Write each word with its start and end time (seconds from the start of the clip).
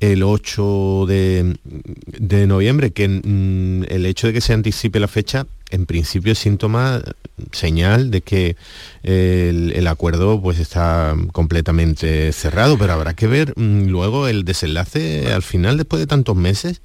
el 0.00 0.22
8 0.22 1.06
de, 1.06 2.46
noviembre, 2.46 2.92
que 2.92 3.08
mm, 3.08 3.84
el 3.88 4.06
hecho 4.06 4.26
de 4.26 4.32
que 4.32 4.40
se 4.40 4.52
anticipe 4.52 5.00
la 5.00 5.08
fecha, 5.08 5.46
en 5.70 5.86
principio 5.86 6.32
es 6.32 6.38
síntoma, 6.38 7.02
señal 7.52 8.10
de 8.10 8.20
que 8.20 8.56
el, 9.02 9.86
acuerdo 9.86 10.40
pues 10.40 10.58
está 10.58 11.14
completamente 11.32 12.32
cerrado, 12.32 12.78
pero 12.78 12.92
habrá 12.92 13.14
que 13.14 13.26
ver 13.26 13.52
mm, 13.56 13.86
luego 13.86 14.28
el 14.28 14.44
desenlace 14.44 15.32
al 15.32 15.42
final, 15.42 15.76
después 15.76 16.00
de 16.00 16.06
tantos 16.06 16.36
meses, 16.36 16.82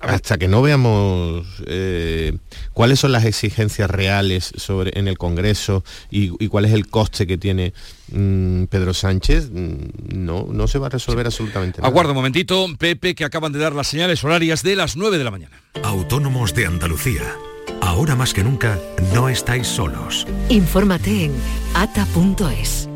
hasta 0.00 0.38
que 0.38 0.48
no 0.48 0.62
veamos 0.62 1.46
eh, 1.66 2.36
cuáles 2.72 3.00
son 3.00 3.12
las 3.12 3.24
exigencias 3.24 3.90
reales 3.90 4.52
sobre, 4.56 4.98
en 4.98 5.08
el 5.08 5.18
Congreso 5.18 5.84
y, 6.10 6.48
cuál 6.48 6.64
es 6.64 6.72
el 6.72 6.88
coste 6.88 7.26
que 7.26 7.38
tiene 7.38 7.72
mm, 8.12 8.64
Pedro 8.64 8.94
Sánchez, 8.94 9.50
mm, 9.50 10.14
no, 10.14 10.46
no 10.50 10.68
se 10.68 10.78
va 10.78 10.86
a 10.86 10.90
resolver 10.90 11.26
absolutamente 11.26 11.80
nada. 11.80 11.88
Aguarda 11.88 12.12
un 12.12 12.16
momentito, 12.16 12.66
Pepe, 12.78 13.14
que 13.14 13.24
acaban 13.24 13.52
de 13.52 13.58
dar 13.58 13.74
las 13.74 13.88
señales 13.88 14.22
horarias 14.24 14.62
de 14.62 14.76
las 14.76 14.96
9 14.96 15.18
de 15.18 15.24
la 15.24 15.30
mañana. 15.30 15.62
Autónomos 15.82 16.54
de 16.54 16.66
Andalucía. 16.66 17.22
Ahora 17.80 18.16
más 18.16 18.34
que 18.34 18.42
nunca, 18.42 18.78
no 19.14 19.28
estáis 19.28 19.66
solos. 19.66 20.26
Infórmate 20.48 21.24
en 21.24 21.32
ata.es. 21.74 22.87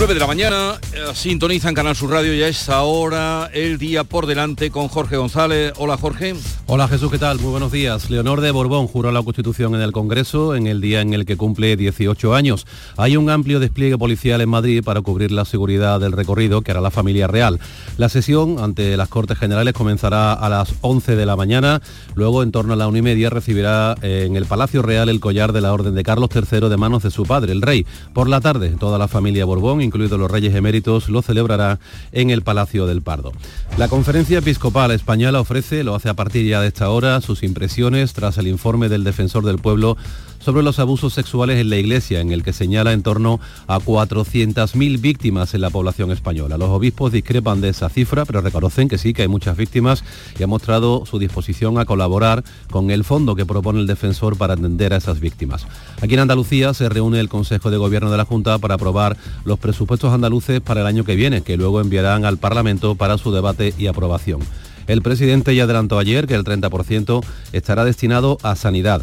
9 0.00 0.14
de 0.14 0.20
la 0.20 0.26
mañana, 0.26 0.80
eh, 0.94 1.12
sintonizan 1.12 1.74
Canal 1.74 1.94
Sur 1.94 2.10
Radio, 2.10 2.32
ya 2.32 2.48
es 2.48 2.70
ahora 2.70 3.50
el 3.52 3.76
día 3.76 4.02
por 4.02 4.24
delante 4.24 4.70
con 4.70 4.88
Jorge 4.88 5.18
González. 5.18 5.74
Hola 5.76 5.98
Jorge. 5.98 6.34
Hola 6.64 6.88
Jesús, 6.88 7.10
¿qué 7.10 7.18
tal? 7.18 7.38
Muy 7.38 7.50
buenos 7.50 7.70
días. 7.70 8.08
Leonor 8.08 8.40
de 8.40 8.50
Borbón 8.50 8.86
juró 8.86 9.12
la 9.12 9.22
Constitución 9.22 9.74
en 9.74 9.82
el 9.82 9.92
Congreso 9.92 10.54
en 10.54 10.68
el 10.68 10.80
día 10.80 11.02
en 11.02 11.12
el 11.12 11.26
que 11.26 11.36
cumple 11.36 11.76
18 11.76 12.34
años. 12.34 12.66
Hay 12.96 13.18
un 13.18 13.28
amplio 13.28 13.60
despliegue 13.60 13.98
policial 13.98 14.40
en 14.40 14.48
Madrid 14.48 14.82
para 14.82 15.02
cubrir 15.02 15.32
la 15.32 15.44
seguridad 15.44 16.00
del 16.00 16.12
recorrido 16.12 16.62
que 16.62 16.70
hará 16.70 16.80
la 16.80 16.90
familia 16.90 17.26
real. 17.26 17.60
La 17.98 18.08
sesión 18.08 18.58
ante 18.58 18.96
las 18.96 19.08
Cortes 19.08 19.36
Generales 19.36 19.74
comenzará 19.74 20.32
a 20.32 20.48
las 20.48 20.72
11 20.80 21.14
de 21.14 21.26
la 21.26 21.36
mañana, 21.36 21.82
luego 22.14 22.42
en 22.42 22.52
torno 22.52 22.72
a 22.72 22.76
la 22.76 22.88
una 22.88 23.00
y 23.00 23.02
media 23.02 23.28
recibirá 23.28 23.96
eh, 24.00 24.24
en 24.26 24.36
el 24.36 24.46
Palacio 24.46 24.80
Real 24.80 25.10
el 25.10 25.20
collar 25.20 25.52
de 25.52 25.60
la 25.60 25.74
Orden 25.74 25.94
de 25.94 26.02
Carlos 26.04 26.30
III 26.34 26.70
de 26.70 26.76
manos 26.78 27.02
de 27.02 27.10
su 27.10 27.24
padre, 27.24 27.52
el 27.52 27.60
rey. 27.60 27.84
Por 28.14 28.30
la 28.30 28.40
tarde, 28.40 28.70
toda 28.78 28.96
la 28.96 29.06
familia 29.06 29.44
Borbón, 29.44 29.89
incluidos 29.90 30.20
los 30.20 30.30
Reyes 30.30 30.54
Eméritos, 30.54 31.08
lo 31.08 31.20
celebrará 31.20 31.80
en 32.12 32.30
el 32.30 32.42
Palacio 32.42 32.86
del 32.86 33.02
Pardo. 33.02 33.32
La 33.76 33.88
Conferencia 33.88 34.38
Episcopal 34.38 34.92
Española 34.92 35.40
ofrece, 35.40 35.82
lo 35.82 35.96
hace 35.96 36.08
a 36.08 36.14
partir 36.14 36.46
ya 36.46 36.60
de 36.60 36.68
esta 36.68 36.90
hora, 36.90 37.20
sus 37.20 37.42
impresiones 37.42 38.12
tras 38.12 38.38
el 38.38 38.46
informe 38.46 38.88
del 38.88 39.02
Defensor 39.02 39.44
del 39.44 39.58
Pueblo 39.58 39.96
sobre 40.40 40.62
los 40.62 40.78
abusos 40.78 41.12
sexuales 41.12 41.58
en 41.58 41.70
la 41.70 41.76
Iglesia, 41.76 42.20
en 42.20 42.32
el 42.32 42.42
que 42.42 42.52
señala 42.52 42.92
en 42.92 43.02
torno 43.02 43.40
a 43.66 43.78
400.000 43.78 45.00
víctimas 45.00 45.54
en 45.54 45.60
la 45.60 45.70
población 45.70 46.10
española. 46.10 46.58
Los 46.58 46.70
obispos 46.70 47.12
discrepan 47.12 47.60
de 47.60 47.68
esa 47.68 47.88
cifra, 47.88 48.24
pero 48.24 48.40
reconocen 48.40 48.88
que 48.88 48.98
sí, 48.98 49.12
que 49.12 49.22
hay 49.22 49.28
muchas 49.28 49.56
víctimas 49.56 50.02
y 50.38 50.42
ha 50.42 50.46
mostrado 50.46 51.04
su 51.06 51.18
disposición 51.18 51.78
a 51.78 51.84
colaborar 51.84 52.42
con 52.70 52.90
el 52.90 53.04
fondo 53.04 53.36
que 53.36 53.46
propone 53.46 53.80
el 53.80 53.86
defensor 53.86 54.36
para 54.36 54.54
atender 54.54 54.92
a 54.92 54.96
esas 54.96 55.20
víctimas. 55.20 55.66
Aquí 56.00 56.14
en 56.14 56.20
Andalucía 56.20 56.74
se 56.74 56.88
reúne 56.88 57.20
el 57.20 57.28
Consejo 57.28 57.70
de 57.70 57.76
Gobierno 57.76 58.10
de 58.10 58.16
la 58.16 58.24
Junta 58.24 58.58
para 58.58 58.74
aprobar 58.74 59.16
los 59.44 59.58
presupuestos 59.58 60.12
andaluces 60.12 60.60
para 60.60 60.80
el 60.80 60.86
año 60.86 61.04
que 61.04 61.16
viene, 61.16 61.42
que 61.42 61.56
luego 61.56 61.80
enviarán 61.80 62.24
al 62.24 62.38
Parlamento 62.38 62.94
para 62.94 63.18
su 63.18 63.32
debate 63.32 63.74
y 63.78 63.86
aprobación. 63.86 64.40
El 64.86 65.02
presidente 65.02 65.54
ya 65.54 65.64
adelantó 65.64 65.98
ayer 65.98 66.26
que 66.26 66.34
el 66.34 66.44
30% 66.44 67.24
estará 67.52 67.84
destinado 67.84 68.38
a 68.42 68.56
sanidad. 68.56 69.02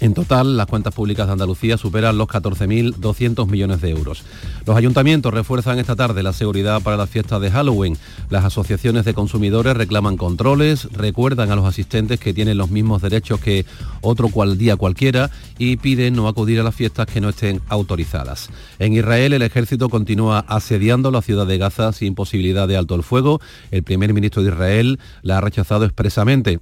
En 0.00 0.14
total, 0.14 0.56
las 0.56 0.66
cuentas 0.66 0.94
públicas 0.94 1.26
de 1.26 1.32
Andalucía 1.32 1.76
superan 1.76 2.18
los 2.18 2.28
14.200 2.28 3.48
millones 3.48 3.80
de 3.80 3.90
euros. 3.90 4.22
Los 4.64 4.76
ayuntamientos 4.76 5.34
refuerzan 5.34 5.80
esta 5.80 5.96
tarde 5.96 6.22
la 6.22 6.32
seguridad 6.32 6.80
para 6.82 6.96
las 6.96 7.10
fiestas 7.10 7.40
de 7.40 7.50
Halloween. 7.50 7.98
Las 8.30 8.44
asociaciones 8.44 9.04
de 9.04 9.14
consumidores 9.14 9.76
reclaman 9.76 10.16
controles, 10.16 10.84
recuerdan 10.92 11.50
a 11.50 11.56
los 11.56 11.66
asistentes 11.66 12.20
que 12.20 12.32
tienen 12.32 12.58
los 12.58 12.70
mismos 12.70 13.02
derechos 13.02 13.40
que 13.40 13.66
otro 14.00 14.28
cual 14.28 14.56
día 14.56 14.76
cualquiera 14.76 15.30
y 15.58 15.78
piden 15.78 16.14
no 16.14 16.28
acudir 16.28 16.60
a 16.60 16.62
las 16.62 16.76
fiestas 16.76 17.06
que 17.06 17.20
no 17.20 17.30
estén 17.30 17.60
autorizadas. 17.68 18.50
En 18.78 18.92
Israel, 18.92 19.32
el 19.32 19.42
ejército 19.42 19.88
continúa 19.88 20.44
asediando 20.46 21.10
la 21.10 21.22
ciudad 21.22 21.46
de 21.46 21.58
Gaza 21.58 21.92
sin 21.92 22.14
posibilidad 22.14 22.68
de 22.68 22.76
alto 22.76 22.94
el 22.94 23.02
fuego. 23.02 23.40
El 23.72 23.82
primer 23.82 24.14
ministro 24.14 24.44
de 24.44 24.50
Israel 24.50 25.00
la 25.22 25.38
ha 25.38 25.40
rechazado 25.40 25.84
expresamente. 25.84 26.60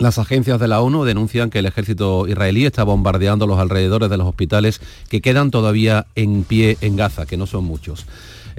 Las 0.00 0.18
agencias 0.18 0.58
de 0.58 0.66
la 0.66 0.80
ONU 0.80 1.04
denuncian 1.04 1.50
que 1.50 1.58
el 1.58 1.66
ejército 1.66 2.26
israelí 2.26 2.64
está 2.64 2.84
bombardeando 2.84 3.46
los 3.46 3.58
alrededores 3.58 4.08
de 4.08 4.16
los 4.16 4.26
hospitales 4.26 4.80
que 5.10 5.20
quedan 5.20 5.50
todavía 5.50 6.06
en 6.14 6.42
pie 6.44 6.78
en 6.80 6.96
Gaza, 6.96 7.26
que 7.26 7.36
no 7.36 7.46
son 7.46 7.64
muchos. 7.64 8.06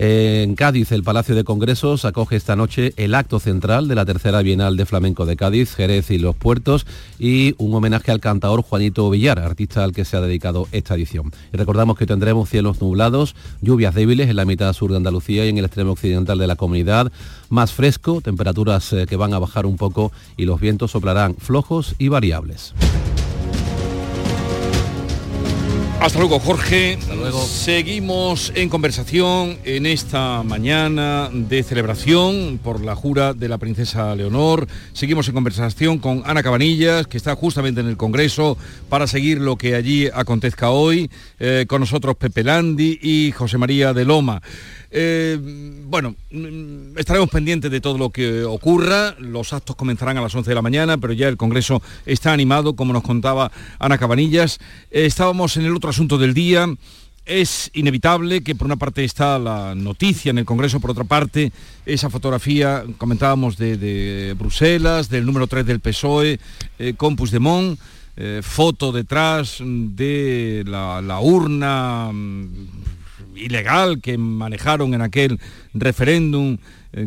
En 0.04 0.56
Cádiz, 0.56 0.92
el 0.94 1.04
Palacio 1.04 1.36
de 1.36 1.44
Congresos 1.44 2.06
acoge 2.06 2.36
esta 2.36 2.56
noche 2.56 2.92
el 2.98 3.14
acto 3.14 3.40
central 3.40 3.88
de 3.88 3.94
la 3.94 4.04
tercera 4.04 4.42
Bienal 4.42 4.76
de 4.76 4.88
Flamenco 4.88 5.28
de 5.28 5.36
Cádiz, 5.36 5.76
Jerez 5.76 6.10
y 6.10 6.18
los 6.18 6.36
puertos 6.36 6.88
y 7.20 7.54
un 7.60 7.72
homenaje 7.76 8.10
al 8.10 8.20
cantador 8.20 8.64
Juanito 8.64 9.12
Villar, 9.12 9.38
artista 9.38 9.84
al 9.84 9.92
que 9.92 10.04
se 10.04 10.18
ha 10.18 10.22
dedicado 10.22 10.68
esta 10.72 10.96
edición. 10.96 11.32
Y 11.54 11.58
recordamos 11.58 12.00
que 12.00 12.08
tendremos 12.08 12.50
cielos 12.50 12.82
nublados, 12.82 13.36
lluvias 13.62 13.94
débiles 13.94 14.28
en 14.28 14.38
la 14.38 14.46
mitad 14.46 14.74
sur 14.74 14.90
de 14.90 14.98
Andalucía 14.98 15.46
y 15.46 15.50
en 15.50 15.60
el 15.60 15.66
extremo 15.66 15.92
occidental 15.92 16.40
de 16.40 16.48
la 16.48 16.56
comunidad, 16.56 17.12
más 17.50 17.72
fresco, 17.72 18.22
temperaturas 18.22 18.94
eh, 18.94 19.06
que 19.08 19.18
van 19.18 19.36
a 19.36 19.40
bajar 19.40 19.68
un 19.68 19.78
poco 19.78 20.12
y 20.36 20.46
los 20.46 20.60
vientos 20.60 20.90
soplarán 20.90 21.36
flojos 21.36 21.94
y 22.00 22.08
variables. 22.08 22.74
Hasta 26.02 26.18
luego, 26.18 26.40
Jorge. 26.40 26.98
Hasta 27.00 27.14
luego. 27.14 27.40
Seguimos 27.46 28.52
en 28.56 28.70
conversación 28.70 29.60
en 29.64 29.86
esta 29.86 30.42
mañana 30.42 31.30
de 31.32 31.62
celebración 31.62 32.60
por 32.62 32.84
la 32.84 32.96
jura 32.96 33.36
de 33.36 33.48
la 33.48 33.60
princesa 33.60 34.16
Leonor. 34.16 34.68
Seguimos 34.94 35.28
en 35.28 35.36
conversación 35.36 36.00
con 36.00 36.24
Ana 36.26 36.42
Cabanillas, 36.42 37.06
que 37.06 37.18
está 37.18 37.36
justamente 37.36 37.82
en 37.82 37.88
el 37.88 37.98
Congreso 37.98 38.58
para 38.90 39.06
seguir 39.06 39.40
lo 39.40 39.58
que 39.58 39.76
allí 39.76 40.08
acontezca 40.12 40.72
hoy. 40.72 41.08
Eh, 41.40 41.66
con 41.68 41.82
nosotros 41.82 42.16
Pepe 42.16 42.44
Landi 42.44 42.98
y 43.00 43.32
José 43.34 43.60
María 43.60 43.94
de 43.94 44.04
Loma. 44.04 44.42
Eh, 44.94 45.40
bueno, 45.86 46.16
mm, 46.32 46.98
estaremos 46.98 47.30
pendientes 47.30 47.72
de 47.72 47.80
todo 47.80 47.98
lo 47.98 48.10
que 48.10 48.44
ocurra. 48.44 49.16
Los 49.20 49.54
actos 49.54 49.76
comenzarán 49.76 50.18
a 50.18 50.22
las 50.22 50.36
11 50.36 50.52
de 50.52 50.56
la 50.56 50.62
mañana, 50.62 50.98
pero 50.98 51.14
ya 51.14 51.30
el 51.30 51.38
Congreso 51.38 51.82
está 52.06 52.34
animado, 52.34 52.76
como 52.76 52.92
nos 52.92 53.04
contaba 53.04 53.52
Ana 53.80 53.98
Cabanillas. 53.98 54.60
Eh, 54.92 55.06
estábamos 55.06 55.56
en 55.58 55.66
el 55.66 55.76
otro 55.76 55.90
asunto 55.90 56.18
del 56.18 56.34
día. 56.34 56.68
Es 57.26 57.70
inevitable 57.74 58.42
que 58.42 58.56
por 58.56 58.66
una 58.66 58.76
parte 58.76 59.04
está 59.04 59.40
la 59.40 59.76
noticia 59.76 60.32
en 60.32 60.40
el 60.40 60.46
Congreso, 60.46 60.80
por 60.80 60.92
otra 60.92 61.04
parte 61.04 61.54
esa 61.86 62.10
fotografía, 62.10 62.84
comentábamos 62.98 63.58
de, 63.58 64.36
Bruselas, 64.38 65.08
del 65.08 65.26
número 65.26 65.48
3 65.48 65.66
del 65.66 65.80
PSOE, 65.80 66.40
eh, 66.80 66.94
con 66.98 67.16
Puigdemont, 67.16 67.80
foto 68.42 68.92
detrás 68.92 69.58
de 69.62 70.64
la 70.68 71.20
urna 71.22 72.12
mm, 72.12 72.48
ilegal 73.42 74.02
que 74.02 74.18
manejaron 74.18 74.94
en 74.94 75.02
aquel 75.02 75.40
referéndum 75.74 76.58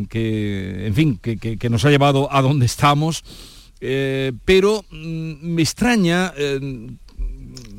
que, 0.09 0.87
en 0.87 0.93
fin, 0.95 1.17
que, 1.17 1.69
nos 1.69 1.85
ha 1.85 1.89
llevado 1.89 2.31
a 2.31 2.41
donde 2.41 2.65
estamos. 2.65 3.23
Eh, 3.81 4.31
pero 4.45 4.83
mm, 4.89 5.33
me 5.41 5.61
extraña, 5.61 6.33
eh, 6.37 6.89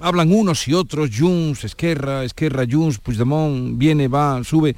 hablan 0.00 0.32
unos 0.32 0.68
y 0.68 0.74
otros, 0.74 1.10
Junts, 1.16 1.64
Esquerra, 1.64 2.24
Esquerra, 2.24 2.64
Junts, 2.70 2.98
Puigdemont, 2.98 3.76
viene, 3.76 4.08
va, 4.08 4.42
sube. 4.44 4.76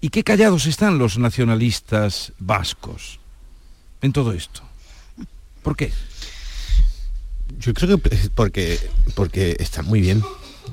¿Y 0.00 0.08
qué 0.08 0.22
callados 0.22 0.66
están 0.66 0.98
los 0.98 1.18
nacionalistas 1.18 2.32
vascos 2.38 3.18
en 4.00 4.12
todo 4.12 4.32
esto? 4.32 4.62
¿Por 5.62 5.76
qué? 5.76 5.92
Yo 7.58 7.74
creo 7.74 7.98
que 7.98 8.10
porque, 8.34 8.78
porque 9.14 9.56
está 9.58 9.82
muy 9.82 10.00
bien 10.00 10.22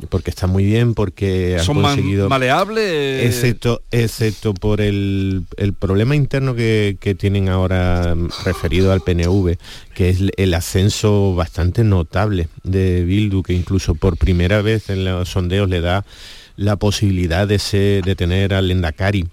porque 0.10 0.30
está 0.30 0.48
muy 0.48 0.64
bien, 0.64 0.94
porque 0.94 1.58
han 1.60 1.66
¿Son 1.66 1.82
conseguido... 1.82 2.30
maleables? 2.30 3.26
Excepto, 3.26 3.82
excepto 3.92 4.54
por 4.54 4.82
el, 4.82 5.46
problema 5.80 6.16
interno 6.16 6.56
que, 6.56 6.98
tienen 7.18 7.50
ahora 7.50 8.16
referido 8.46 8.92
al 8.92 9.02
PNV, 9.02 9.58
que 9.94 10.10
es 10.10 10.20
el 10.36 10.54
ascenso 10.54 11.36
bastante 11.36 11.84
notable 11.84 12.48
de 12.64 13.04
Bildu, 13.04 13.44
que 13.44 13.54
incluso 13.54 13.96
por 13.96 14.18
primera 14.18 14.62
vez 14.62 14.90
en 14.90 15.06
los 15.06 15.30
sondeos 15.30 15.70
le 15.70 15.82
da 15.82 16.06
la 16.56 16.76
posibilidad 16.76 17.48
de, 17.48 18.02
de 18.04 18.16
tener 18.16 18.54
al 18.54 18.72
Endacari 18.72 19.28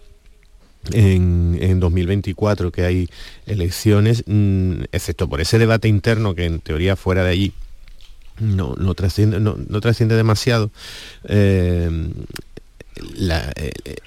en, 0.92 1.58
en, 1.60 1.80
2024 1.80 2.70
que 2.70 2.84
hay 2.84 3.08
elecciones, 3.46 4.24
mm, 4.26 4.82
excepto 4.92 5.28
por 5.28 5.40
ese 5.40 5.58
debate 5.58 5.88
interno 5.88 6.34
que 6.34 6.44
en 6.44 6.60
teoría 6.60 6.96
fuera 6.96 7.24
de 7.24 7.30
allí 7.30 7.52
no, 8.38 8.74
no 8.76 8.94
trasciende, 8.94 9.40
no, 9.40 9.56
trasciende 9.80 10.16
demasiado. 10.16 10.70
Eh, 11.24 11.90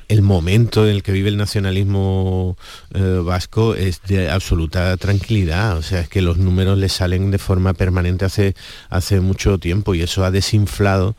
el 0.07 0.21
momento 0.21 0.87
en 0.87 0.95
el 0.95 1.03
que 1.03 1.11
vive 1.11 1.27
el 1.27 1.35
nacionalismo 1.35 2.57
eh, 2.93 3.21
vasco 3.23 3.75
es 3.75 4.01
de 4.03 4.29
absoluta 4.29 4.95
tranquilidad. 4.97 5.77
O 5.77 5.81
sea, 5.81 6.01
es 6.01 6.09
que 6.09 6.21
los 6.21 6.37
números 6.37 6.77
le 6.77 6.87
salen 6.87 7.29
de 7.29 7.37
forma 7.37 7.73
permanente 7.73 8.25
hace, 8.25 8.55
hace 8.89 9.19
mucho 9.19 9.57
tiempo 9.57 9.93
y 9.93 10.01
eso 10.01 10.23
ha 10.23 10.31
desinflado 10.31 11.15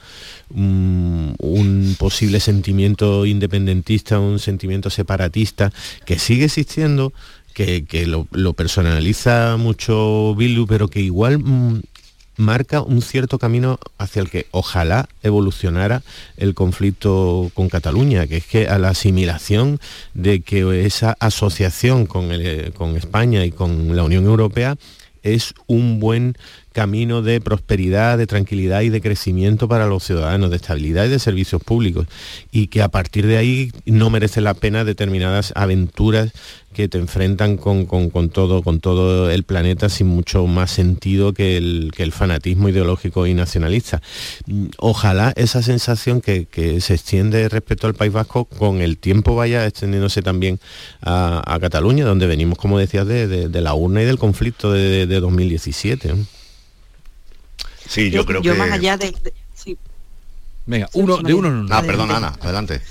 un 0.51 1.95
posible 1.99 2.41
sentimiento 2.41 3.27
independentista, 3.27 4.19
un 4.19 4.39
sentimiento 4.39 4.89
separatista 4.89 5.71
que 6.07 6.19
sigue 6.19 6.47
existiendo, 6.47 7.13
que, 7.65 8.07
lo, 8.07 8.53
personaliza 8.53 9.57
mucho 9.57 10.35
Bildu, 10.37 10.67
pero 10.67 10.89
que 10.89 11.01
igual 11.01 11.39
mm, 11.41 11.81
marca 12.39 12.81
un 12.81 13.03
cierto 13.03 13.39
camino 13.39 13.79
hacia 13.99 14.23
el 14.23 14.31
que 14.31 14.47
ojalá 14.53 15.09
evolucionara 15.23 16.03
el 16.39 16.55
conflicto 16.55 17.51
con 17.53 17.69
Cataluña, 17.69 18.27
que 18.27 18.39
es 18.39 18.47
que 18.47 18.69
a 18.69 18.79
la 18.79 18.91
asimilación 18.91 19.81
de 20.15 20.41
que 20.41 20.87
esa 20.87 21.17
asociación 21.21 22.07
con, 22.07 22.31
con 22.75 22.97
España 22.97 23.45
y 23.45 23.51
con 23.51 23.95
la 23.95 24.05
Unión 24.05 24.25
Europea 24.25 24.77
es 25.23 25.53
un 25.67 26.01
buen 26.01 26.37
camino 26.79 27.23
de 27.23 27.41
prosperidad, 27.41 28.19
de 28.19 28.29
tranquilidad 28.29 28.83
y 28.83 28.89
de 28.89 29.01
crecimiento 29.01 29.67
para 29.67 29.89
los 29.89 30.05
ciudadanos, 30.05 30.51
de 30.51 30.57
estabilidad 30.59 31.07
y 31.07 31.09
de 31.09 31.19
servicios 31.19 31.61
públicos. 31.61 32.07
Y 32.53 32.69
que 32.69 32.83
a 32.83 32.89
partir 32.89 33.27
de 33.27 33.37
ahí 33.37 33.73
no 33.85 34.11
merece 34.11 34.41
la 34.41 34.55
pena 34.55 34.85
determinadas 34.85 35.53
aventuras 35.57 36.31
que 36.73 36.87
te 36.87 36.99
enfrentan 36.99 37.57
con, 37.57 37.89
todo, 38.31 38.63
con 38.63 38.79
todo 38.79 39.29
el 39.29 39.43
planeta 39.43 39.89
sin 39.89 40.07
mucho 40.07 40.47
más 40.47 40.71
sentido 40.71 41.33
que 41.33 41.57
el, 41.57 41.91
que 41.97 42.05
el 42.05 42.13
fanatismo 42.13 42.69
ideológico 42.69 43.27
y 43.27 43.35
nacionalista. 43.35 44.01
Ojalá 44.77 45.33
esa 45.35 45.63
sensación 45.63 46.21
que, 46.21 46.47
se 46.81 46.95
extiende 46.95 47.49
respecto 47.49 47.89
al 47.89 47.95
País 47.95 48.13
Vasco 48.13 48.45
con 48.45 48.83
el 48.83 48.99
tiempo 48.99 49.35
vaya 49.35 49.67
extendiéndose 49.67 50.23
también 50.23 50.61
a, 51.03 51.59
Cataluña, 51.61 52.05
donde 52.05 52.29
venimos, 52.29 52.57
como 52.57 52.79
decías, 52.79 53.09
de, 53.09 53.49
la 53.61 53.75
urna 53.75 54.03
y 54.03 54.05
del 54.05 54.19
conflicto 54.19 54.71
de, 54.71 55.07
2017. 55.07 56.38
Sí, 57.89 58.11
yo, 58.11 58.25
creo 58.27 58.43
que... 58.43 58.53
más 58.53 58.71
allá 58.71 58.97
de... 58.97 59.15
Venga, 60.67 60.91
uno, 60.93 61.17
de 61.17 61.33
uno 61.33 61.51
no. 61.51 61.75
Ah, 61.75 61.83
perdón, 61.83 62.11
Ana, 62.11 62.35
adelante. 62.41 62.83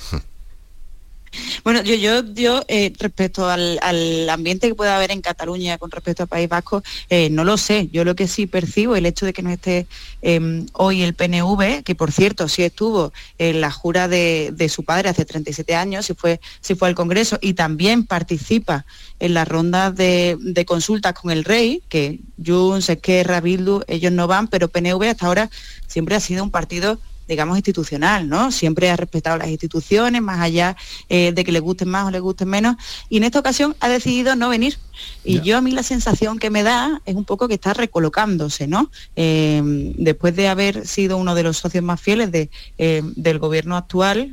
Bueno, 1.63 1.81
yo, 1.83 1.95
yo, 1.95 2.23
yo 2.33 2.63
eh, 2.67 2.93
respecto 2.99 3.49
al, 3.49 4.29
ambiente 4.29 4.67
que 4.67 4.75
pueda 4.75 4.95
haber 4.95 5.11
en 5.11 5.21
Cataluña 5.21 5.77
con 5.77 5.91
respecto 5.91 6.23
al 6.23 6.29
País 6.29 6.49
Vasco, 6.49 6.83
eh, 7.09 7.29
no 7.29 7.43
lo 7.43 7.57
sé. 7.57 7.89
Yo 7.91 8.03
lo 8.03 8.15
que 8.15 8.27
sí 8.27 8.47
percibo, 8.47 8.95
el 8.95 9.05
hecho 9.05 9.25
de 9.25 9.33
que 9.33 9.41
no 9.41 9.49
esté 9.49 9.87
em, 10.21 10.65
hoy 10.73 11.01
el 11.01 11.13
PNV, 11.13 11.83
que 11.83 11.95
por 11.95 12.11
cierto 12.11 12.47
sí 12.47 12.63
estuvo 12.63 13.13
en 13.37 13.61
la 13.61 13.71
jura 13.71 14.07
de, 14.07 14.53
su 14.69 14.83
padre 14.83 15.09
hace 15.09 15.25
37 15.25 15.75
años, 15.75 16.05
si 16.05 16.13
fue, 16.13 16.39
si 16.61 16.75
fue 16.75 16.87
al 16.87 16.95
Congreso, 16.95 17.37
y 17.41 17.53
también 17.53 18.05
participa 18.05 18.85
en 19.19 19.33
las 19.33 19.47
rondas 19.47 19.95
de, 19.95 20.37
de 20.39 20.65
consultas 20.65 21.13
con 21.13 21.31
el 21.31 21.43
rey, 21.43 21.81
que 21.89 22.19
Junts, 22.43 22.89
Esquerra, 22.89 23.41
Bildu, 23.41 23.81
ellos 23.87 24.11
no 24.11 24.27
van, 24.27 24.47
pero 24.47 24.67
PNV 24.67 25.03
hasta 25.03 25.25
ahora 25.25 25.49
siempre 25.87 26.15
ha 26.15 26.19
sido 26.19 26.43
un 26.43 26.51
partido 26.51 26.99
digamos, 27.27 27.57
institucional, 27.57 28.27
¿no? 28.27 28.51
Siempre 28.51 28.89
ha 28.89 28.95
respetado 28.95 29.37
las 29.37 29.49
instituciones, 29.49 30.21
más 30.21 30.39
allá 30.39 30.75
eh, 31.09 31.31
de 31.33 31.43
que 31.43 31.51
le 31.51 31.59
gusten 31.59 31.89
más 31.89 32.07
o 32.07 32.11
le 32.11 32.19
gusten 32.19 32.47
menos, 32.47 32.75
y 33.09 33.17
en 33.17 33.23
esta 33.23 33.39
ocasión 33.39 33.75
ha 33.79 33.89
decidido 33.89 34.35
no 34.35 34.49
venir. 34.49 34.77
Y 35.23 35.41
yo 35.41 35.57
a 35.57 35.61
mí 35.61 35.71
la 35.71 35.83
sensación 35.83 36.39
que 36.39 36.49
me 36.49 36.63
da 36.63 37.01
es 37.05 37.15
un 37.15 37.25
poco 37.25 37.47
que 37.47 37.53
está 37.53 37.73
recolocándose, 37.73 38.67
¿no? 38.67 38.89
Eh, 39.15 39.61
después 39.97 40.35
de 40.35 40.47
haber 40.47 40.87
sido 40.87 41.17
uno 41.17 41.35
de 41.35 41.43
los 41.43 41.57
socios 41.57 41.83
más 41.83 42.01
fieles 42.01 42.31
de, 42.31 42.49
eh, 42.77 43.01
del 43.15 43.37
gobierno 43.37 43.77
actual, 43.77 44.31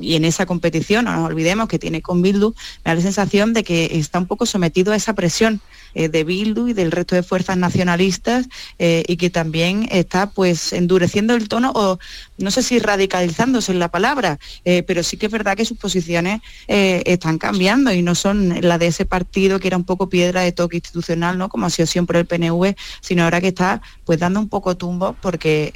y 0.00 0.14
en 0.14 0.24
esa 0.24 0.46
competición, 0.46 1.04
no 1.04 1.12
nos 1.12 1.26
olvidemos 1.26 1.68
que 1.68 1.78
tiene 1.78 2.02
con 2.02 2.22
Bildu, 2.22 2.54
me 2.84 2.90
da 2.90 2.94
la 2.94 3.00
sensación 3.00 3.52
de 3.52 3.64
que 3.64 3.98
está 3.98 4.18
un 4.18 4.26
poco 4.26 4.46
sometido 4.46 4.92
a 4.92 4.96
esa 4.96 5.14
presión 5.14 5.60
eh, 5.94 6.08
de 6.08 6.24
Bildu 6.24 6.68
y 6.68 6.72
del 6.72 6.92
resto 6.92 7.14
de 7.14 7.22
fuerzas 7.22 7.56
nacionalistas 7.56 8.48
eh, 8.78 9.02
y 9.08 9.16
que 9.16 9.30
también 9.30 9.88
está 9.90 10.28
pues 10.30 10.72
endureciendo 10.72 11.34
el 11.34 11.48
tono 11.48 11.72
o 11.74 11.98
no 12.36 12.50
sé 12.50 12.62
si 12.62 12.78
radicalizándose 12.78 13.72
en 13.72 13.78
la 13.78 13.90
palabra, 13.90 14.38
eh, 14.64 14.82
pero 14.82 15.02
sí 15.02 15.16
que 15.16 15.26
es 15.26 15.32
verdad 15.32 15.56
que 15.56 15.64
sus 15.64 15.78
posiciones 15.78 16.40
están 16.68 17.38
cambiando 17.38 17.92
y 17.92 18.02
no 18.02 18.14
son 18.14 18.60
la 18.60 18.78
de 18.78 18.88
ese 18.88 19.06
partido 19.06 19.58
que 19.58 19.68
era 19.68 19.76
un 19.76 19.84
poco 19.84 20.08
piedra 20.08 20.42
de 20.42 20.52
toque 20.52 20.76
institucional, 20.76 21.38
¿no? 21.38 21.48
Como 21.48 21.66
ha 21.66 21.70
sido 21.70 21.86
siempre 21.86 22.18
el 22.18 22.26
PNV, 22.26 22.74
sino 23.00 23.24
ahora 23.24 23.40
que 23.40 23.48
está 23.48 23.80
pues 24.04 24.18
dando 24.18 24.40
un 24.40 24.48
poco 24.48 24.76
tumbo 24.76 25.16
porque 25.22 25.72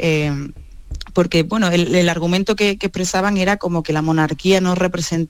porque 1.12 1.42
bueno, 1.42 1.68
el, 1.68 2.08
argumento 2.08 2.56
que, 2.56 2.70
expresaban 2.70 3.36
era 3.36 3.56
como 3.56 3.82
que 3.82 3.92
la 3.92 4.02
monarquía 4.02 4.60
no, 4.60 4.74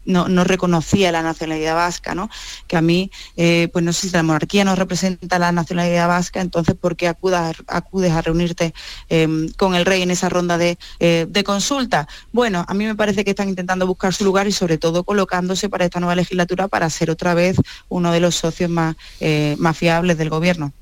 no, 0.05 0.45
reconocía 0.45 1.13
la 1.13 1.23
nacionalidad 1.23 1.75
vasca, 1.75 2.15
¿no? 2.15 2.31
Que 2.67 2.77
a 2.77 2.83
mí, 2.83 3.11
eh, 3.37 3.69
pues 3.73 3.85
no 3.85 3.93
sé 3.93 4.09
si 4.09 4.15
la 4.15 4.23
monarquía 4.23 4.65
no 4.65 4.77
representa 4.77 5.39
la 5.39 5.53
nacionalidad 5.53 6.09
vasca, 6.09 6.41
entonces 6.41 6.75
¿por 6.75 6.97
qué 6.97 7.09
acudas, 7.09 7.57
acudes 7.67 8.13
a 8.13 8.23
reunirte 8.23 8.75
em, 9.09 9.51
con 9.57 9.75
el 9.75 9.85
rey 9.85 10.03
en 10.03 10.11
esa 10.11 10.29
ronda 10.29 10.59
de, 10.59 10.79
eh, 10.99 11.27
de, 11.29 11.45
consulta? 11.45 12.09
Bueno, 12.33 12.65
a 12.69 12.75
mí 12.75 12.85
me 12.85 12.95
parece 12.95 13.25
que 13.25 13.31
están 13.31 13.49
intentando 13.49 13.87
buscar 13.87 14.15
su 14.15 14.25
lugar 14.25 14.47
y 14.47 14.53
sobre 14.53 14.79
todo 14.79 15.05
colocándose 15.05 15.69
para 15.69 15.85
esta 15.85 16.01
nueva 16.01 16.15
legislatura 16.15 16.69
para 16.69 16.91
ser 16.91 17.11
otra 17.11 17.35
vez 17.35 17.57
uno 17.89 18.13
de 18.13 18.21
los 18.21 18.37
socios 18.37 18.71
más, 18.71 18.97
eh, 19.21 19.57
más 19.59 19.77
fiables 19.77 20.19
del 20.19 20.31
gobierno. 20.31 20.73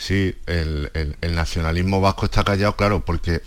Sí, 0.00 0.34
el, 0.46 0.90
nacionalismo 1.34 2.00
vasco 2.00 2.24
está 2.24 2.42
callado, 2.42 2.74
claro, 2.74 3.04
porque 3.04 3.42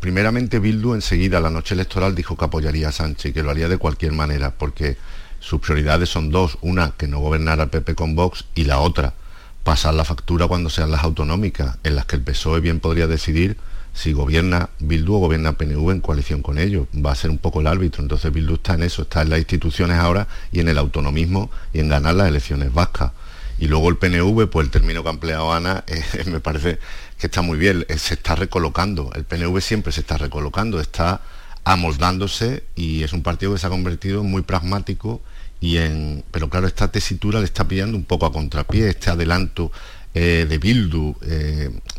primeramente 0.00 0.58
Bildu 0.58 0.92
enseguida, 0.92 1.40
la 1.40 1.48
noche 1.48 1.74
electoral, 1.74 2.14
dijo 2.14 2.36
que 2.36 2.44
apoyaría 2.44 2.90
a 2.90 2.92
Sánchez 2.92 3.30
y 3.30 3.32
que 3.32 3.42
lo 3.42 3.50
haría 3.50 3.70
de 3.70 3.78
cualquier 3.78 4.12
manera, 4.12 4.50
porque 4.50 4.98
sus 5.40 5.62
prioridades 5.62 6.10
son 6.10 6.28
dos, 6.28 6.58
una, 6.60 6.90
que 6.90 7.08
no 7.08 7.20
gobernara 7.20 7.64
el 7.64 7.70
PP 7.70 7.94
con 7.94 8.14
Vox, 8.14 8.44
y 8.54 8.64
la 8.64 8.80
otra, 8.80 9.14
pasar 9.62 9.94
la 9.94 10.04
factura 10.04 10.46
cuando 10.46 10.68
sean 10.68 10.90
las 10.90 11.04
autonómicas, 11.04 11.78
en 11.84 11.96
las 11.96 12.04
que 12.04 12.16
el 12.16 12.22
PSOE 12.22 12.60
bien 12.60 12.80
podría 12.80 13.06
decidir 13.06 13.56
si 13.94 14.12
gobierna 14.12 14.68
Bildu 14.80 15.14
o 15.14 15.18
gobierna 15.20 15.54
PNV 15.54 15.90
en 15.90 16.00
coalición 16.00 16.42
con 16.42 16.58
ellos. 16.58 16.86
Va 16.94 17.12
a 17.12 17.14
ser 17.14 17.30
un 17.30 17.38
poco 17.38 17.62
el 17.62 17.66
árbitro. 17.66 18.02
Entonces 18.02 18.30
Bildu 18.30 18.54
está 18.54 18.74
en 18.74 18.82
eso, 18.82 19.02
está 19.02 19.22
en 19.22 19.30
las 19.30 19.38
instituciones 19.38 19.96
ahora 19.96 20.28
y 20.52 20.60
en 20.60 20.68
el 20.68 20.76
autonomismo 20.76 21.50
y 21.72 21.78
en 21.78 21.88
ganar 21.88 22.16
las 22.16 22.28
elecciones 22.28 22.74
vascas. 22.74 23.12
Y 23.58 23.68
luego 23.68 23.88
el 23.88 23.96
PNV, 23.96 24.48
pues 24.48 24.66
el 24.66 24.70
término 24.70 25.02
que 25.02 25.08
ha 25.08 25.12
empleado 25.12 25.52
Ana, 25.52 25.84
eh, 25.86 26.02
me 26.26 26.40
parece 26.40 26.78
que 27.18 27.26
está 27.26 27.42
muy 27.42 27.58
bien, 27.58 27.84
eh, 27.88 27.98
se 27.98 28.14
está 28.14 28.34
recolocando, 28.34 29.10
el 29.14 29.24
PNV 29.24 29.60
siempre 29.60 29.92
se 29.92 30.00
está 30.00 30.18
recolocando, 30.18 30.80
está 30.80 31.20
amoldándose 31.64 32.64
y 32.74 33.02
es 33.02 33.12
un 33.12 33.22
partido 33.22 33.52
que 33.52 33.58
se 33.58 33.66
ha 33.66 33.70
convertido 33.70 34.20
en 34.20 34.30
muy 34.30 34.42
pragmático 34.42 35.22
y 35.60 35.78
en... 35.78 36.24
Pero 36.30 36.50
claro, 36.50 36.66
esta 36.66 36.90
tesitura 36.90 37.38
le 37.38 37.46
está 37.46 37.66
pillando 37.66 37.96
un 37.96 38.04
poco 38.04 38.26
a 38.26 38.32
contrapié, 38.32 38.88
este 38.88 39.10
adelanto 39.10 39.72
eh, 40.12 40.46
de 40.48 40.58
Bildu, 40.58 41.14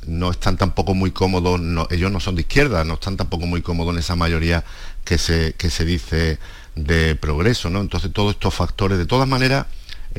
no 0.05 0.31
están 0.31 0.57
tampoco 0.57 0.93
muy 0.93 1.11
cómodos, 1.11 1.59
ellos 1.89 2.11
no 2.11 2.19
son 2.19 2.35
de 2.35 2.41
izquierda, 2.41 2.83
no 2.83 2.95
están 2.95 3.17
tampoco 3.17 3.47
muy 3.47 3.61
cómodos 3.61 3.93
en 3.93 3.99
esa 3.99 4.15
mayoría 4.15 4.63
que 5.03 5.17
se, 5.17 5.53
que 5.57 5.69
se 5.69 5.83
dice 5.83 6.37
de 6.75 7.15
progreso, 7.15 7.69
¿no? 7.69 7.81
Entonces 7.81 8.11
todos 8.13 8.33
estos 8.33 8.53
factores, 8.53 8.97
de 8.97 9.05
todas 9.05 9.27
maneras, 9.27 9.65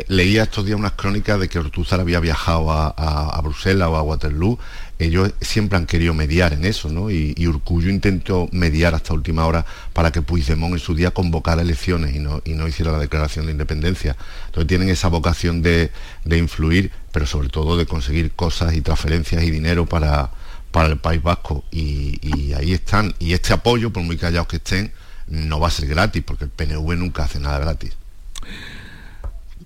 leía 0.09 0.43
estos 0.43 0.67
días 0.67 0.79
unas 0.79 0.93
crónicas 0.93 1.41
de 1.41 1.49
que 1.49 1.59
Ortuzar 1.59 2.01
había 2.01 2.21
viajado 2.21 2.71
a, 2.71 3.41
Bruselas 3.43 3.89
o 3.89 3.97
a 3.97 4.03
Waterloo. 4.03 4.59
Ellos 4.99 5.33
siempre 5.41 5.77
han 5.77 5.87
querido 5.87 6.15
mediar 6.15 6.53
en 6.53 6.65
eso, 6.65 6.89
¿no? 6.89 7.11
Y, 7.11 7.35
y, 7.37 7.47
Urcullo 7.47 7.91
intentó 7.91 8.49
mediar 8.53 8.95
hasta 8.95 9.13
última 9.13 9.47
hora 9.47 9.65
para 9.93 10.11
que 10.11 10.23
Puigdemont 10.23 10.73
en 10.73 10.79
su 10.79 10.95
día 10.95 11.11
convocara 11.11 11.63
elecciones 11.63 12.15
y 12.15 12.19
no, 12.19 12.69
hiciera 12.69 12.93
la 12.93 12.99
declaración 12.99 13.47
de 13.47 13.53
independencia. 13.53 14.17
Entonces 14.47 14.69
tienen 14.69 14.89
esa 14.89 15.09
vocación 15.09 15.63
de, 15.63 15.91
influir, 16.25 16.93
pero 17.13 17.27
sobre 17.27 17.49
todo 17.49 17.77
de 17.77 17.87
conseguir 17.87 18.33
cosas 18.33 18.75
y 18.75 18.81
transferencias 18.81 19.43
y 19.43 19.51
dinero 19.51 19.87
para, 19.87 20.31
para 20.71 20.89
el 20.89 20.99
País 20.99 21.23
Vasco. 21.23 21.65
Y, 21.71 22.19
y 22.23 22.53
ahí 22.55 22.73
están. 22.73 23.15
Y 23.19 23.33
este 23.33 23.53
apoyo, 23.53 23.93
por 23.93 24.03
muy 24.03 24.17
callados 24.17 24.49
que 24.49 24.57
estén, 24.57 24.93
no 25.27 25.61
va 25.61 25.69
a 25.69 25.71
ser 25.71 25.89
gratis, 25.89 26.23
porque 26.25 26.45
el 26.45 26.51
PNV 26.51 26.97
nunca 26.97 27.25
hace 27.25 27.39
nada 27.39 27.59
gratis. 27.59 27.97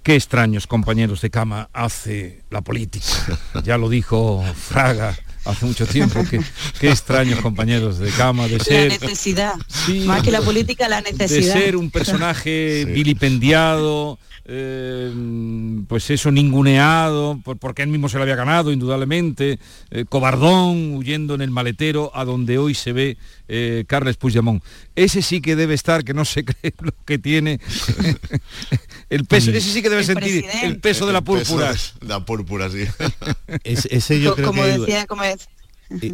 Qué 0.03 0.17
extraños 0.17 0.67
compañeros 0.67 1.21
de 1.21 1.31
cama 1.31 1.69
hace 1.73 2.43
la 2.51 2.63
política. 2.63 3.07
Ya 3.65 3.77
lo 3.77 3.89
dijo 3.89 4.43
Fraga 4.55 5.15
hace 5.45 5.67
mucho 5.67 5.87
tiempo 5.87 6.25
que 6.29 6.41
qué 6.79 6.91
extraños 6.91 7.41
compañeros 7.41 7.99
de 7.99 8.11
cama 8.11 8.47
de 8.49 8.61
ser 8.61 8.93
la 8.93 8.99
necesidad 8.99 9.55
más 10.05 10.23
que 10.23 10.31
la 10.31 10.41
política 10.41 10.89
la 10.89 11.01
necesidad 11.01 11.55
de 11.55 11.61
ser 11.61 11.77
un 11.77 11.91
personaje 11.91 12.85
vilipendiado 12.87 14.19
eh, 14.53 15.13
pues 15.87 16.11
eso, 16.11 16.33
ninguneado, 16.33 17.39
porque 17.61 17.83
él 17.83 17.89
mismo 17.89 18.09
se 18.09 18.17
lo 18.17 18.25
había 18.25 18.35
ganado, 18.35 18.73
indudablemente, 18.73 19.61
eh, 19.93 20.05
cobardón, 20.09 20.95
huyendo 20.95 21.37
en 21.37 21.43
el 21.43 21.53
maletero, 21.53 22.11
a 22.15 22.25
donde 22.25 22.59
hoy 22.59 22.75
se 22.75 22.93
ve 22.93 23.17
eh, 23.47 23.85
Carles 23.87 24.17
Puigdemont. 24.17 24.61
Ese 24.97 25.23
sí 25.23 25.41
que 25.41 25.55
debe 25.55 25.75
estar, 25.75 26.03
que 26.03 26.15
no 26.15 26.25
se 26.25 26.45
cree 26.45 26.75
lo 26.81 26.93
que 27.05 27.19
tiene. 27.19 27.61
el 29.11 29.25
peso, 29.25 29.53
ese 29.53 29.71
sí 29.71 29.83
que 29.83 29.91
debe 29.91 30.03
sentir 30.03 30.45
el 30.65 30.81
peso 30.81 31.07
de 31.07 31.13
la 31.13 31.21
púrpura. 31.21 31.73
la 32.01 32.25
púrpura, 32.25 32.69
sí. 32.71 32.87
ese 33.63 34.21
yo 34.21 34.35
creo 34.35 34.49
como 34.49 34.65
decía, 34.65 35.07
como 35.07 35.23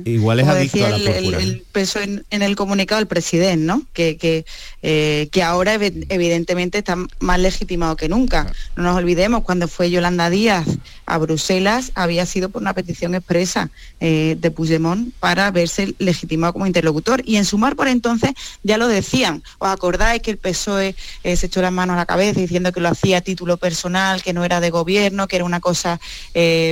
igual 0.05 0.41
es 0.41 0.49
adicto 0.49 0.87
a 0.87 0.91
la 0.91 0.97
el, 0.97 1.35
el, 1.35 1.61
peso 1.73 2.01
en, 2.01 2.25
el 2.31 2.57
comunicado 2.57 2.99
del 2.99 3.07
presidente, 3.07 3.65
¿no? 3.65 3.83
Que, 3.93 4.17
que, 4.17 4.47
eh, 4.83 5.29
que 5.31 5.43
ahora 5.43 5.75
evidentemente 5.75 6.79
está 6.79 6.97
más 7.21 7.41
legitimado 7.41 7.97
que 7.97 8.09
nunca. 8.09 8.53
No 8.77 8.85
nos 8.85 8.97
olvidemos, 8.97 9.43
cuando 9.43 9.69
fue 9.69 9.91
Yolanda 9.91 10.31
Díaz 10.31 10.67
a 11.05 11.19
Bruselas, 11.19 11.93
había 11.95 12.25
sido 12.27 12.49
por 12.49 12.63
una 12.63 12.73
petición 12.73 13.15
expresa 13.15 13.71
eh, 14.01 14.37
de 14.41 14.51
Puigdemont 14.51 15.13
para 15.21 15.51
verse 15.51 15.95
legitimado 15.99 16.55
como 16.55 16.67
interlocutor. 16.67 17.23
Y 17.25 17.37
en 17.37 17.45
Sumar 17.45 17.77
por 17.77 17.89
entonces 17.89 18.31
ya 18.63 18.79
lo 18.79 18.89
decían. 18.89 19.43
¿Os 19.59 19.69
acordáis 19.69 20.23
que 20.23 20.31
el 20.31 20.39
PSOE 20.39 20.95
eh, 21.23 21.37
se 21.37 21.47
echó 21.47 21.61
las 21.61 21.73
manos 21.73 21.95
a 21.95 21.99
la 21.99 22.07
cabeza 22.07 22.41
diciendo 22.41 22.73
que 22.73 22.81
lo 22.81 22.89
hacía 22.89 23.19
a 23.19 23.21
título 23.21 23.59
personal, 23.59 24.23
que 24.23 24.33
no 24.33 24.45
era 24.45 24.61
de 24.61 24.71
gobierno, 24.71 25.29
que 25.29 25.37
era 25.37 25.45
una 25.45 25.61
cosa, 25.61 26.01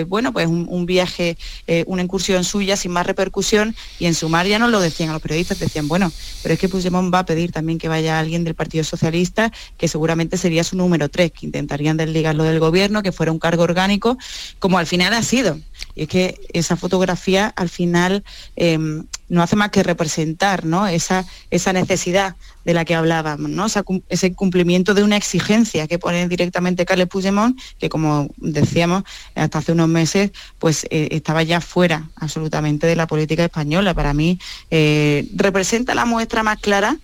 bueno, 0.08 0.32
pues 0.32 0.46
un, 0.46 0.66
un 0.68 0.86
viaje, 0.86 1.36
una 1.86 2.02
incursión 2.02 2.44
suya 2.44 2.76
sin 2.76 2.93
más 2.94 3.06
repercusión 3.06 3.76
y 3.98 4.06
en 4.06 4.14
sumar 4.14 4.46
ya 4.46 4.58
no 4.58 4.68
lo 4.68 4.80
decían 4.80 5.10
a 5.10 5.12
los 5.12 5.20
periodistas, 5.20 5.58
decían, 5.58 5.88
bueno, 5.88 6.10
pero 6.42 6.54
es 6.54 6.60
que 6.60 6.68
Puigdemont 6.68 7.12
va 7.12 7.18
a 7.20 7.26
pedir 7.26 7.52
también 7.52 7.78
que 7.78 7.88
vaya 7.88 8.18
alguien 8.18 8.44
del 8.44 8.54
Partido 8.54 8.84
Socialista, 8.84 9.52
que 9.76 9.88
seguramente 9.88 10.38
sería 10.38 10.64
su 10.64 10.76
número 10.76 11.08
tres, 11.08 11.32
que 11.32 11.46
intentarían 11.46 11.96
desligarlo 11.96 12.44
del 12.44 12.60
gobierno, 12.60 13.02
que 13.02 13.12
fuera 13.12 13.32
un 13.32 13.38
cargo 13.38 13.62
orgánico, 13.62 14.16
como 14.58 14.78
al 14.78 14.86
final 14.86 15.12
ha 15.12 15.22
sido. 15.22 15.58
Y 15.94 16.02
es 16.02 16.08
que 16.08 16.40
esa 16.52 16.76
fotografía 16.76 17.52
al 17.56 17.68
final 17.68 18.24
em, 18.56 19.04
no 19.34 19.42
hace 19.42 19.56
más 19.56 19.70
que 19.70 19.82
representar 19.82 20.64
¿no? 20.64 20.86
esa, 20.86 21.26
esa 21.50 21.72
necesidad 21.72 22.36
de 22.64 22.72
la 22.72 22.84
que 22.84 22.94
hablábamos, 22.94 23.50
¿no? 23.50 23.66
ese 24.08 24.32
cumplimiento 24.34 24.94
de 24.94 25.02
una 25.02 25.16
exigencia 25.16 25.86
que 25.86 25.98
pone 25.98 26.26
directamente 26.28 26.86
Carles 26.86 27.08
Puigdemont, 27.08 27.58
que 27.78 27.88
como 27.88 28.28
decíamos, 28.36 29.02
hasta 29.34 29.58
hace 29.58 29.72
unos 29.72 29.88
meses, 29.88 30.30
pues 30.58 30.86
eh, 30.90 31.08
estaba 31.10 31.42
ya 31.42 31.60
fuera 31.60 32.08
absolutamente 32.16 32.86
de 32.86 32.96
la 32.96 33.06
política 33.06 33.44
española. 33.44 33.92
Para 33.92 34.14
mí 34.14 34.38
eh, 34.70 35.28
representa 35.34 35.94
la 35.94 36.04
muestra 36.06 36.42
más 36.42 36.58
clara 36.60 36.96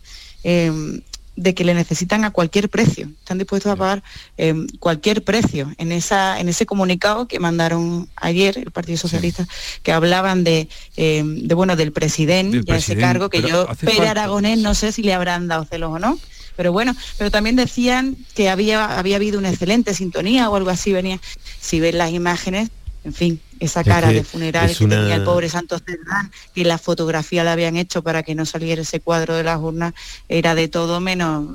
em, 0.42 1.02
de 1.40 1.54
que 1.54 1.64
le 1.64 1.72
necesitan 1.72 2.24
a 2.24 2.30
cualquier 2.30 2.68
precio, 2.68 3.08
están 3.18 3.38
dispuestos 3.38 3.72
a 3.72 3.76
pagar 3.76 4.02
em, 4.36 4.66
cualquier 4.78 5.24
precio. 5.24 5.72
En, 5.78 5.90
esa, 5.90 6.38
en 6.38 6.50
ese 6.50 6.66
comunicado 6.66 7.26
que 7.26 7.40
mandaron 7.40 8.08
ayer 8.16 8.58
el 8.58 8.70
Partido 8.70 8.98
Socialista, 8.98 9.48
que 9.82 9.92
hablaban 9.92 10.44
de, 10.44 10.68
em, 10.96 11.46
de, 11.48 11.54
bueno 11.54 11.76
del 11.76 11.92
presidente 11.92 12.60
y 12.64 12.72
ese 12.72 12.96
cargo 12.96 13.30
que 13.30 13.40
yo, 13.40 13.66
Pere 13.80 14.08
Aragonés, 14.08 14.58
no 14.58 14.74
sé 14.74 14.92
si 14.92 15.02
le 15.02 15.14
habrán 15.14 15.48
dado 15.48 15.64
celos 15.64 15.92
o 15.92 15.98
no. 15.98 16.18
Pero 16.56 16.72
bueno, 16.72 16.94
pero 17.16 17.30
también 17.30 17.56
decían 17.56 18.18
que 18.34 18.50
había, 18.50 18.98
había 18.98 19.16
habido 19.16 19.38
una 19.38 19.48
excelente 19.48 19.94
sintonía 19.94 20.50
o 20.50 20.56
algo 20.56 20.68
así, 20.68 20.92
venía. 20.92 21.18
Si 21.58 21.80
ven 21.80 21.96
las 21.96 22.12
imágenes, 22.12 22.68
en 23.04 23.14
fin, 23.14 23.40
esa 23.60 23.84
cara 23.84 24.08
de 24.08 24.24
funeral 24.24 24.68
que 24.70 24.86
tenía 24.86 25.14
el 25.14 25.22
pobre 25.22 25.48
Santos 25.48 25.82
Cerdán 25.84 26.32
y 26.54 26.64
la 26.64 26.78
fotografía 26.78 27.44
la 27.44 27.52
habían 27.52 27.76
hecho 27.76 28.02
para 28.02 28.22
que 28.22 28.34
no 28.34 28.46
saliera 28.46 28.82
ese 28.82 29.00
cuadro 29.00 29.36
de 29.36 29.44
las 29.44 29.60
urnas, 29.60 29.94
era 30.28 30.54
de 30.54 30.68
todo 30.68 31.00
menos, 31.00 31.46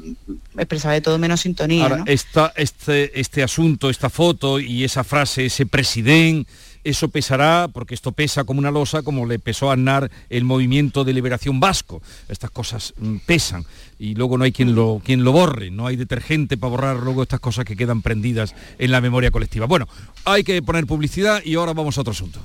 expresaba 0.57 0.93
de 0.93 1.01
todo 1.01 1.17
menos 1.17 1.41
sintonía. 1.41 1.83
Ahora, 1.83 2.05
este, 2.07 3.19
este 3.19 3.43
asunto, 3.43 3.89
esta 3.89 4.09
foto 4.09 4.59
y 4.59 4.83
esa 4.83 5.03
frase, 5.03 5.47
ese 5.47 5.65
presidente 5.65 6.50
eso 6.86 7.10
pesará, 7.10 7.68
porque 7.74 7.96
esto 7.96 8.12
pesa 8.12 8.44
como 8.44 8.60
una 8.60 8.72
losa, 8.72 9.01
como 9.01 9.25
le 9.25 9.39
pesó 9.39 9.70
a 9.70 9.74
Aznar 9.74 10.12
el 10.30 10.44
movimiento 10.46 11.04
de 11.04 11.13
liberación 11.13 11.60
vasco. 11.60 12.01
Estas 12.30 12.51
cosas 12.51 12.94
mm, 12.98 13.18
pesan 13.25 13.65
y 14.00 14.13
luego 14.13 14.38
no 14.38 14.44
hay 14.44 14.51
quien 14.51 14.75
lo, 14.75 15.01
quien 15.04 15.24
lo 15.24 15.32
borre, 15.32 15.72
no 15.72 15.88
hay 15.88 15.96
detergente 15.96 16.58
para 16.58 16.70
borrar 16.70 16.98
luego 16.98 17.24
estas 17.24 17.39
cosas 17.39 17.65
que 17.65 17.75
quedan 17.75 18.04
prendidas 18.04 18.56
en 18.77 18.92
la 18.92 19.01
memoria 19.01 19.32
colectiva. 19.32 19.65
Bueno, 19.65 19.88
hay 20.25 20.44
que 20.44 20.62
poner 20.62 20.86
publicidad 20.86 21.42
y 21.44 21.56
ahora 21.56 21.74
vamos 21.74 21.98
a 21.98 22.01
otro 22.01 22.12
asunto. 22.12 22.39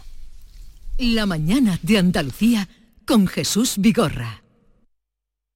La 0.98 1.26
mañana 1.26 1.78
de 1.82 1.98
Andalucía 1.98 2.68
con 3.04 3.26
Jesús 3.26 3.74
Vigorra. 3.76 4.42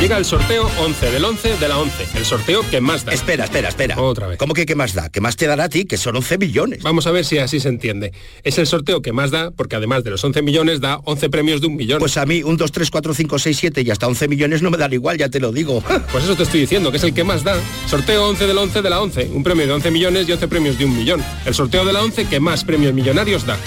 Llega 0.00 0.16
el 0.16 0.24
sorteo 0.24 0.70
11 0.78 1.10
del 1.10 1.24
11 1.24 1.56
de 1.56 1.68
la 1.68 1.76
11. 1.76 2.06
El 2.14 2.24
sorteo 2.24 2.62
que 2.70 2.80
más 2.80 3.04
da. 3.04 3.12
Espera, 3.12 3.44
espera, 3.44 3.68
espera. 3.68 4.00
Otra 4.00 4.28
vez. 4.28 4.38
¿Cómo 4.38 4.54
que 4.54 4.64
qué 4.64 4.76
más 4.76 4.94
da? 4.94 5.08
¿Qué 5.08 5.20
más 5.20 5.34
te 5.34 5.48
dará 5.48 5.64
a 5.64 5.68
ti? 5.68 5.86
Que 5.86 5.96
son 5.96 6.14
11 6.14 6.38
millones. 6.38 6.84
Vamos 6.84 7.08
a 7.08 7.10
ver 7.10 7.24
si 7.24 7.38
así 7.38 7.58
se 7.58 7.68
entiende. 7.68 8.12
Es 8.44 8.58
el 8.58 8.68
sorteo 8.68 9.02
que 9.02 9.12
más 9.12 9.32
da 9.32 9.50
porque 9.50 9.74
además 9.74 10.04
de 10.04 10.10
los 10.10 10.22
11 10.22 10.40
millones 10.42 10.80
da 10.80 11.00
11 11.02 11.30
premios 11.30 11.60
de 11.60 11.66
un 11.66 11.74
millón. 11.74 11.98
Pues 11.98 12.16
a 12.16 12.24
mí 12.26 12.44
un 12.44 12.56
2, 12.56 12.70
3, 12.70 12.90
4, 12.92 13.12
5, 13.12 13.38
6, 13.40 13.58
7 13.58 13.82
y 13.82 13.90
hasta 13.90 14.06
11 14.06 14.28
millones 14.28 14.62
no 14.62 14.70
me 14.70 14.76
dan 14.76 14.92
igual, 14.92 15.18
ya 15.18 15.28
te 15.28 15.40
lo 15.40 15.50
digo. 15.50 15.82
Pues 16.12 16.24
eso 16.24 16.36
te 16.36 16.44
estoy 16.44 16.60
diciendo, 16.60 16.90
que 16.90 16.96
es 16.98 17.04
el 17.04 17.12
que 17.12 17.24
más 17.24 17.42
da. 17.42 17.56
Sorteo 17.86 18.28
11 18.28 18.46
del 18.46 18.56
11 18.56 18.82
de 18.82 18.90
la 18.90 19.00
11. 19.02 19.30
Un 19.32 19.42
premio 19.42 19.66
de 19.66 19.72
11 19.72 19.90
millones 19.90 20.28
y 20.28 20.32
11 20.32 20.48
premios 20.48 20.78
de 20.78 20.84
un 20.84 20.96
millón. 20.96 21.22
El 21.44 21.54
sorteo 21.54 21.84
de 21.84 21.92
la 21.92 22.02
11 22.02 22.26
que 22.26 22.38
más 22.38 22.64
premios 22.64 22.94
millonarios 22.94 23.44
da. 23.44 23.58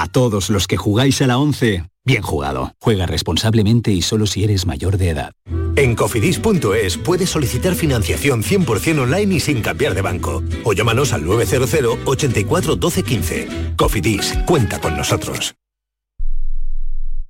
A 0.00 0.06
todos 0.06 0.48
los 0.48 0.66
que 0.66 0.78
jugáis 0.78 1.20
a 1.20 1.26
la 1.26 1.36
11, 1.36 1.84
bien 2.06 2.22
jugado. 2.22 2.72
Juega 2.80 3.04
responsablemente 3.04 3.92
y 3.92 4.00
solo 4.00 4.26
si 4.26 4.42
eres 4.42 4.64
mayor 4.64 4.96
de 4.96 5.10
edad. 5.10 5.32
En 5.76 5.94
cofidis.es 5.94 6.96
puedes 6.96 7.28
solicitar 7.28 7.74
financiación 7.74 8.42
100% 8.42 8.98
online 8.98 9.34
y 9.34 9.40
sin 9.40 9.60
cambiar 9.60 9.94
de 9.94 10.00
banco. 10.00 10.42
O 10.64 10.72
llámanos 10.72 11.12
al 11.12 11.26
900 11.26 11.98
84 12.06 12.76
12 12.76 13.02
15. 13.02 13.48
Cofidis, 13.76 14.38
cuenta 14.46 14.80
con 14.80 14.96
nosotros. 14.96 15.54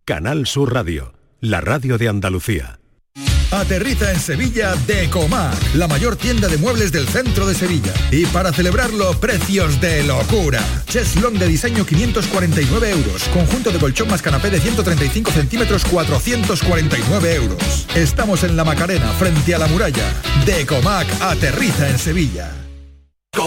Canal 0.05 0.47
Sur 0.47 0.73
Radio, 0.73 1.15
la 1.41 1.61
radio 1.61 1.99
de 1.99 2.07
Andalucía. 2.07 2.79
Aterriza 3.61 4.11
en 4.11 4.19
Sevilla 4.19 4.75
Decomac, 4.87 5.75
la 5.75 5.87
mayor 5.87 6.17
tienda 6.17 6.49
de 6.49 6.57
muebles 6.57 6.93
del 6.93 7.07
centro 7.07 7.47
de 7.47 7.55
Sevilla. 7.55 7.93
Y 8.11 8.25
para 8.26 8.55
celebrarlo, 8.55 9.12
precios 9.21 9.81
de 9.83 10.02
locura. 10.02 10.64
Cheslong 10.87 11.38
de 11.38 11.47
diseño 11.47 11.85
549 11.85 12.90
euros. 12.90 13.25
Conjunto 13.35 13.71
de 13.71 13.79
colchón 13.79 14.09
más 14.09 14.23
canapé 14.23 14.49
de 14.49 14.61
135 14.61 15.31
centímetros 15.33 15.85
449 15.85 17.35
euros. 17.35 17.87
Estamos 17.95 18.45
en 18.45 18.57
la 18.57 18.64
Macarena, 18.64 19.12
frente 19.12 19.55
a 19.55 19.59
la 19.59 19.67
muralla. 19.67 20.11
Decomac 20.47 21.07
aterriza 21.21 21.90
en 21.90 21.99
Sevilla. 21.99 22.70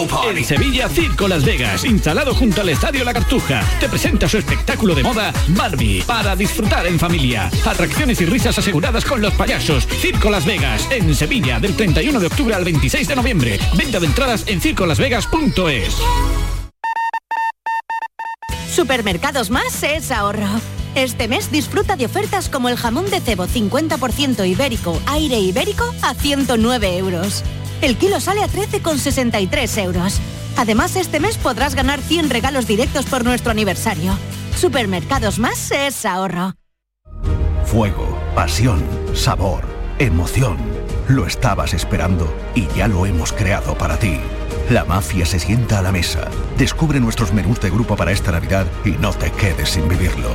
En 0.03 0.43
Sevilla, 0.43 0.89
Circo 0.89 1.29
Las 1.29 1.45
Vegas, 1.45 1.85
instalado 1.85 2.35
junto 2.35 2.59
al 2.59 2.67
Estadio 2.67 3.05
La 3.05 3.13
Cartuja, 3.13 3.63
te 3.79 3.87
presenta 3.87 4.27
su 4.27 4.37
espectáculo 4.37 4.95
de 4.95 5.01
moda 5.01 5.31
Barbie 5.49 6.03
para 6.05 6.35
disfrutar 6.35 6.85
en 6.87 6.99
familia. 6.99 7.49
Atracciones 7.65 8.19
y 8.19 8.25
risas 8.25 8.57
aseguradas 8.57 9.05
con 9.05 9.21
los 9.21 9.33
payasos. 9.35 9.87
Circo 9.87 10.29
Las 10.29 10.45
Vegas, 10.45 10.89
en 10.91 11.15
Sevilla, 11.15 11.59
del 11.61 11.77
31 11.77 12.19
de 12.19 12.27
octubre 12.27 12.53
al 12.53 12.65
26 12.65 13.07
de 13.07 13.15
noviembre. 13.15 13.59
Venta 13.77 14.01
de 14.01 14.07
entradas 14.07 14.43
en 14.47 14.59
circolasvegas.es. 14.59 15.95
Supermercados 18.69 19.49
Más 19.49 19.83
es 19.83 20.11
ahorro. 20.11 20.49
Este 20.95 21.29
mes 21.29 21.49
disfruta 21.49 21.95
de 21.95 22.05
ofertas 22.05 22.49
como 22.49 22.67
el 22.67 22.75
jamón 22.75 23.09
de 23.09 23.21
cebo 23.21 23.47
50% 23.47 24.47
ibérico, 24.47 25.01
aire 25.07 25.39
ibérico 25.39 25.85
a 26.01 26.13
109 26.13 26.97
euros. 26.97 27.43
El 27.83 27.97
kilo 27.97 28.21
sale 28.21 28.41
a 28.41 28.47
13,63 28.47 29.83
euros. 29.83 30.21
Además, 30.55 30.95
este 30.95 31.19
mes 31.19 31.37
podrás 31.37 31.75
ganar 31.75 31.99
100 31.99 32.29
regalos 32.29 32.65
directos 32.65 33.05
por 33.07 33.25
nuestro 33.25 33.51
aniversario. 33.51 34.17
Supermercados 34.55 35.37
Más 35.37 35.69
es 35.71 36.05
ahorro. 36.05 36.53
Fuego, 37.65 38.17
pasión, 38.35 38.81
sabor, 39.13 39.65
emoción. 39.99 40.55
Lo 41.09 41.27
estabas 41.27 41.73
esperando 41.73 42.33
y 42.55 42.67
ya 42.67 42.87
lo 42.87 43.05
hemos 43.05 43.33
creado 43.33 43.77
para 43.77 43.99
ti. 43.99 44.17
La 44.69 44.85
mafia 44.85 45.25
se 45.25 45.39
sienta 45.39 45.79
a 45.79 45.81
la 45.81 45.91
mesa. 45.91 46.29
Descubre 46.57 47.01
nuestros 47.01 47.33
menús 47.33 47.59
de 47.59 47.69
grupo 47.69 47.97
para 47.97 48.13
esta 48.13 48.31
Navidad 48.31 48.65
y 48.85 48.91
no 48.91 49.11
te 49.11 49.29
quedes 49.31 49.71
sin 49.71 49.89
vivirlo. 49.89 50.29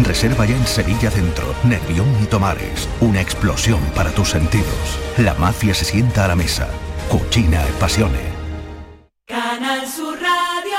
Reserva 0.00 0.44
ya 0.44 0.54
en 0.54 0.66
Sevilla 0.66 1.10
Centro, 1.10 1.54
Nervión 1.64 2.08
y 2.22 2.26
Tomares. 2.26 2.90
Una 3.00 3.22
explosión 3.22 3.80
para 3.94 4.10
tus 4.10 4.28
sentidos. 4.28 4.98
La 5.16 5.32
mafia 5.34 5.72
se 5.72 5.86
sienta 5.86 6.26
a 6.26 6.28
la 6.28 6.36
mesa. 6.36 6.68
Cucina 7.10 7.66
e 7.66 7.72
Passione. 7.72 8.20
Canal 9.26 9.84
Sur 9.84 10.14
Radio. 10.14 10.78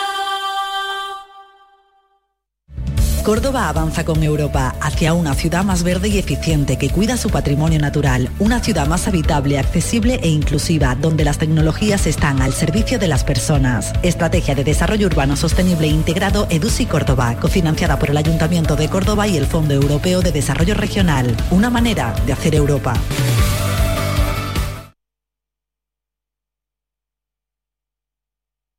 Córdoba 3.22 3.68
avanza 3.68 4.06
con 4.06 4.24
Europa 4.24 4.74
hacia 4.80 5.14
una 5.14 5.34
ciudad 5.34 5.66
más 5.66 5.84
verde 5.84 6.08
y 6.08 6.20
eficiente 6.20 6.78
que 6.78 6.90
cuida 6.90 7.18
su 7.18 7.30
patrimonio 7.30 7.80
natural, 7.80 8.30
una 8.40 8.62
ciudad 8.62 8.88
más 8.88 9.10
habitable, 9.10 9.60
accesible 9.60 10.22
e 10.24 10.30
inclusiva, 10.30 10.96
donde 10.96 11.26
las 11.26 11.38
tecnologías 11.38 12.08
están 12.08 12.42
al 12.42 12.54
servicio 12.54 12.98
de 12.98 13.10
las 13.10 13.26
personas. 13.26 13.92
Estrategia 14.02 14.56
de 14.56 14.64
Desarrollo 14.64 15.08
Urbano 15.08 15.36
Sostenible 15.36 15.88
e 15.88 15.92
Integrado 15.92 16.48
EDUSI 16.50 16.86
Córdoba, 16.86 17.36
cofinanciada 17.42 18.00
por 18.00 18.10
el 18.10 18.16
Ayuntamiento 18.16 18.78
de 18.78 18.88
Córdoba 18.88 19.28
y 19.28 19.36
el 19.36 19.48
Fondo 19.48 19.74
Europeo 19.74 20.22
de 20.22 20.32
Desarrollo 20.32 20.76
Regional. 20.76 21.36
Una 21.52 21.70
manera 21.70 22.16
de 22.26 22.32
hacer 22.32 22.56
Europa. 22.56 22.94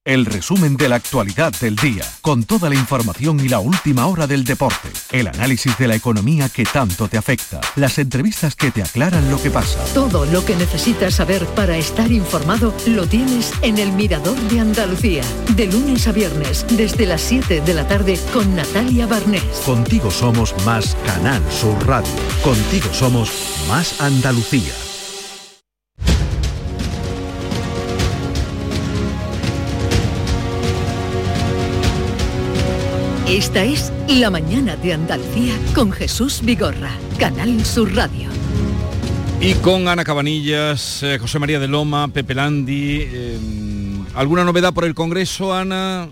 El 0.05 0.27
resumen 0.27 0.77
de 0.77 0.89
la 0.89 0.97
actualidad 0.97 1.53
del 1.61 1.77
día, 1.77 2.05
con 2.23 2.43
toda 2.43 2.69
la 2.69 2.75
información 2.75 3.39
y 3.39 3.49
la 3.49 3.61
última 3.61 4.09
hora 4.09 4.27
del 4.27 4.43
deporte, 4.43 4.89
el 5.13 5.29
análisis 5.29 5.79
de 5.79 5.87
la 5.87 5.95
economía 5.95 6.49
que 6.49 6.65
tanto 6.65 7.07
te 7.07 7.17
afecta, 7.17 7.61
las 7.77 8.01
entrevistas 8.01 8.57
que 8.57 8.73
te 8.73 8.83
aclaran 8.83 9.31
lo 9.31 9.41
que 9.41 9.53
pasa. 9.53 9.79
Todo 9.95 10.27
lo 10.27 10.45
que 10.45 10.57
necesitas 10.57 11.15
saber 11.15 11.47
para 11.55 11.77
estar 11.77 12.11
informado 12.11 12.75
lo 12.89 13.07
tienes 13.07 13.53
en 13.63 13.79
El 13.79 13.93
Mirador 13.93 14.37
de 14.51 14.59
Andalucía, 14.59 15.23
de 15.55 15.69
lunes 15.69 16.09
a 16.09 16.13
viernes, 16.13 16.67
desde 16.71 17.07
las 17.07 17.21
7 17.21 17.61
de 17.61 17.75
la 17.75 17.87
tarde 17.87 18.19
con 18.33 18.57
Natalia 18.57 19.07
Barnés. 19.07 19.45
Contigo 19.65 20.11
somos 20.11 20.53
más 20.67 20.97
Canal 21.07 21.41
Sur 21.53 21.79
Radio. 21.87 22.11
Contigo 22.43 22.93
somos 22.93 23.31
más 23.69 24.01
Andalucía. 24.01 24.73
Esta 33.43 33.65
es 33.65 33.93
La 34.07 34.31
Mañana 34.31 34.77
de 34.77 34.93
Andalucía 34.93 35.53
con 35.75 35.91
Jesús 35.91 36.43
Vigorra, 36.45 36.93
Canal 37.19 37.65
Sur 37.65 37.93
Radio. 37.93 38.29
Y 39.41 39.55
con 39.55 39.89
Ana 39.89 40.05
Cabanillas, 40.05 41.03
eh, 41.03 41.19
José 41.21 41.41
María 41.41 41.59
de 41.59 41.67
Loma, 41.67 42.07
Pepe 42.07 42.37
Landi. 42.37 43.01
eh, 43.03 43.39
¿Alguna 44.15 44.45
novedad 44.45 44.73
por 44.73 44.85
el 44.85 44.95
Congreso, 44.95 45.53
Ana? 45.53 46.09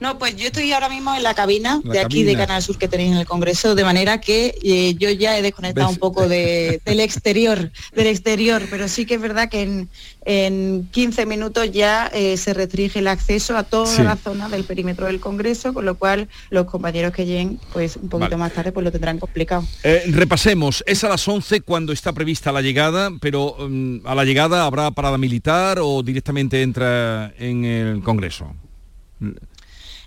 No, 0.00 0.18
pues 0.18 0.36
yo 0.36 0.46
estoy 0.46 0.72
ahora 0.72 0.88
mismo 0.88 1.14
en 1.14 1.22
la 1.22 1.34
cabina 1.34 1.80
La 1.84 1.92
de 1.92 2.00
aquí 2.00 2.22
de. 2.24 2.34
Canal 2.36 2.62
Sur 2.62 2.76
que 2.78 2.88
tenéis 2.88 3.12
en 3.12 3.18
el 3.18 3.26
Congreso, 3.26 3.74
de 3.74 3.84
manera 3.84 4.20
que 4.20 4.54
eh, 4.62 4.94
yo 4.98 5.08
ya 5.10 5.38
he 5.38 5.42
desconectado 5.42 5.86
¿Ves? 5.88 5.94
un 5.96 6.00
poco 6.00 6.28
de- 6.28 6.80
del 6.84 7.00
exterior, 7.00 7.70
del 7.94 8.06
exterior, 8.08 8.62
pero 8.70 8.88
sí 8.88 9.06
que 9.06 9.14
es 9.14 9.20
verdad 9.20 9.48
que 9.48 9.62
en, 9.62 9.88
en 10.24 10.88
15 10.90 11.26
minutos 11.26 11.70
ya 11.72 12.10
eh, 12.12 12.36
se 12.36 12.52
restringe 12.54 12.98
el 12.98 13.08
acceso 13.08 13.56
a 13.56 13.62
toda 13.62 13.86
Sí. 13.86 14.02
la 14.02 14.16
zona 14.16 14.48
del 14.48 14.64
perímetro 14.64 15.06
del 15.06 15.20
Congreso, 15.20 15.72
con 15.72 15.84
lo 15.84 15.94
cual 15.96 16.28
los 16.50 16.66
compañeros 16.66 17.12
que 17.12 17.24
lleguen 17.26 17.60
pues 17.72 17.96
un 17.96 18.08
poquito 18.08 18.30
Vale. 18.30 18.36
más 18.36 18.52
tarde 18.52 18.72
pues 18.72 18.84
lo 18.84 18.90
tendrán 18.92 19.18
complicado. 19.18 19.64
Eh, 19.84 20.02
repasemos, 20.08 20.82
es 20.86 21.04
a 21.04 21.08
las 21.08 21.26
11 21.26 21.60
cuando 21.60 21.92
está 21.92 22.12
prevista 22.12 22.50
la 22.52 22.62
llegada, 22.62 23.10
pero 23.20 23.56
mm, 23.58 23.98
a 24.06 24.14
la 24.14 24.24
llegada 24.24 24.64
habrá 24.66 24.90
parada 24.90 25.18
militar 25.18 25.78
o 25.80 26.02
directamente 26.02 26.62
entra 26.62 27.32
en 27.38 27.64
el 27.64 28.02
Congreso. 28.02 28.54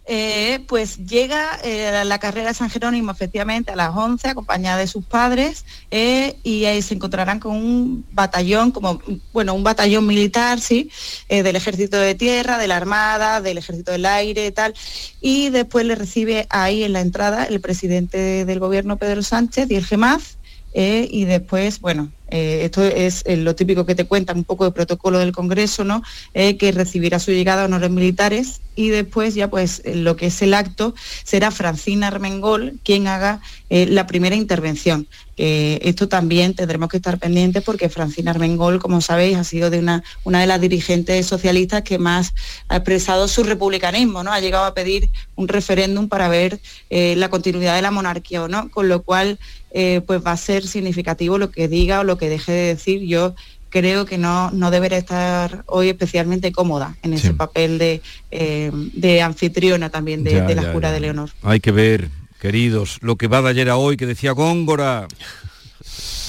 Eh, 0.10 0.64
pues 0.70 1.06
llega 1.06 1.60
eh, 1.66 2.02
la- 2.06 2.18
carrera 2.18 2.48
de 2.48 2.54
San 2.54 2.70
Jerónimo 2.70 3.12
efectivamente 3.12 3.72
a 3.72 3.76
las 3.76 3.94
11 3.94 4.30
acompañada 4.30 4.78
de 4.78 4.88
sus 4.88 5.04
padres 5.06 5.66
eh, 5.92 6.38
y 6.44 6.64
ahí 6.64 6.82
se 6.82 6.94
encontrarán 6.94 7.42
con 7.42 7.56
un 7.58 8.06
batallón, 8.14 8.72
como 8.72 9.02
bueno, 9.34 9.54
un 9.54 9.64
batallón 9.64 10.08
militar, 10.08 10.62
sí, 10.62 10.90
del 11.30 11.56
ejército 11.58 11.98
de 11.98 12.16
tierra, 12.16 12.58
de 12.58 12.68
la 12.68 12.78
armada, 12.78 13.42
del 13.42 13.58
ejército 13.58 13.92
del 13.92 14.06
aire, 14.06 14.52
tal, 14.52 14.74
y 15.20 15.50
después 15.50 15.86
le 15.86 15.96
recibe 15.96 16.48
ahí 16.50 16.84
en 16.84 16.94
la 16.94 17.02
entrada 17.02 17.44
el 17.44 17.60
presidente 17.60 18.46
del 18.46 18.60
gobierno 18.60 18.96
Pedro 18.98 19.22
Sánchez 19.22 19.70
y 19.70 19.76
el 19.76 19.86
GEMAZ. 19.86 20.38
y 20.74 21.26
después, 21.26 21.82
bueno, 21.82 22.12
eh, 22.30 22.62
esto 22.64 22.84
es 22.84 23.24
eh, 23.26 23.38
lo 23.38 23.56
típico 23.56 23.86
que 23.86 23.96
te 23.96 24.06
cuentan 24.06 24.38
un 24.38 24.44
poco 24.44 24.66
de 24.66 24.72
protocolo 24.72 25.20
del 25.20 25.32
Congreso, 25.32 25.84
¿no? 25.84 26.04
Eh, 26.34 26.58
que 26.58 26.72
recibirá 26.72 27.20
su 27.20 27.32
llegada 27.32 27.66
honores 27.66 27.90
militares 27.90 28.62
y 28.76 28.90
después 28.90 29.34
ya 29.34 29.50
pues 29.50 29.82
lo 29.86 30.16
que 30.16 30.28
es 30.28 30.42
el 30.42 30.54
acto 30.54 30.94
será 31.24 31.50
Francina 31.52 32.08
Armengol 32.08 32.80
quien 32.84 33.08
haga 33.08 33.42
la 33.70 34.06
primera 34.06 34.36
intervención. 34.36 35.08
Esto 35.36 36.08
también 36.08 36.54
tendremos 36.54 36.88
que 36.88 36.98
estar 36.98 37.18
pendientes 37.18 37.64
porque 37.64 37.90
Francina 37.90 38.32
Armengol, 38.32 38.78
como 38.80 39.02
sabéis, 39.02 39.36
ha 39.38 39.44
sido 39.44 39.72
de 39.72 39.80
una, 39.80 40.04
una 40.24 40.42
de 40.42 40.48
las 40.48 40.62
dirigentes 40.62 41.26
socialistas 41.26 41.82
que 41.82 41.98
más 41.98 42.36
ha 42.70 42.78
expresado 42.78 43.28
su 43.28 43.44
republicanismo, 43.44 44.24
¿no? 44.24 44.32
Ha 44.32 44.40
llegado 44.40 44.66
a 44.66 44.76
pedir 44.76 45.10
un 45.36 45.48
referéndum 45.48 46.08
para 46.08 46.28
ver 46.28 46.60
la 46.92 47.30
continuidad 47.30 47.76
de 47.76 47.82
la 47.82 47.90
monarquía 47.90 48.44
o 48.44 48.48
no, 48.48 48.70
con 48.70 48.90
lo 48.90 49.02
cual 49.02 49.40
pues 49.72 50.24
va 50.24 50.32
a 50.34 50.38
ser 50.38 50.68
significativo 50.68 51.40
lo 51.40 51.50
que 51.50 51.68
diga 51.68 52.02
o 52.02 52.04
lo 52.04 52.17
que 52.18 52.30
deje 52.30 52.52
de 52.52 52.68
decir. 52.76 53.02
Yo 53.02 53.36
creo 53.70 54.06
que 54.06 54.18
no, 54.18 54.50
no 54.52 54.72
deberá 54.72 54.98
estar 54.98 55.64
hoy 55.68 55.90
especialmente 55.90 56.52
cómoda 56.52 56.96
en 57.04 57.14
ese 57.14 57.34
papel 57.34 57.78
de, 57.78 58.02
eh, 58.32 58.72
de 58.94 59.22
anfitriona 59.22 59.90
también 59.90 60.24
de, 60.24 60.34
Ya, 60.34 60.46
de 60.46 60.56
la 60.56 60.62
ya, 60.64 60.74
ya. 60.80 60.92
de 60.92 61.00
Leonor. 61.00 61.30
Hay 61.44 61.60
que 61.60 61.72
ver, 61.72 62.10
queridos, 62.40 62.98
lo 63.02 63.16
que 63.18 63.28
va 63.28 63.42
de 63.42 63.50
ayer 63.50 63.70
a 63.70 63.78
hoy, 63.78 63.98
que 63.98 64.06
decía 64.06 64.32
Góngora. 64.32 65.08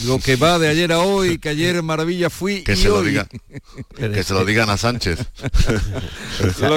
Lo 0.06 0.18
que 0.18 0.36
va 0.36 0.58
de 0.58 0.68
ayer 0.68 0.92
a 0.92 1.00
hoy, 1.00 1.38
que 1.38 1.48
ayer 1.48 1.82
maravilla 1.82 2.30
fui 2.30 2.62
Que 2.62 2.74
y 2.74 2.76
se 2.76 2.88
lo 2.88 3.02
diga. 3.02 3.26
que 3.96 4.22
se 4.22 4.32
lo 4.32 4.44
digan 4.44 4.70
a 4.70 4.76
Sánchez. 4.76 5.18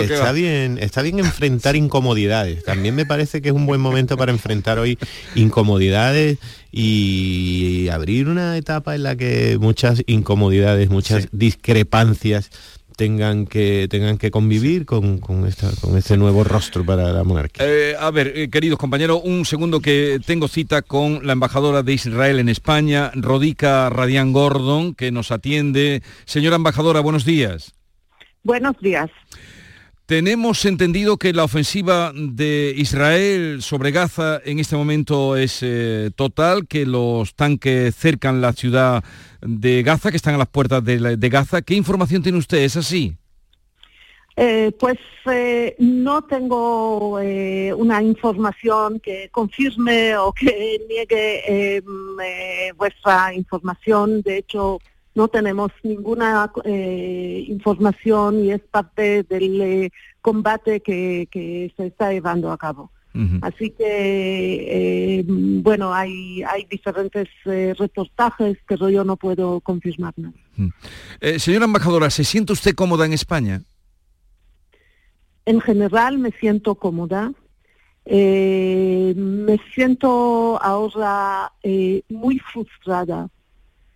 Está, 0.01 0.31
bien, 0.31 0.77
está 0.79 1.01
bien 1.01 1.19
enfrentar 1.19 1.75
incomodidades. 1.75 2.63
También 2.63 2.95
me 2.95 3.05
parece 3.05 3.41
que 3.41 3.49
es 3.49 3.55
un 3.55 3.65
buen 3.65 3.79
momento 3.81 4.17
para 4.17 4.31
enfrentar 4.31 4.79
hoy 4.79 4.97
incomodidades 5.35 6.37
y 6.71 7.89
abrir 7.89 8.27
una 8.27 8.57
etapa 8.57 8.95
en 8.95 9.03
la 9.03 9.15
que 9.15 9.57
muchas 9.59 10.01
incomodidades, 10.07 10.89
muchas 10.89 11.27
discrepancias 11.31 12.49
tengan 13.01 13.47
que 13.47 13.87
tengan 13.89 14.19
que 14.19 14.29
convivir 14.29 14.85
con, 14.85 15.17
con 15.17 15.47
esta, 15.47 15.71
con 15.81 15.97
este 15.97 16.17
nuevo 16.17 16.43
rostro 16.43 16.85
para 16.85 17.11
la 17.11 17.23
monarquía. 17.23 17.65
Eh, 17.67 17.95
a 17.99 18.11
ver, 18.11 18.31
eh, 18.35 18.51
queridos 18.51 18.77
compañeros, 18.77 19.21
un 19.23 19.43
segundo 19.43 19.79
que 19.79 20.19
tengo 20.23 20.47
cita 20.47 20.83
con 20.83 21.25
la 21.25 21.33
embajadora 21.33 21.81
de 21.81 21.93
Israel 21.93 22.37
en 22.37 22.47
España, 22.47 23.09
Rodica 23.15 23.89
Radián 23.89 24.33
Gordon, 24.33 24.93
que 24.93 25.11
nos 25.11 25.31
atiende. 25.31 26.03
Señora 26.25 26.57
embajadora, 26.57 26.99
buenos 26.99 27.25
días. 27.25 27.73
Buenos 28.43 28.77
días. 28.79 29.09
Tenemos 30.05 30.65
entendido 30.65 31.17
que 31.17 31.31
la 31.31 31.45
ofensiva 31.45 32.11
de 32.13 32.73
Israel 32.75 33.61
sobre 33.61 33.91
Gaza 33.91 34.41
en 34.43 34.59
este 34.59 34.75
momento 34.75 35.37
es 35.37 35.59
eh, 35.61 36.11
total, 36.15 36.67
que 36.67 36.85
los 36.85 37.33
tanques 37.35 37.95
cercan 37.95 38.41
la 38.41 38.51
ciudad 38.51 39.03
de 39.41 39.83
Gaza, 39.83 40.11
que 40.11 40.17
están 40.17 40.35
a 40.35 40.37
las 40.37 40.49
puertas 40.49 40.83
de, 40.83 41.15
de 41.15 41.29
Gaza. 41.29 41.61
¿Qué 41.61 41.75
información 41.75 42.21
tiene 42.21 42.37
usted? 42.37 42.57
¿Es 42.57 42.75
así? 42.75 43.15
Eh, 44.35 44.71
pues 44.79 44.97
eh, 45.31 45.75
no 45.79 46.23
tengo 46.23 47.19
una 47.77 48.01
información 48.01 48.99
que 48.99 49.29
confirme 49.29 50.17
o 50.17 50.33
que 50.33 50.81
niegue 50.89 51.81
mm, 51.85 52.75
vuestra 52.77 53.33
información. 53.33 54.21
De 54.23 54.39
hecho, 54.39 54.79
no 55.15 55.27
tenemos 55.27 55.71
ninguna 55.83 56.51
eh, 56.63 57.45
información 57.47 58.45
y 58.45 58.51
es 58.51 58.61
parte 58.61 59.23
del 59.23 59.61
eh, 59.61 59.91
combate 60.21 60.81
que, 60.81 61.27
que 61.31 61.73
se 61.75 61.87
está 61.87 62.11
llevando 62.11 62.51
a 62.51 62.57
cabo. 62.57 62.91
Así 63.41 63.71
que, 63.71 65.19
eh, 65.19 65.23
bueno, 65.27 65.93
hay, 65.93 66.43
hay 66.43 66.65
diferentes 66.71 67.27
eh, 67.43 67.73
reportajes, 67.77 68.57
pero 68.65 68.89
yo 68.89 69.03
no 69.03 69.17
puedo 69.17 69.59
confirmar 69.59 70.13
nada. 70.15 70.33
Eh, 71.19 71.37
señora 71.37 71.65
embajadora, 71.65 72.09
¿se 72.09 72.23
siente 72.23 72.53
usted 72.53 72.73
cómoda 72.73 73.05
en 73.05 73.11
España? 73.11 73.63
En 75.43 75.59
general 75.59 76.19
me 76.19 76.31
siento 76.31 76.75
cómoda. 76.75 77.33
Eh, 78.05 79.13
me 79.17 79.59
siento 79.75 80.57
ahora 80.61 81.51
eh, 81.63 82.03
muy 82.07 82.39
frustrada 82.39 83.29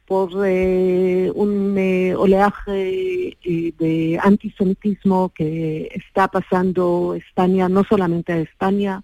por 0.06 0.30
eh, 0.46 1.32
un 1.34 1.76
eh, 1.78 2.16
oleaje 2.16 3.38
eh, 3.44 3.74
de 3.78 4.20
antisemitismo 4.22 5.30
que 5.30 5.90
está 5.94 6.28
pasando 6.28 7.16
España, 7.16 7.68
no 7.70 7.84
solamente 7.84 8.34
a 8.34 8.40
España, 8.40 9.04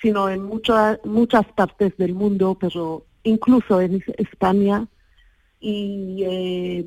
sino 0.00 0.28
en 0.28 0.42
muchas 0.42 0.98
muchas 1.04 1.44
partes 1.52 1.96
del 1.98 2.14
mundo, 2.14 2.56
pero 2.58 3.04
incluso 3.24 3.80
en 3.80 4.02
España. 4.16 4.86
Y 5.60 6.84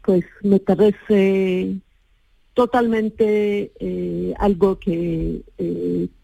pues 0.00 0.24
me 0.42 0.58
parece 0.58 1.76
totalmente 2.54 3.70
algo 4.38 4.78
que 4.78 5.42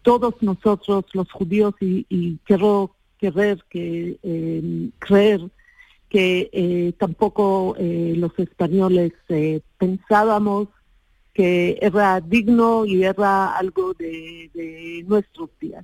todos 0.01 0.33
nosotros 0.41 1.05
los 1.13 1.31
judíos 1.31 1.75
y, 1.79 2.07
y 2.09 2.37
quiero 2.45 2.95
querer 3.19 3.63
que 3.69 4.17
creer 4.97 5.51
que 6.13 6.47
eh, 6.53 6.93
tampoco 6.99 7.75
eh, 7.79 8.13
los 8.15 8.37
españoles 8.37 9.13
eh, 9.29 9.61
pensábamos 9.79 10.67
que 11.33 11.79
era 11.81 12.21
digno 12.21 12.85
y 12.85 13.03
era 13.03 13.57
algo 13.57 13.95
de, 13.95 14.51
de 14.53 15.03
nuestros 15.07 15.49
días. 15.59 15.83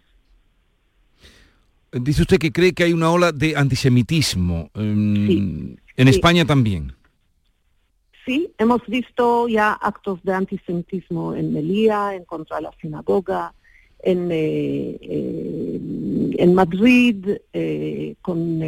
Dice 1.91 2.21
usted 2.21 2.37
que 2.37 2.51
cree 2.51 2.73
que 2.73 2.83
hay 2.83 2.93
una 2.93 3.09
ola 3.09 3.31
de 3.31 3.55
antisemitismo. 3.57 4.69
em, 4.75 5.75
en 5.97 6.07
sí. 6.07 6.09
España 6.09 6.45
también. 6.45 6.93
Sí, 8.23 8.53
hemos 8.59 8.85
visto 8.85 9.47
ya 9.47 9.73
actos 9.73 10.21
de 10.21 10.33
antisemitismo 10.33 11.33
en 11.33 11.53
Melilla, 11.53 12.13
en 12.13 12.25
contra 12.25 12.57
de 12.57 12.61
la 12.61 12.71
sinagoga, 12.79 13.55
en, 14.03 14.31
eh, 14.31 14.97
eh, 15.01 15.79
en 16.37 16.53
Madrid, 16.53 17.37
eh, 17.51 18.15
con 18.21 18.61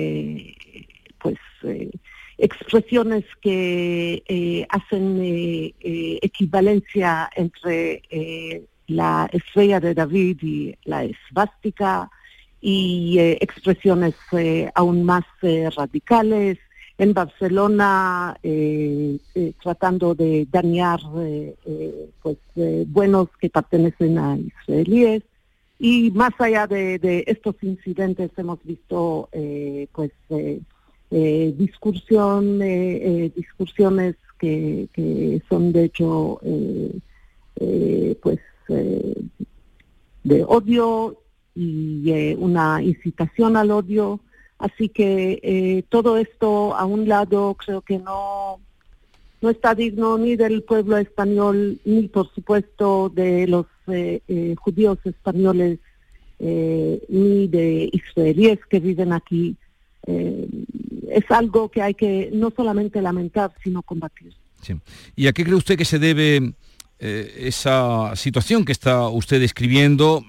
eh, 1.64 1.90
eh, 1.92 1.92
expresiones 2.38 3.24
que 3.42 4.24
eh, 4.28 4.66
hacen 4.70 5.22
eh, 5.22 5.74
eh, 5.80 6.20
equivalencia 6.22 7.30
entre 7.36 8.02
la 8.88 9.30
estrella 9.32 9.80
de 9.80 9.94
David 9.94 10.38
y 10.42 10.76
la 10.86 11.04
esvástica 11.04 12.10
y 12.60 13.18
expresiones 13.20 14.16
aún 14.76 15.04
más 15.04 15.24
radicales. 15.42 16.58
En 16.98 17.14
Barcelona, 17.14 18.38
tratando 19.64 20.14
de 20.14 20.46
dañar 20.52 21.00
pues, 22.22 22.38
buenos 22.88 23.30
que 23.40 23.50
pertenecen 23.50 24.18
a 24.20 24.38
israelíes. 24.38 25.24
Y 25.80 26.12
más 26.12 26.34
allá 26.38 26.68
de, 26.68 27.00
de 27.00 27.24
estos 27.26 27.56
incidentes 27.64 28.30
hemos 28.38 28.60
visto 28.64 29.30
pues 29.94 30.12
eh, 30.30 30.60
discusión, 31.12 32.62
eh, 32.62 33.26
eh, 33.26 33.32
discusiones 33.36 34.16
que, 34.40 34.88
que, 34.94 35.42
son 35.50 35.74
de 35.74 35.84
hecho 35.84 36.40
eh, 36.44 38.18
pues 38.22 38.40
de 40.24 40.44
odio 40.46 41.18
y 41.54 42.34
una 42.36 42.82
incitación 42.82 43.58
al 43.58 43.72
odio. 43.72 44.22
Así 44.58 44.88
que 44.90 45.84
todo 45.90 46.18
esto 46.18 46.76
a 46.76 46.86
un 46.86 47.10
lado 47.10 47.56
creo 47.56 47.82
que 47.82 47.98
no, 47.98 48.62
no 49.42 49.50
está 49.50 49.76
digno 49.76 50.18
ni 50.18 50.38
del 50.38 50.64
pueblo 50.64 50.98
español 50.98 51.80
ni 51.84 52.08
por 52.08 52.34
supuesto 52.34 53.10
de 53.10 53.48
los 53.48 53.66
judíos 54.58 55.00
españoles 55.04 55.80
ni 56.40 57.48
de 57.48 57.90
israelíes 57.92 58.60
que 58.70 58.80
viven 58.80 59.12
aquí. 59.12 59.58
Eh, 60.08 60.48
es 61.10 61.30
algo 61.30 61.70
que 61.70 61.82
hay 61.82 61.94
que 61.94 62.30
no 62.34 62.52
solamente 62.56 63.02
lamentar, 63.02 63.52
sino 63.64 63.82
combatir. 63.82 64.34
¿Y 65.16 65.28
a 65.28 65.34
qué 65.34 65.44
cree 65.44 65.56
usted 65.56 65.78
que 65.78 65.86
se 65.86 66.00
debe 66.00 66.54
eh, 67.00 67.34
esa 67.40 68.16
situación 68.16 68.64
que 68.64 68.72
está 68.72 69.08
usted 69.08 69.40
describiendo? 69.40 70.24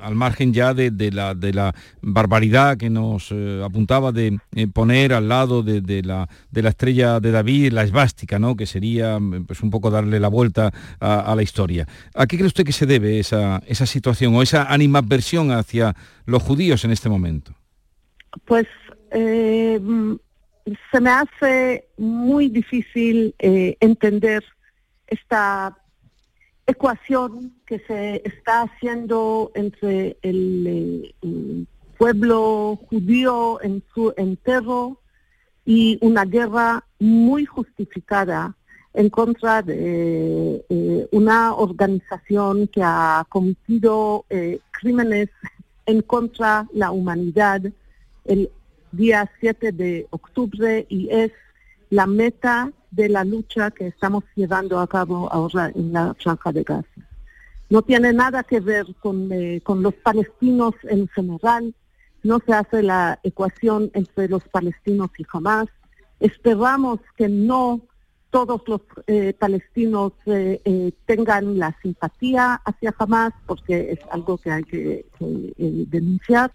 al 0.00 0.14
margen 0.14 0.52
ya 0.52 0.74
de, 0.74 0.90
la, 1.12 1.34
de 1.34 1.52
la, 1.52 1.74
barbaridad 2.00 2.76
que 2.76 2.90
nos 2.90 3.30
eh, 3.30 3.62
apuntaba 3.64 4.12
de 4.12 4.38
poner 4.72 5.12
al 5.12 5.28
lado 5.28 5.62
de, 5.62 6.02
la, 6.02 6.28
de, 6.50 6.62
la, 6.62 6.68
estrella 6.70 7.20
de 7.20 7.30
David 7.30 7.72
la 7.72 7.82
esvástica, 7.82 8.38
¿no? 8.38 8.56
que 8.56 8.66
sería 8.66 9.18
pues, 9.46 9.62
un 9.62 9.70
poco 9.70 9.90
darle 9.90 10.18
la 10.20 10.28
vuelta 10.28 10.72
a, 11.00 11.34
la 11.34 11.42
historia. 11.42 11.86
¿A 12.14 12.26
qué 12.26 12.36
cree 12.36 12.46
usted 12.46 12.64
que 12.64 12.72
se 12.72 12.86
debe 12.86 13.18
esa, 13.18 13.62
esa 13.66 13.86
situación 13.86 14.34
o 14.34 14.42
esa 14.42 14.72
animadversión 14.72 15.50
hacia 15.50 15.94
los 16.24 16.42
judíos 16.42 16.84
en 16.84 16.92
este 16.92 17.08
momento? 17.08 17.54
Pues 18.44 18.66
eh, 19.10 19.80
se 20.92 21.00
me 21.00 21.10
hace 21.10 21.88
muy 21.96 22.48
difícil 22.48 23.34
eh, 23.38 23.76
entender 23.80 24.44
esta 25.06 25.76
ecuación 26.66 27.54
que 27.66 27.80
se 27.80 28.22
está 28.24 28.62
haciendo 28.62 29.50
entre 29.54 30.16
el, 30.22 31.14
eh, 31.22 31.64
pueblo 31.98 32.78
judío 32.88 33.60
en 33.62 33.82
su 33.92 34.14
entero 34.16 35.00
y 35.66 35.98
una 36.00 36.24
guerra 36.24 36.84
muy 36.98 37.44
justificada 37.44 38.54
en 38.94 39.10
contra 39.10 39.60
de 39.62 40.64
una 41.12 41.54
organización 41.54 42.66
que 42.68 42.82
ha 42.82 43.26
cometido 43.28 44.24
crímenes 44.70 45.28
en 45.84 46.00
contra 46.00 46.66
de 46.72 46.78
la 46.78 46.90
humanidad. 46.90 47.62
El 48.24 48.50
día 48.92 49.30
7 49.40 49.72
de 49.72 50.06
octubre 50.10 50.86
y 50.88 51.08
es 51.10 51.32
la 51.90 52.06
meta 52.06 52.72
de 52.90 53.08
la 53.08 53.24
lucha 53.24 53.70
que 53.70 53.88
estamos 53.88 54.24
llevando 54.34 54.78
a 54.78 54.86
cabo 54.86 55.32
ahora 55.32 55.70
en 55.74 55.92
la 55.92 56.14
franja 56.14 56.52
de 56.52 56.62
Gaza. 56.62 56.88
No 57.68 57.82
tiene 57.82 58.12
nada 58.12 58.42
que 58.42 58.60
ver 58.60 58.86
con, 59.00 59.30
eh, 59.32 59.60
con 59.62 59.82
los 59.82 59.94
palestinos 59.94 60.74
en 60.84 61.06
general, 61.08 61.74
no 62.22 62.40
se 62.44 62.52
hace 62.52 62.82
la 62.82 63.18
ecuación 63.22 63.90
entre 63.94 64.28
los 64.28 64.42
palestinos 64.48 65.10
y 65.18 65.24
Hamas. 65.32 65.68
Esperamos 66.18 67.00
que 67.16 67.28
no 67.28 67.80
todos 68.30 68.62
los 68.66 68.82
eh, 69.06 69.32
palestinos 69.38 70.12
eh, 70.26 70.92
tengan 71.06 71.58
la 71.58 71.76
simpatía 71.80 72.60
hacia 72.64 72.94
Hamas, 72.98 73.32
porque 73.46 73.92
es 73.92 74.00
algo 74.10 74.36
que 74.38 74.50
hay 74.50 74.64
que 74.64 75.06
denunciar 75.18 76.52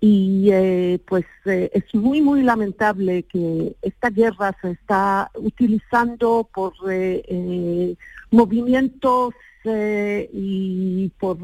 y 0.00 0.50
eh, 0.52 1.00
pues 1.06 1.24
eh, 1.44 1.70
es 1.72 1.92
muy, 1.94 2.20
muy 2.20 2.42
lamentable 2.42 3.24
que 3.24 3.74
esta 3.82 4.10
guerra 4.10 4.56
se 4.62 4.70
está 4.72 5.30
utilizando 5.34 6.48
por 6.54 6.74
eh, 6.88 7.96
movimientos 8.30 9.34
y 9.64 11.12
por 11.18 11.36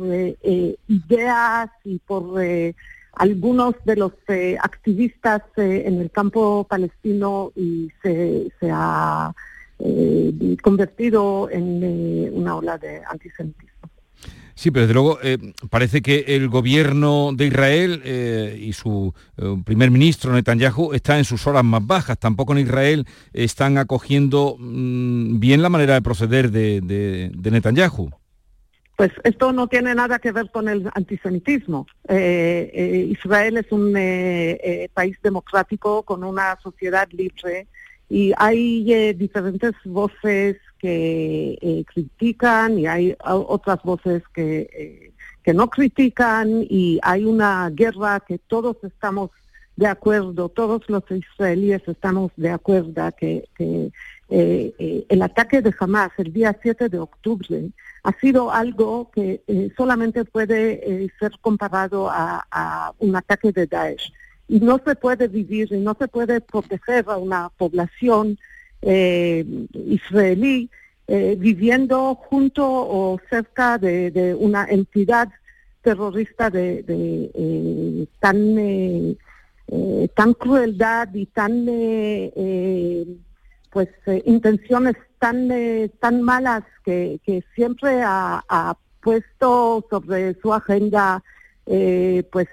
ideas 0.88 1.71
y 1.85 1.99
por 1.99 2.40
algunos 3.12 3.75
de 3.85 3.97
los 3.97 4.12
activistas 4.62 5.43
en 5.57 6.01
el 6.01 6.11
campo 6.11 6.64
palestino 6.64 7.53
y 7.55 7.90
se, 8.03 8.51
se 8.59 8.71
ha 8.73 9.31
convertido 10.62 11.51
en 11.51 12.31
una 12.33 12.57
ola 12.57 12.79
de 12.79 13.03
antisemitismo. 13.07 13.74
Sí, 14.55 14.71
pero 14.71 14.83
desde 14.83 14.95
luego 14.95 15.19
eh, 15.23 15.38
parece 15.69 16.01
que 16.01 16.25
el 16.29 16.49
gobierno 16.49 17.31
de 17.35 17.47
Israel 17.47 18.03
eh, 18.05 18.57
y 18.61 18.73
su 18.73 19.12
eh, 19.37 19.57
primer 19.64 19.90
ministro 19.90 20.33
Netanyahu 20.33 20.93
está 20.93 21.19
en 21.19 21.25
sus 21.25 21.47
horas 21.47 21.64
más 21.64 21.85
bajas. 21.85 22.19
Tampoco 22.19 22.53
en 22.53 22.61
Israel 22.61 23.07
están 23.33 23.79
acogiendo 23.79 24.57
mm, 24.59 25.40
bien 25.40 25.61
la 25.61 25.71
manera 25.71 25.95
de 25.95 26.03
proceder 26.03 26.51
de, 26.51 27.33
Netanyahu. 27.35 28.11
Pues 28.97 29.11
esto 29.25 29.53
no 29.53 29.67
tiene 29.67 29.93
nada 29.93 30.21
que 30.21 30.31
ver 30.31 30.49
con 30.53 30.69
el 30.69 30.88
antisemitismo. 30.95 31.88
Israel 32.09 33.57
es 33.57 33.73
un 33.73 33.93
país 34.95 35.19
democrático 35.21 36.05
con 36.05 36.23
una 36.23 36.57
sociedad 36.62 37.09
libre 37.11 37.67
y 38.09 38.33
hay 38.37 39.12
diferentes 39.14 39.73
voces 39.85 40.57
que 40.79 41.59
eh, 41.62 41.85
critican 41.87 42.79
y 42.79 42.87
hay 42.87 43.17
otras 43.25 43.83
voces 43.83 44.23
que, 44.35 44.69
eh, 44.71 45.12
que 45.43 45.55
no 45.55 45.71
critican 45.71 46.67
y 46.69 47.01
hay 47.03 47.25
una 47.25 47.71
guerra 47.71 48.21
que 48.21 48.38
todos 48.38 48.77
estamos 48.83 49.31
de 49.77 49.87
acuerdo, 49.87 50.51
todos 50.51 50.83
los 50.88 51.03
israelíes 51.11 51.81
estamos 51.87 52.33
de 52.37 52.51
acuerdo 52.51 53.11
que, 53.19 53.49
eh, 54.29 55.05
el 55.09 55.23
ataque 55.23 55.62
de 55.62 55.75
Hamas 55.81 56.12
el 56.19 56.33
día 56.33 56.55
7 56.62 56.88
de 56.90 56.99
octubre 56.99 57.71
ha 58.03 58.12
sido 58.21 58.53
algo 58.53 59.11
que 59.11 59.40
solamente 59.77 60.25
puede 60.27 61.11
ser 61.19 61.33
comparado 61.40 62.11
a, 62.11 62.47
a, 62.51 62.93
un 62.99 63.17
ataque 63.17 63.53
de 63.53 63.67
Daesh. 63.67 64.12
No 64.49 64.81
se 64.85 64.95
puede 64.95 65.29
vivir 65.29 65.73
y 65.73 65.79
no 65.79 65.97
se 65.99 66.09
puede 66.09 66.41
proteger 66.41 67.05
a 67.09 67.17
una 67.17 67.51
población 67.57 68.39
eh, 68.83 69.45
israelí 69.73 70.71
eh, 71.07 71.37
viviendo 71.39 72.15
junto 72.15 72.67
o 72.67 73.21
cerca 73.29 73.77
de, 73.77 74.35
una 74.39 74.65
entidad 74.65 75.29
terrorista 75.83 76.49
de, 76.49 76.83
eh, 76.89 78.07
tan 78.21 78.59
eh, 78.59 80.09
tan 80.15 80.33
crueldad 80.33 81.09
y 81.13 81.27
tan 81.27 81.67
pues 83.71 83.89
intenciones 84.25 84.97
tan 85.19 85.51
tan 86.01 86.23
malas 86.23 86.65
que, 86.87 87.21
que 87.23 87.45
siempre 87.55 88.01
ha, 88.03 88.43
ha, 88.49 88.75
puesto 89.03 89.87
sobre 89.91 90.41
su 90.41 90.55
agenda 90.55 91.23
pues 91.67 92.49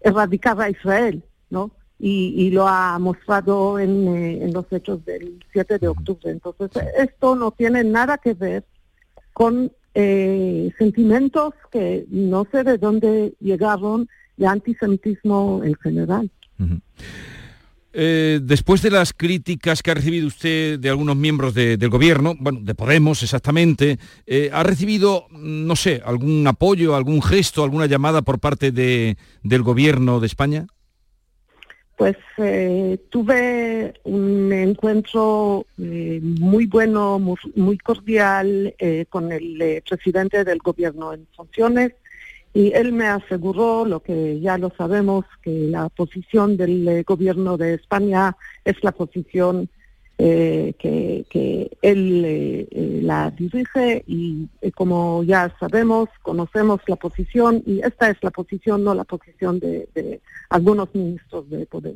erradicar 0.00 0.60
a 0.60 0.70
Israel 0.70 1.22
no 1.50 1.70
y, 2.00 2.50
lo 2.50 2.68
ha 2.68 2.96
mostrado 3.00 3.78
en, 3.78 4.06
eh, 4.08 4.44
en, 4.44 4.52
los 4.52 4.66
hechos 4.70 5.04
del 5.04 5.44
7 5.52 5.78
de 5.78 5.88
octubre. 5.88 6.30
Entonces, 6.30 6.70
esto 6.96 7.34
no 7.34 7.50
tiene 7.50 7.82
nada 7.82 8.18
que 8.18 8.34
ver 8.34 8.64
con 9.32 9.72
eh, 9.94 10.70
sentimientos 10.78 11.54
que 11.72 12.06
no 12.08 12.46
sé 12.52 12.62
de 12.62 12.78
dónde 12.78 13.34
llegaron 13.40 14.08
de 14.36 14.46
antisemitismo 14.46 15.62
en 15.64 15.74
general. 15.74 16.30
Eh, 17.92 18.40
después 18.42 18.82
de 18.82 18.90
las 18.90 19.12
críticas 19.12 19.82
que 19.82 19.90
ha 19.90 19.94
recibido 19.94 20.26
usted 20.26 20.78
de 20.78 20.90
algunos 20.90 21.16
miembros 21.16 21.54
del 21.54 21.88
gobierno, 21.88 22.34
bueno, 22.38 22.60
de 22.62 22.74
Podemos 22.74 23.22
exactamente, 23.22 23.98
¿ha 24.52 24.62
recibido, 24.62 25.26
no 25.30 25.74
sé, 25.74 26.02
algún 26.04 26.46
apoyo, 26.46 26.94
algún 26.94 27.22
gesto, 27.22 27.64
alguna 27.64 27.86
llamada 27.86 28.22
por 28.22 28.38
parte 28.38 28.72
de, 28.72 29.16
del 29.42 29.62
gobierno 29.62 30.20
de 30.20 30.26
España? 30.26 30.66
Pues 31.98 32.16
eh, 32.36 32.96
tuve 33.10 33.92
un 34.04 34.52
encuentro 34.52 35.66
eh, 35.82 36.20
muy 36.22 36.66
bueno, 36.66 37.18
muy, 37.18 37.76
cordial 37.78 38.72
eh, 38.78 39.06
con 39.10 39.32
el 39.32 39.82
presidente 39.84 40.44
del 40.44 40.58
gobierno 40.58 41.12
en 41.12 41.26
funciones 41.34 41.94
Y 42.54 42.72
él 42.72 42.92
me 42.92 43.06
aseguró 43.06 43.84
lo 43.84 44.00
que 44.00 44.40
ya 44.40 44.58
lo 44.58 44.72
sabemos, 44.76 45.24
que 45.42 45.68
la 45.68 45.88
posición 45.88 46.56
del 46.56 46.88
eh, 46.88 47.02
gobierno 47.06 47.56
de 47.56 47.74
España 47.74 48.36
es 48.64 48.82
la 48.82 48.92
posición 48.92 49.68
eh, 50.20 50.74
que, 50.80 51.70
él 51.80 52.24
eh, 52.24 52.66
eh, 52.72 53.00
la 53.04 53.30
dirige 53.30 54.02
y 54.08 54.48
como 54.74 55.22
ya 55.22 55.54
sabemos, 55.60 56.08
conocemos 56.22 56.80
la 56.88 56.96
posición 56.96 57.62
y 57.64 57.78
esta 57.84 58.10
es 58.10 58.16
la 58.22 58.32
posición, 58.32 58.82
no 58.82 58.94
la 58.94 59.04
posición 59.04 59.60
de, 59.60 59.88
de 59.94 60.20
algunos 60.50 60.92
ministros 60.92 61.48
de 61.48 61.66
poder. 61.66 61.94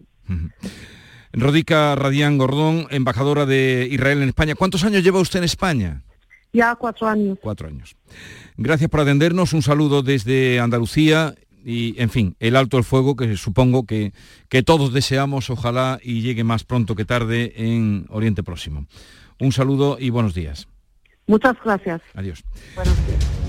Rodica 1.32 1.96
Radián 1.96 2.38
Gordón, 2.38 2.86
embajadora 2.90 3.44
de 3.44 3.88
Israel 3.90 4.22
en 4.22 4.28
España. 4.28 4.54
¿Cuántos 4.54 4.84
años 4.84 5.02
lleva 5.02 5.18
usted 5.18 5.40
en 5.40 5.44
España? 5.44 6.02
Ya 6.52 6.74
cuatro 6.76 7.08
años. 7.08 7.38
Cuatro 7.40 7.68
años. 7.68 7.96
Gracias 8.56 8.90
por 8.90 9.00
atendernos, 9.00 9.52
un 9.52 9.62
saludo 9.62 10.02
desde 10.02 10.60
Andalucía 10.60 11.34
y, 11.64 12.00
en 12.00 12.10
fin, 12.10 12.36
el 12.40 12.56
alto 12.56 12.76
el 12.76 12.84
fuego 12.84 13.16
que 13.16 13.36
supongo 13.36 13.86
que, 13.86 14.12
que 14.48 14.62
todos 14.62 14.92
deseamos, 14.92 15.48
ojalá 15.48 15.98
y 16.02 16.20
llegue 16.20 16.44
más 16.44 16.64
pronto 16.64 16.94
que 16.94 17.04
tarde 17.04 17.54
en 17.56 18.06
Oriente 18.10 18.42
Próximo. 18.42 18.86
Un 19.40 19.52
saludo 19.52 19.96
y 19.98 20.10
buenos 20.10 20.34
días. 20.34 20.68
Muchas 21.26 21.56
gracias. 21.64 22.02
Adiós. 22.14 22.44
Buenos 22.74 23.06
días. 23.06 23.42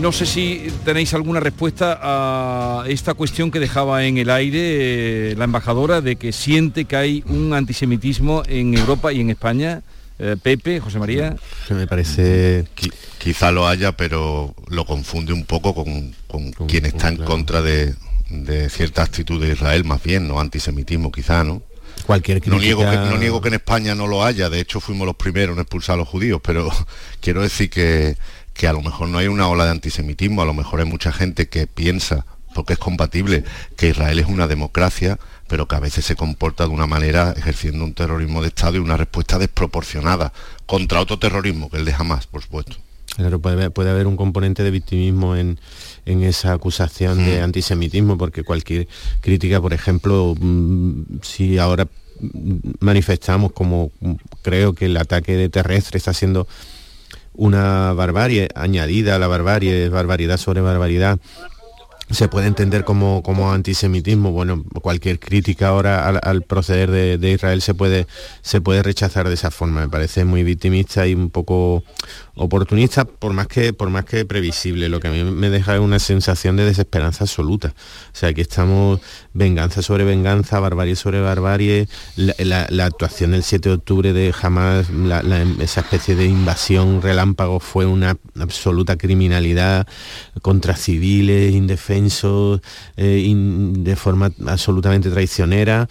No 0.00 0.10
sé 0.10 0.26
si 0.26 0.66
tenéis 0.84 1.14
alguna 1.14 1.38
respuesta 1.38 1.98
a 2.02 2.84
esta 2.88 3.14
cuestión 3.14 3.52
que 3.52 3.60
dejaba 3.60 4.04
en 4.04 4.18
el 4.18 4.28
aire 4.28 5.30
eh, 5.30 5.34
la 5.36 5.44
embajadora 5.44 6.00
de 6.00 6.16
que 6.16 6.32
siente 6.32 6.84
que 6.84 6.96
hay 6.96 7.24
un 7.28 7.54
antisemitismo 7.54 8.42
en 8.46 8.74
Europa 8.74 9.12
y 9.12 9.20
en 9.20 9.30
España. 9.30 9.82
Eh, 10.18 10.36
Pepe, 10.40 10.80
José 10.80 10.98
María. 10.98 11.36
Me 11.70 11.86
parece... 11.86 12.66
Qui- 12.76 12.92
quizá 13.18 13.50
lo 13.50 13.66
haya, 13.66 13.92
pero 13.92 14.54
lo 14.68 14.84
confunde 14.84 15.32
un 15.32 15.44
poco 15.44 15.74
con, 15.74 16.14
con 16.26 16.52
quien 16.52 16.86
está 16.86 17.08
en 17.08 17.16
claro. 17.16 17.30
contra 17.30 17.62
de, 17.62 17.94
de 18.30 18.68
cierta 18.70 19.02
actitud 19.02 19.40
de 19.40 19.52
Israel, 19.52 19.84
más 19.84 20.02
bien, 20.02 20.28
¿no? 20.28 20.38
Antisemitismo 20.40 21.10
quizá, 21.10 21.42
¿no? 21.42 21.62
Cualquier 22.06 22.36
No 22.46 22.58
crítica... 22.58 22.62
niego, 22.64 22.80
que, 22.90 22.96
no 22.96 23.18
niego 23.18 23.40
que 23.40 23.48
en 23.48 23.54
España 23.54 23.94
no 23.94 24.06
lo 24.06 24.24
haya, 24.24 24.50
de 24.50 24.60
hecho 24.60 24.80
fuimos 24.80 25.06
los 25.06 25.16
primeros 25.16 25.56
en 25.56 25.62
expulsar 25.62 25.94
a 25.94 25.98
los 25.98 26.08
judíos, 26.08 26.40
pero 26.44 26.70
quiero 27.20 27.42
decir 27.42 27.70
que, 27.70 28.16
que 28.52 28.68
a 28.68 28.72
lo 28.72 28.82
mejor 28.82 29.08
no 29.08 29.18
hay 29.18 29.26
una 29.28 29.48
ola 29.48 29.64
de 29.64 29.70
antisemitismo, 29.72 30.42
a 30.42 30.44
lo 30.46 30.54
mejor 30.54 30.80
hay 30.80 30.86
mucha 30.86 31.12
gente 31.12 31.48
que 31.48 31.66
piensa, 31.66 32.26
porque 32.54 32.74
es 32.74 32.78
compatible, 32.78 33.44
que 33.76 33.88
Israel 33.88 34.18
es 34.18 34.26
una 34.26 34.46
democracia, 34.46 35.18
pero 35.48 35.66
que 35.68 35.76
a 35.76 35.80
veces 35.80 36.04
se 36.04 36.16
comporta 36.16 36.64
de 36.64 36.70
una 36.70 36.86
manera 36.86 37.34
ejerciendo 37.36 37.84
un 37.84 37.94
terrorismo 37.94 38.42
de 38.42 38.48
Estado 38.48 38.76
y 38.76 38.80
una 38.80 38.96
respuesta 38.96 39.38
desproporcionada 39.38 40.32
contra 40.66 41.00
otro 41.00 41.18
terrorismo, 41.18 41.70
que 41.70 41.76
el 41.76 41.84
de 41.84 41.92
Hamas, 41.92 42.26
por 42.26 42.42
supuesto. 42.42 42.76
Claro, 43.16 43.38
puede 43.38 43.54
haber, 43.54 43.70
puede 43.70 43.90
haber 43.90 44.06
un 44.08 44.16
componente 44.16 44.64
de 44.64 44.70
victimismo 44.72 45.36
en, 45.36 45.60
en 46.04 46.22
esa 46.24 46.52
acusación 46.52 47.18
de 47.18 47.40
Mm. 47.40 47.44
antisemitismo, 47.44 48.18
porque 48.18 48.42
cualquier 48.42 48.88
crítica, 49.20 49.60
por 49.60 49.72
ejemplo, 49.72 50.34
mm, 50.38 51.20
si 51.22 51.58
ahora 51.58 51.86
manifestamos 52.80 53.52
como 53.52 53.90
creo 54.42 54.72
que 54.72 54.86
el 54.86 54.96
ataque 54.96 55.36
de 55.36 55.48
terrestre 55.48 55.98
está 55.98 56.12
siendo 56.14 56.46
una 57.34 57.92
barbarie 57.92 58.48
añadida 58.54 59.16
a 59.16 59.18
la 59.18 59.26
barbarie, 59.26 59.88
barbaridad 59.88 60.36
sobre 60.38 60.60
barbaridad, 60.60 61.18
se 62.10 62.28
puede 62.28 62.46
entender 62.46 62.84
como, 62.84 63.22
como 63.22 63.52
antisemitismo. 63.52 64.30
Bueno, 64.30 64.64
cualquier 64.82 65.18
crítica 65.18 65.68
ahora 65.68 66.08
al, 66.08 66.42
proceder 66.42 66.90
de, 66.90 67.18
de 67.18 67.32
Israel 67.32 67.62
se 67.62 67.74
puede, 67.74 68.06
se 68.42 68.60
puede 68.60 68.82
rechazar 68.82 69.28
de 69.28 69.34
esa 69.34 69.50
forma. 69.50 69.82
Me 69.82 69.88
parece 69.88 70.24
muy 70.24 70.44
victimista 70.44 71.06
y 71.06 71.14
un 71.14 71.30
poco 71.30 71.82
oportunista, 72.36 73.04
por 73.04 73.32
más 73.32 73.46
que, 73.46 73.72
por 73.72 73.90
más 73.90 74.04
que 74.04 74.24
previsible. 74.24 74.88
Lo 74.88 75.00
que 75.00 75.08
a 75.08 75.10
mí 75.12 75.24
me 75.24 75.50
deja 75.50 75.74
es 75.74 75.80
una 75.80 75.98
sensación 75.98 76.56
de 76.56 76.64
desesperanza 76.64 77.24
absoluta. 77.24 77.68
O 77.68 78.16
sea, 78.16 78.28
aquí 78.30 78.40
estamos 78.40 79.00
venganza 79.32 79.82
sobre 79.82 80.04
venganza, 80.04 80.60
barbarie 80.60 80.96
sobre 80.96 81.20
barbarie, 81.20 81.88
la, 82.16 82.66
actuación 82.84 83.30
del 83.30 83.42
7 83.42 83.68
de 83.68 83.74
octubre 83.76 84.12
de 84.12 84.34
Hamas, 84.40 84.90
la- 84.90 85.22
esa 85.60 85.80
especie 85.80 86.14
de 86.14 86.26
invasión 86.26 87.00
relámpago 87.02 87.60
fue 87.60 87.86
una 87.86 88.16
absoluta 88.38 88.96
criminalidad 88.96 89.86
contra 90.42 90.76
civiles, 90.76 91.54
indefensos, 91.54 91.93
eh, 92.96 93.32
de 93.34 93.96
forma 93.96 94.30
absolutamente 94.46 95.10
traicionera. 95.10 95.88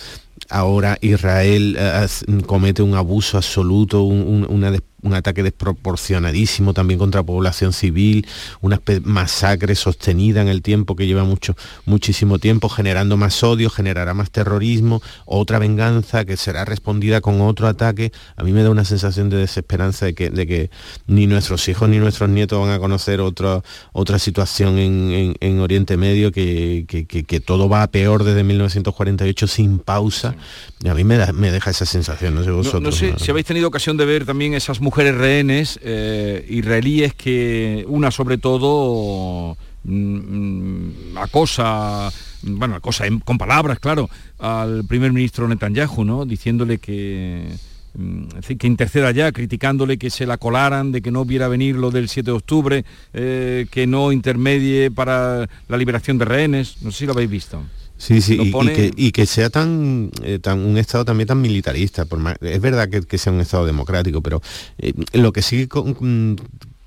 Ahora 0.49 0.97
Israel 1.01 1.75
eh, 1.79 2.07
comete 2.45 2.81
un 2.81 2.95
abuso 2.95 3.37
absoluto, 3.37 4.03
un, 4.03 4.21
un- 4.21 4.47
una 4.49 4.71
un 5.03 5.13
ataque 5.13 5.43
desproporcionadísimo 5.43 6.73
también 6.73 6.97
contra 6.99 7.23
población 7.23 7.73
civil, 7.73 8.25
una 8.61 8.81
masacre 9.03 9.75
sostenida 9.75 10.41
en 10.41 10.47
el 10.47 10.61
tiempo 10.61 10.95
que 10.95 11.05
lleva 11.05 11.23
mucho, 11.23 11.55
muchísimo 11.85 12.39
tiempo, 12.39 12.69
generando 12.69 13.17
más 13.17 13.43
odio, 13.43 13.69
generará 13.69 14.13
más 14.13 14.31
terrorismo, 14.31 15.01
otra 15.25 15.59
venganza 15.59 16.25
que 16.25 16.37
será 16.37 16.65
respondida 16.65 17.21
con 17.21 17.41
otro 17.41 17.67
ataque. 17.67 18.11
A 18.37 18.43
mí 18.43 18.51
me 18.51 18.63
da 18.63 18.69
una 18.69 18.85
sensación 18.85 19.29
de 19.29 19.37
desesperanza 19.37 20.05
de 20.05 20.13
que, 20.13 20.29
de 20.29 20.47
que 20.47 20.69
ni 21.07 21.27
nuestros 21.27 21.67
hijos 21.67 21.89
ni 21.89 21.97
nuestros 21.97 22.29
nietos 22.29 22.59
van 22.59 22.71
a 22.71 22.79
conocer 22.79 23.21
otra, 23.21 23.61
otra 23.91 24.19
situación 24.19 24.77
en, 24.77 25.11
en- 25.11 25.35
en 25.39 25.59
Oriente 25.59 25.97
Medio, 25.97 26.31
que, 26.31 26.85
que- 26.87 27.03
todo 27.43 27.67
va 27.67 27.83
a 27.83 27.87
peor 27.91 28.23
desde 28.23 28.43
1948 28.43 29.47
sin 29.47 29.79
pausa. 29.79 30.35
Y 30.81 30.87
a 30.87 30.93
mí 30.95 31.03
me, 31.03 31.17
da- 31.17 31.33
me 31.33 31.51
deja 31.51 31.71
esa 31.71 31.85
sensación, 31.85 32.35
no 32.35 32.43
sé 32.43 32.49
No, 32.49 32.57
vosotros. 32.57 32.81
no 32.83 32.91
sé 32.91 33.11
¿no? 33.11 33.19
si 33.19 33.31
habéis 33.31 33.45
tenido 33.45 33.67
ocasión 33.67 33.97
de 33.97 34.05
ver 34.05 34.25
también 34.25 34.53
esas 34.53 34.79
mujeres 34.79 34.92
rehenes 35.01 35.79
eh, 35.81 36.45
israelíes 36.49 37.15
que 37.15 37.83
una 37.87 38.11
sobre 38.11 38.37
todo 38.37 39.57
mm, 39.83 39.93
mm, 39.93 41.17
acosa, 41.17 42.11
bueno, 42.43 42.75
acosa 42.75 43.05
con 43.25 43.39
palabras, 43.39 43.79
claro, 43.79 44.09
al 44.37 44.83
primer 44.85 45.11
ministro 45.11 45.47
Netanyahu, 45.47 46.03
¿no? 46.03 46.25
Diciéndole 46.25 46.77
que 46.77 47.47
mm, 47.95 48.55
que 48.59 48.67
interceda 48.67 49.09
ya, 49.09 49.31
criticándole 49.31 49.97
que 49.97 50.11
se 50.11 50.27
la 50.27 50.37
colaran, 50.37 50.91
de 50.91 51.01
que 51.01 51.09
no 51.09 51.25
viera 51.25 51.47
venir 51.47 51.75
lo 51.75 51.89
del 51.89 52.07
7 52.07 52.29
de 52.29 52.37
octubre, 52.37 52.85
eh, 53.13 53.65
que 53.71 53.87
no 53.87 54.11
intermedie 54.11 54.91
para 54.91 55.49
la 55.67 55.77
liberación 55.77 56.19
de 56.19 56.25
rehenes. 56.25 56.83
No 56.83 56.91
sé 56.91 56.99
si 56.99 57.05
lo 57.07 57.13
habéis 57.13 57.31
visto. 57.31 57.63
Sí, 58.05 58.21
sí, 58.21 58.37
y, 58.41 58.51
que, 58.75 58.91
y 58.97 59.11
que 59.13 59.25
sea 59.25 59.49
tan, 59.49 60.11
eh, 60.23 60.37
tan 60.39 60.59
un 60.59 60.77
Estado 60.77 61.05
también 61.05 61.27
tan 61.27 61.39
militarista. 61.41 62.03
Por 62.05 62.19
más- 62.19 62.35
es 62.41 62.59
verdad 62.59 62.89
que, 62.89 63.01
que 63.03 63.17
sea 63.17 63.31
un 63.31 63.39
Estado 63.39 63.65
democrático, 63.65 64.21
pero 64.21 64.41
eh, 64.77 64.93
lo 65.13 65.31
que 65.31 65.41
sí 65.41 65.67
con- 65.67 65.95
mm, 65.99 66.35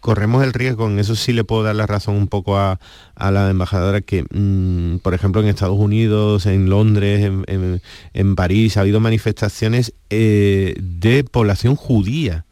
corremos 0.00 0.44
el 0.44 0.52
riesgo, 0.52 0.86
en 0.88 0.98
eso 0.98 1.16
sí 1.16 1.32
le 1.32 1.42
puedo 1.42 1.62
dar 1.62 1.74
la 1.74 1.86
razón 1.86 2.16
un 2.16 2.28
poco 2.28 2.58
a, 2.58 2.78
a 3.14 3.30
la 3.30 3.48
embajadora, 3.50 4.02
que 4.02 4.24
mm, 4.30 4.98
por 4.98 5.14
ejemplo 5.14 5.40
en 5.40 5.48
Estados 5.48 5.78
Unidos, 5.78 6.44
en 6.46 6.68
Londres, 6.68 7.24
en, 7.24 7.44
en- 7.48 7.80
en 8.12 8.36
París, 8.36 8.76
ha 8.76 8.82
habido 8.82 9.00
manifestaciones 9.00 9.94
eh, 10.10 10.74
de 10.78 11.24
población 11.24 11.76
judía 11.76 12.44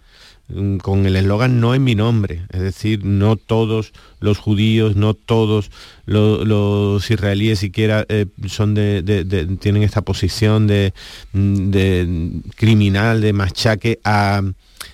con 0.83 1.07
el 1.07 1.17
eslogan 1.17 1.59
no 1.61 1.75
en 1.75 1.83
mi 1.85 1.95
nombre, 1.95 2.43
es 2.53 2.61
decir, 2.61 3.05
no 3.05 3.37
todos 3.37 3.93
los 4.21 4.39
judíos, 4.39 4.95
no 4.95 5.15
todos 5.15 5.71
lo- 6.07 6.45
los 6.45 7.11
israelíes 7.11 7.59
siquiera 7.61 8.05
eh, 8.09 8.27
son 8.47 8.75
de, 8.75 9.03
de- 9.03 9.47
tienen 9.57 9.83
esta 9.83 10.03
posición 10.03 10.67
de, 10.67 10.93
mm, 11.33 11.71
de 11.71 12.31
criminal, 12.57 13.21
de 13.23 13.33
machaque 13.33 13.99
a 14.05 14.43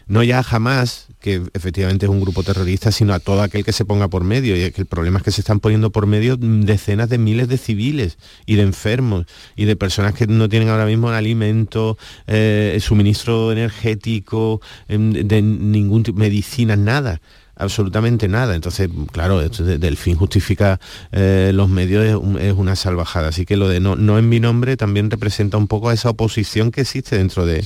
no 0.07 0.23
ya 0.23 0.43
jamás 0.43 1.09
que 1.21 1.43
efectivamente 1.53 2.07
es 2.07 2.11
un 2.11 2.21
grupo 2.21 2.43
terrorista, 2.43 2.91
sino 2.93 3.13
a 3.13 3.19
todo 3.19 3.43
aquel 3.43 3.65
que 3.65 3.73
se 3.73 3.85
ponga 3.85 4.09
por 4.09 4.25
medio. 4.25 4.57
Y 4.57 4.71
que 4.73 4.81
el 4.81 4.87
problema 4.87 5.19
es 5.19 5.25
que 5.25 5.31
se 5.31 5.43
están 5.43 5.61
poniendo 5.61 5.91
por 5.91 6.07
medio 6.07 6.37
decenas 6.37 7.09
de 7.09 7.19
miles 7.19 7.49
de 7.49 7.59
civiles 7.59 8.19
y 8.47 8.57
de 8.57 8.63
enfermos 8.63 9.27
y 9.55 9.67
de 9.67 9.77
personas 9.77 10.15
que 10.15 10.27
no 10.27 10.49
tienen 10.49 10.71
ahora 10.71 10.87
mismo 10.87 11.11
alimento, 11.11 11.99
eh, 12.27 12.79
suministro 12.81 13.53
energético, 13.53 14.61
em, 14.89 15.13
de 15.13 15.43
ningún 15.43 16.03
tipo, 16.03 16.19
medicina, 16.19 16.75
nada 16.77 17.21
absolutamente 17.61 18.27
nada. 18.29 18.55
Entonces, 18.55 18.89
claro, 19.13 19.41
esto 19.43 19.63
de- 19.65 19.79
del 19.79 19.97
fin 19.97 20.17
justifica 20.17 20.81
eh, 21.13 21.53
los 21.55 21.69
medios 21.69 22.05
es, 22.05 22.15
un- 22.15 22.39
es 22.39 22.53
una 22.55 22.75
salvajada. 22.77 23.29
Así 23.29 23.45
que 23.47 23.57
lo 23.57 23.69
de 23.69 23.81
no, 23.81 23.97
no 23.97 24.19
en 24.19 24.29
mi 24.29 24.41
nombre 24.41 24.77
también 24.77 25.11
representa 25.11 25.57
un 25.57 25.67
poco 25.69 25.89
a 25.91 25.95
esa 25.95 26.11
oposición 26.11 26.71
que 26.71 26.81
existe 26.83 27.17
dentro 27.17 27.47
de, 27.47 27.65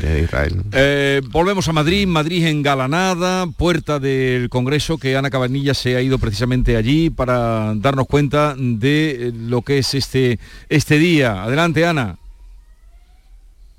de 0.00 0.22
Israel. 0.22 0.62
Eh, 0.72 1.20
volvemos 1.30 1.68
a 1.68 1.72
Madrid, 1.72 2.06
Madrid 2.06 2.46
engalanada, 2.46 3.46
puerta 3.46 3.98
del 3.98 4.48
Congreso, 4.48 4.98
que 4.98 5.16
Ana 5.16 5.30
Cabanilla 5.30 5.74
se 5.74 5.96
ha 5.96 6.00
ido 6.02 6.18
precisamente 6.18 6.76
allí 6.76 7.10
para 7.10 7.74
darnos 7.76 8.06
cuenta 8.06 8.54
de 8.56 9.10
eh, 9.28 9.32
lo 9.34 9.62
que 9.62 9.78
es 9.78 9.94
este, 9.94 10.38
este 10.68 10.98
día. 10.98 11.42
Adelante, 11.42 11.84
Ana. 11.86 12.18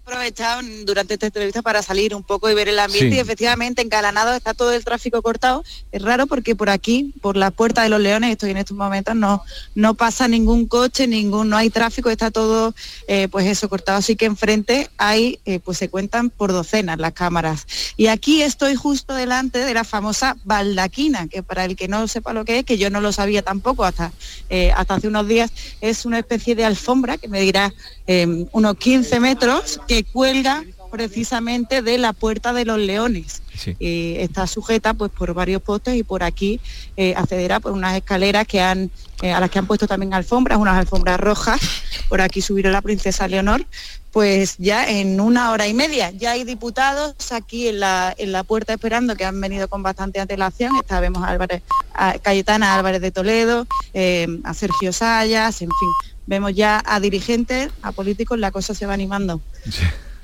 Aprovechado 0.05 0.61
durante 0.85 1.13
esta 1.13 1.27
entrevista 1.27 1.61
para 1.61 1.81
salir 1.81 2.13
un 2.13 2.23
poco 2.23 2.49
y 2.49 2.53
ver 2.53 2.67
el 2.67 2.77
ambiente 2.79 3.11
Sí. 3.11 3.15
y 3.17 3.19
efectivamente 3.19 3.81
en 3.81 3.89
Calanado 3.89 4.33
está 4.33 4.53
todo 4.53 4.73
el 4.73 4.83
tráfico 4.83 5.21
cortado. 5.21 5.63
Es 5.91 6.01
raro 6.01 6.27
porque 6.27 6.55
por 6.55 6.69
aquí, 6.69 7.13
por 7.21 7.37
la 7.37 7.51
Puerta 7.51 7.83
de 7.83 7.89
los 7.89 8.01
Leones, 8.01 8.31
estoy 8.31 8.51
en 8.51 8.57
estos 8.57 8.75
momentos, 8.75 9.15
no, 9.15 9.43
no 9.75 9.93
pasa 9.93 10.27
ningún 10.27 10.67
coche, 10.67 11.07
ningún, 11.07 11.49
no 11.49 11.57
hay 11.57 11.69
tráfico, 11.69 12.09
está 12.09 12.31
todo 12.31 12.75
eh, 13.07 13.27
pues 13.29 13.45
eso 13.47 13.69
cortado. 13.69 13.97
Así 13.97 14.15
que 14.15 14.25
enfrente 14.25 14.89
hay, 14.97 15.39
eh, 15.45 15.59
pues 15.59 15.77
se 15.77 15.89
cuentan 15.89 16.29
por 16.29 16.51
docenas 16.51 16.99
las 16.99 17.13
cámaras. 17.13 17.65
Y 17.95 18.07
aquí 18.07 18.41
estoy 18.41 18.75
justo 18.75 19.13
delante 19.13 19.59
de 19.59 19.73
la 19.73 19.85
famosa 19.85 20.35
baldaquina, 20.43 21.27
que 21.29 21.43
para 21.43 21.63
el 21.63 21.75
que 21.77 21.87
no 21.87 22.07
sepa 22.09 22.33
lo 22.33 22.43
que 22.43 22.59
es, 22.59 22.65
que 22.65 22.77
yo 22.77 22.89
no 22.89 22.99
lo 22.99 23.13
sabía 23.13 23.41
tampoco 23.41 23.85
hasta, 23.85 24.11
eh, 24.49 24.71
hasta 24.75 24.95
hace 24.95 25.07
unos 25.07 25.27
días, 25.27 25.51
es 25.79 26.05
una 26.05 26.19
especie 26.19 26.55
de 26.55 26.65
alfombra 26.65 27.17
que 27.17 27.29
me 27.29 27.39
dirá 27.39 27.73
eh, 28.05 28.45
unos 28.51 28.75
15 28.77 29.19
metros 29.21 29.79
que 29.87 30.02
cuelga 30.03 30.63
precisamente 30.91 31.81
de 31.81 31.97
la 31.97 32.13
puerta 32.13 32.53
de 32.53 32.65
los 32.65 32.77
leones. 32.77 33.41
Y 33.79 34.15
está 34.17 34.47
sujeta 34.47 34.93
pues 34.93 35.11
por 35.11 35.33
varios 35.33 35.61
postes 35.61 35.95
y 35.95 36.03
por 36.03 36.23
aquí 36.23 36.59
eh, 36.97 37.13
accederá 37.15 37.59
por 37.59 37.71
unas 37.71 37.95
escaleras 37.95 38.45
que 38.47 38.61
han 38.61 38.91
eh, 39.21 39.31
a 39.31 39.39
las 39.39 39.49
que 39.49 39.57
han 39.57 39.67
puesto 39.67 39.87
también 39.87 40.13
alfombras, 40.13 40.57
unas 40.57 40.77
alfombras 40.77 41.19
rojas. 41.19 41.59
Por 42.09 42.19
aquí 42.21 42.41
subirá 42.41 42.71
la 42.71 42.81
princesa 42.81 43.27
Leonor. 43.27 43.65
Pues 44.11 44.57
ya 44.57 44.87
en 44.87 45.19
una 45.19 45.51
hora 45.51 45.65
y 45.65 45.73
media 45.73 46.11
ya 46.11 46.31
hay 46.31 46.43
diputados 46.43 47.15
aquí 47.31 47.69
en 47.69 47.79
la, 47.79 48.13
en 48.17 48.31
la 48.31 48.43
puerta 48.43 48.73
esperando 48.73 49.15
que 49.15 49.25
han 49.25 49.39
venido 49.39 49.67
con 49.67 49.81
bastante 49.81 50.19
antelación. 50.19 50.75
Esta 50.75 50.99
vemos 50.99 51.23
a, 51.23 51.29
Álvarez, 51.29 51.63
a 51.93 52.19
Cayetana 52.19 52.75
Álvarez 52.75 53.01
de 53.01 53.11
Toledo, 53.11 53.65
eh, 53.93 54.27
a 54.43 54.53
Sergio 54.53 54.93
Sayas, 54.93 55.61
en 55.61 55.69
fin. 55.69 56.12
Vemos 56.25 56.53
ya 56.53 56.81
a 56.85 56.99
dirigentes, 56.99 57.69
a 57.81 57.91
políticos, 57.91 58.39
la 58.39 58.51
cosa 58.51 58.73
se 58.73 58.85
va 58.85 58.93
animando. 58.93 59.41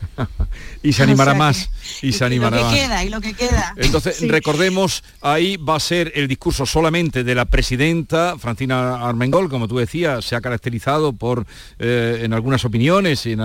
y 0.83 0.93
se 0.93 1.03
animará 1.03 1.31
O 1.31 1.35
sea 1.35 1.39
que- 1.39 1.39
más. 1.39 1.69
Y 2.01 2.11
se 2.13 2.23
y 2.23 2.27
animará 2.27 2.57
lo 2.57 2.63
más. 2.63 2.73
que 2.73 2.79
queda, 2.81 3.03
y 3.03 3.09
lo 3.09 3.21
que 3.21 3.33
queda. 3.33 3.73
Entonces, 3.77 4.17
Sí. 4.17 4.27
recordemos, 4.27 5.03
ahí 5.21 5.57
va 5.57 5.75
a 5.75 5.79
ser 5.79 6.11
el 6.15 6.27
discurso 6.27 6.65
solamente 6.65 7.23
de 7.23 7.35
la 7.35 7.45
presidenta 7.45 8.37
Francina 8.37 9.05
Armengol, 9.07 9.49
como 9.49 9.67
tú 9.67 9.77
decías, 9.77 10.23
se 10.25 10.35
ha 10.35 10.41
caracterizado 10.41 11.13
por, 11.13 11.45
eh, 11.79 12.21
en 12.23 12.33
algunas 12.33 12.63
opiniones, 12.65 13.25
en, 13.25 13.39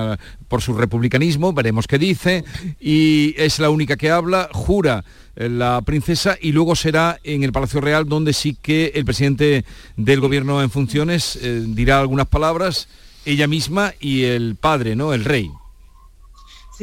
por 0.48 0.62
su 0.62 0.74
republicanismo, 0.74 1.52
veremos 1.52 1.86
qué 1.86 1.98
dice, 1.98 2.44
y 2.80 3.34
es 3.38 3.58
la 3.58 3.70
única 3.70 3.96
que 3.96 4.10
habla, 4.10 4.48
jura 4.52 5.04
eh, 5.36 5.48
la 5.48 5.80
princesa, 5.82 6.36
y 6.40 6.52
luego 6.52 6.76
será 6.76 7.18
en 7.24 7.42
el 7.42 7.50
Palacio 7.52 7.80
Real, 7.80 8.08
donde 8.08 8.32
sí 8.32 8.56
que 8.60 8.92
el 8.94 9.04
presidente 9.04 9.64
del 9.96 10.20
gobierno 10.20 10.62
en 10.62 10.70
funciones 10.70 11.36
eh, 11.42 11.62
dirá 11.66 12.00
algunas 12.00 12.28
palabras, 12.28 12.88
ella 13.24 13.46
misma 13.46 13.94
y 14.00 14.24
el 14.24 14.54
padre, 14.56 14.94
¿no? 14.96 15.12
El 15.14 15.24
rey. 15.24 15.50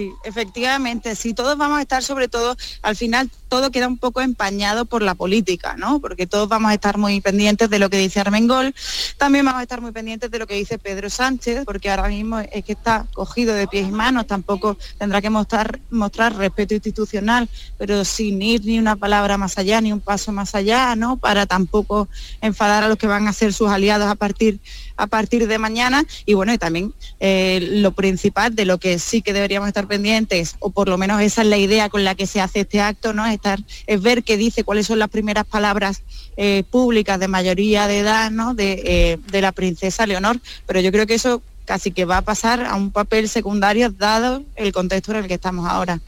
Sí, 0.01 0.15
efectivamente, 0.23 1.15
sí, 1.15 1.35
todos 1.35 1.55
vamos 1.59 1.77
a 1.77 1.81
estar 1.83 2.01
sobre 2.01 2.27
todo, 2.27 2.57
al 2.81 2.95
final 2.95 3.29
todo 3.49 3.69
queda 3.69 3.87
un 3.87 3.99
poco 3.99 4.21
empañado 4.21 4.85
por 4.85 5.03
la 5.03 5.13
política, 5.13 5.75
¿no? 5.77 5.99
Porque 5.99 6.25
todos 6.25 6.49
vamos 6.49 6.71
a 6.71 6.73
estar 6.73 6.97
muy 6.97 7.21
pendientes 7.21 7.69
de 7.69 7.77
lo 7.77 7.87
que 7.91 7.97
dice 7.97 8.19
Armengol, 8.19 8.73
también 9.19 9.45
vamos 9.45 9.59
a 9.59 9.61
estar 9.63 9.79
muy 9.79 9.91
pendientes 9.91 10.31
de 10.31 10.39
lo 10.39 10.47
que 10.47 10.55
dice 10.55 10.79
Pedro 10.79 11.11
Sánchez, 11.11 11.65
porque 11.65 11.91
ahora 11.91 12.07
mismo 12.07 12.39
es 12.39 12.65
que 12.65 12.71
está 12.71 13.05
cogido 13.13 13.53
de 13.53 13.67
pies 13.67 13.89
y 13.89 13.91
manos, 13.91 14.25
tampoco 14.25 14.75
tendrá 14.97 15.21
que 15.21 15.29
mostrar, 15.29 15.79
mostrar 15.91 16.35
respeto 16.35 16.73
institucional, 16.73 17.47
pero 17.77 18.03
sin 18.03 18.41
ir 18.41 18.65
ni 18.65 18.79
una 18.79 18.95
palabra 18.95 19.37
más 19.37 19.59
allá, 19.59 19.81
ni 19.81 19.93
un 19.93 19.99
paso 19.99 20.31
más 20.31 20.55
allá, 20.55 20.95
¿no? 20.95 21.17
Para 21.17 21.45
tampoco 21.45 22.07
enfadar 22.41 22.83
a 22.83 22.87
los 22.87 22.97
que 22.97 23.05
van 23.05 23.27
a 23.27 23.33
ser 23.33 23.53
sus 23.53 23.69
aliados 23.69 24.07
a 24.07 24.15
partir 24.15 24.59
a 25.01 25.07
partir 25.07 25.47
de 25.47 25.57
mañana 25.57 26.05
y 26.27 26.35
bueno 26.35 26.53
y 26.53 26.59
también 26.59 26.93
eh, 27.19 27.59
lo 27.71 27.91
principal 27.91 28.53
de 28.55 28.65
lo 28.65 28.77
que 28.77 28.99
sí 28.99 29.23
que 29.23 29.33
deberíamos 29.33 29.67
estar 29.67 29.87
pendientes 29.91 30.55
o 30.59 30.69
por 30.69 30.87
lo 30.87 30.97
menos 30.97 31.21
esa 31.21 31.41
es 31.41 31.49
la 31.49 31.57
idea 31.57 31.89
con 31.89 32.05
la 32.05 32.15
que 32.15 32.25
se 32.25 32.39
hace 32.39 32.61
este 32.61 32.79
acto 32.79 33.11
no 33.11 33.25
estar 33.27 33.59
es 33.87 34.01
ver 34.01 34.23
qué 34.23 34.37
dice 34.37 34.63
cuáles 34.63 34.87
son 34.87 34.99
las 34.99 35.09
primeras 35.09 35.43
palabras 35.43 36.03
eh, 36.37 36.63
públicas 36.69 37.19
de 37.19 37.27
mayoría 37.27 37.87
de 37.87 37.99
edad 37.99 38.31
no 38.31 38.53
de, 38.53 38.81
eh, 38.85 39.17
de 39.29 39.41
la 39.41 39.51
princesa 39.51 40.07
Leonor 40.07 40.39
pero 40.65 40.79
yo 40.79 40.93
creo 40.93 41.05
que 41.05 41.15
eso 41.15 41.41
casi 41.65 41.91
que 41.91 42.05
va 42.05 42.19
a 42.19 42.21
pasar 42.21 42.63
a 42.63 42.75
un 42.75 42.91
papel 42.91 43.27
secundario 43.27 43.89
dado 43.89 44.43
el 44.55 44.71
contexto 44.71 45.11
en 45.11 45.17
el 45.17 45.27
que 45.27 45.33
estamos 45.33 45.67
ahora 45.69 45.99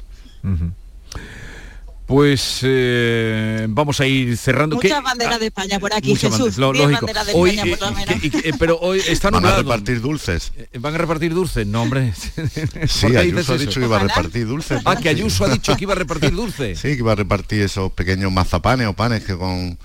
Pues 2.05 2.59
eh, 2.63 3.65
vamos 3.69 3.99
a 4.01 4.05
ir 4.05 4.35
cerrando. 4.37 4.77
¿Qué- 4.77 4.89
muchas 4.89 5.03
banderas 5.03 5.39
de 5.39 5.45
España 5.47 5.79
por 5.79 5.93
aquí 5.93 6.09
Muchas 6.09 6.31
Jesús 6.31 6.57
banderas, 6.57 6.57
lo- 6.57 6.73
lógico. 6.73 7.05
banderas 7.05 7.27
de 7.27 7.33
Hoy, 7.33 7.49
España 7.51 7.71
eh, 7.73 7.77
por 7.77 8.45
eh, 8.45 8.51
pero 8.59 8.77
hoy 8.81 9.01
está 9.07 9.29
Van 9.29 9.45
a 9.45 9.55
repartir 9.55 10.01
dulces. 10.01 10.51
Eh, 10.57 10.67
¿Van 10.79 10.93
a 10.95 10.97
repartir 10.97 11.33
dulces? 11.33 11.65
No, 11.65 11.81
hombre. 11.83 12.13
Sí, 12.15 12.31
¿Por 13.01 13.11
qué 13.11 13.17
Ayuso 13.17 13.35
dices 13.37 13.49
ha 13.49 13.55
eso? 13.55 13.57
dicho 13.57 13.79
que 13.79 13.85
iba 13.85 13.95
a 13.95 13.99
repartir 13.99 14.47
dulces. 14.47 14.81
Ah, 14.83 14.97
que 14.97 15.09
Ayuso 15.09 15.45
ha 15.45 15.49
dicho 15.49 15.75
que 15.77 15.83
iba 15.85 15.93
a 15.93 15.95
repartir 15.97 16.31
dulces. 16.35 16.77
Sí, 16.79 16.89
que 16.89 16.97
iba 16.99 17.13
a 17.13 17.15
repartir 17.15 17.61
esos 17.61 17.91
pequeños 17.93 18.31
mazapanes 18.31 18.87
o 18.87 18.93
panes 18.93 19.23
que 19.23 19.37
con 19.37 19.77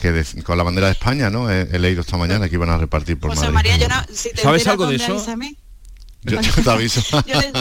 que 0.00 0.12
de- 0.12 0.42
con 0.44 0.56
la 0.56 0.64
bandera 0.64 0.86
de 0.86 0.94
España, 0.94 1.28
¿no? 1.28 1.50
He, 1.50 1.68
he 1.72 1.78
leído 1.78 2.00
esta 2.00 2.16
mañana 2.16 2.48
que 2.48 2.54
iban 2.54 2.70
a 2.70 2.78
repartir 2.78 3.18
por 3.18 3.30
José 3.34 3.50
Madrid. 3.50 3.54
María 3.72 3.76
yo 3.76 3.88
no 3.88 4.02
si 4.14 4.30
te 4.32 4.40
¿Sabes 4.40 4.66
algo 4.66 4.86
de 4.86 4.96
eso? 4.96 5.12
avísame. 5.12 5.56
Yo, 6.22 6.38
te 6.40 6.70
aviso. 6.70 7.00
Yo, 7.26 7.40
le- 7.40 7.52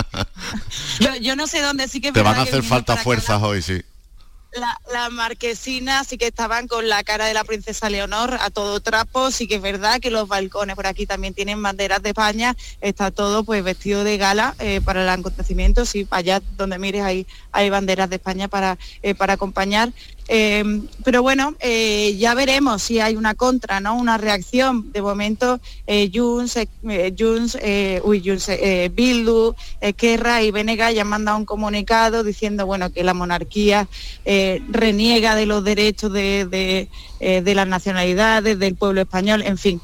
yo- 0.99 1.15
yo 1.21 1.35
no 1.35 1.47
sé 1.47 1.61
dónde 1.61 1.87
sí 1.87 2.01
que 2.01 2.11
Te 2.11 2.21
van 2.21 2.35
a 2.37 2.41
hacer 2.41 2.63
falta 2.63 2.97
fuerzas 2.97 3.41
hoy, 3.41 3.61
sí. 3.61 3.81
La, 4.51 4.75
la 4.91 5.11
marquesina 5.11 6.03
sí 6.03 6.17
que 6.17 6.25
estaban 6.25 6.67
con 6.67 6.89
la 6.89 7.03
cara 7.03 7.25
de 7.27 7.35
la 7.35 7.43
princesa 7.43 7.87
Leonor 7.87 8.35
a 8.41 8.49
todo 8.49 8.79
trapo, 8.79 9.29
sí 9.29 9.47
que 9.47 9.55
es 9.55 9.61
verdad 9.61 9.99
que 9.99 10.09
los 10.09 10.27
balcones 10.27 10.75
por 10.75 10.87
aquí 10.87 11.05
también 11.05 11.35
tienen 11.35 11.61
banderas 11.61 12.01
de 12.01 12.09
España, 12.09 12.57
está 12.81 13.11
todo 13.11 13.43
pues 13.43 13.63
vestido 13.63 14.03
de 14.03 14.17
gala 14.17 14.55
eh, 14.57 14.81
para 14.83 15.03
el 15.03 15.09
acontecimiento, 15.09 15.85
sí, 15.85 16.07
allá 16.09 16.41
donde 16.57 16.79
mires 16.79 17.03
hay, 17.03 17.27
hay 17.51 17.69
banderas 17.69 18.09
de 18.09 18.15
España 18.15 18.47
para, 18.47 18.79
eh, 19.03 19.13
para 19.13 19.33
acompañar. 19.33 19.93
Eh, 20.31 20.63
pero 21.03 21.23
bueno, 21.23 21.55
eh, 21.59 22.15
ya 22.19 22.35
veremos 22.35 22.83
si 22.83 22.99
hay 22.99 23.15
una 23.15 23.33
contra, 23.33 23.79
¿no? 23.79 23.95
Una 23.95 24.19
reacción. 24.19 24.91
De 24.91 25.01
momento, 25.01 25.59
eh, 25.87 26.11
Junts, 26.13 26.55
eh, 26.55 27.99
uy, 28.03 28.21
Junts, 28.23 28.47
Bildu, 28.91 29.55
Esquerra 29.81 30.43
y 30.43 30.51
Venega 30.51 30.91
ya 30.91 31.01
han 31.01 31.07
mandado 31.07 31.35
un 31.39 31.45
comunicado 31.45 32.23
diciendo, 32.23 32.67
bueno, 32.67 32.91
que 32.91 33.03
la 33.03 33.15
monarquía 33.15 33.87
reniega 34.69 35.33
de 35.33 35.47
los 35.47 35.63
derechos 35.63 36.13
de, 36.13 36.87
de, 37.19 37.55
las 37.55 37.67
nacionalidades, 37.67 38.59
del 38.59 38.75
pueblo 38.75 39.01
español, 39.01 39.41
en 39.41 39.57
fin. 39.57 39.81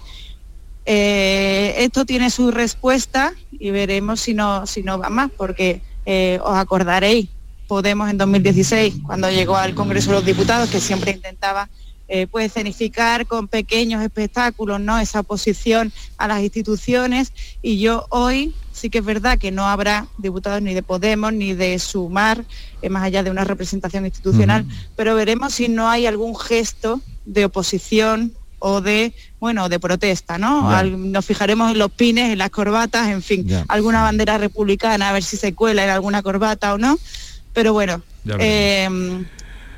Esto 0.86 2.06
tiene 2.06 2.30
su 2.30 2.52
respuesta 2.52 3.34
y 3.52 3.72
veremos 3.72 4.22
si 4.22 4.36
no, 4.36 4.68
si 4.68 4.84
no 4.84 5.00
va 5.00 5.10
más, 5.10 5.32
porque 5.36 5.82
os 6.06 6.56
acordaréis, 6.56 7.30
Podemos 7.67 8.10
en 8.10 8.17
2016, 8.17 8.95
cuando 9.06 9.30
llegó 9.30 9.58
al 9.58 9.73
Congreso 9.75 10.12
de 10.12 10.17
los 10.17 10.25
Diputados, 10.25 10.69
que 10.69 10.80
siempre 10.80 11.12
intentaba 11.12 11.69
eh, 12.08 12.28
pues 12.28 12.45
escenificar 12.47 13.25
con 13.25 13.47
pequeños 13.47 14.04
espectáculos 14.04 14.80
no 14.80 14.99
esa 14.99 15.21
oposición 15.21 15.91
a 16.17 16.28
las 16.28 16.41
instituciones. 16.43 17.34
Y 17.63 17.80
yo 17.80 18.06
hoy 18.10 18.54
sí 18.71 18.89
que 18.91 18.99
es 18.99 19.06
verdad 19.06 19.39
que 19.39 19.49
no 19.51 19.65
habrá 19.67 20.06
diputados 20.19 20.62
ni 20.62 20.73
de 20.75 20.84
Podemos 20.84 21.34
ni 21.34 21.54
de 21.54 21.80
Sumar 21.80 22.43
eh, 22.84 22.89
más 22.89 23.04
allá 23.04 23.23
de 23.23 23.32
una 23.32 23.45
representación 23.45 24.06
institucional 24.06 24.65
pero 24.97 25.15
veremos 25.15 25.54
si 25.54 25.69
no 25.69 25.89
hay 25.89 26.06
algún 26.06 26.36
gesto 26.38 26.99
de 27.25 27.45
oposición 27.45 28.34
o 28.60 28.82
de 28.82 29.13
bueno 29.39 29.69
de 29.69 29.80
protesta 29.80 30.38
no. 30.38 30.69
Al- 30.69 31.12
nos 31.12 31.25
fijaremos 31.25 31.71
en 31.71 31.78
los 31.80 31.89
pines 31.89 32.32
en 32.34 32.38
las 32.38 32.49
corbatas 32.49 33.08
en 33.08 33.21
fin 33.21 33.47
alguna 33.69 34.01
bandera 34.04 34.38
republicana 34.38 35.10
a 35.10 35.13
ver 35.13 35.23
si 35.23 35.38
se 35.38 35.56
cuela 35.56 35.86
en 35.86 35.89
alguna 35.89 36.21
corbata 36.21 36.73
o 36.73 36.78
no 36.78 36.99
pero 37.56 37.74
bueno 37.74 38.02
eh, 38.39 38.88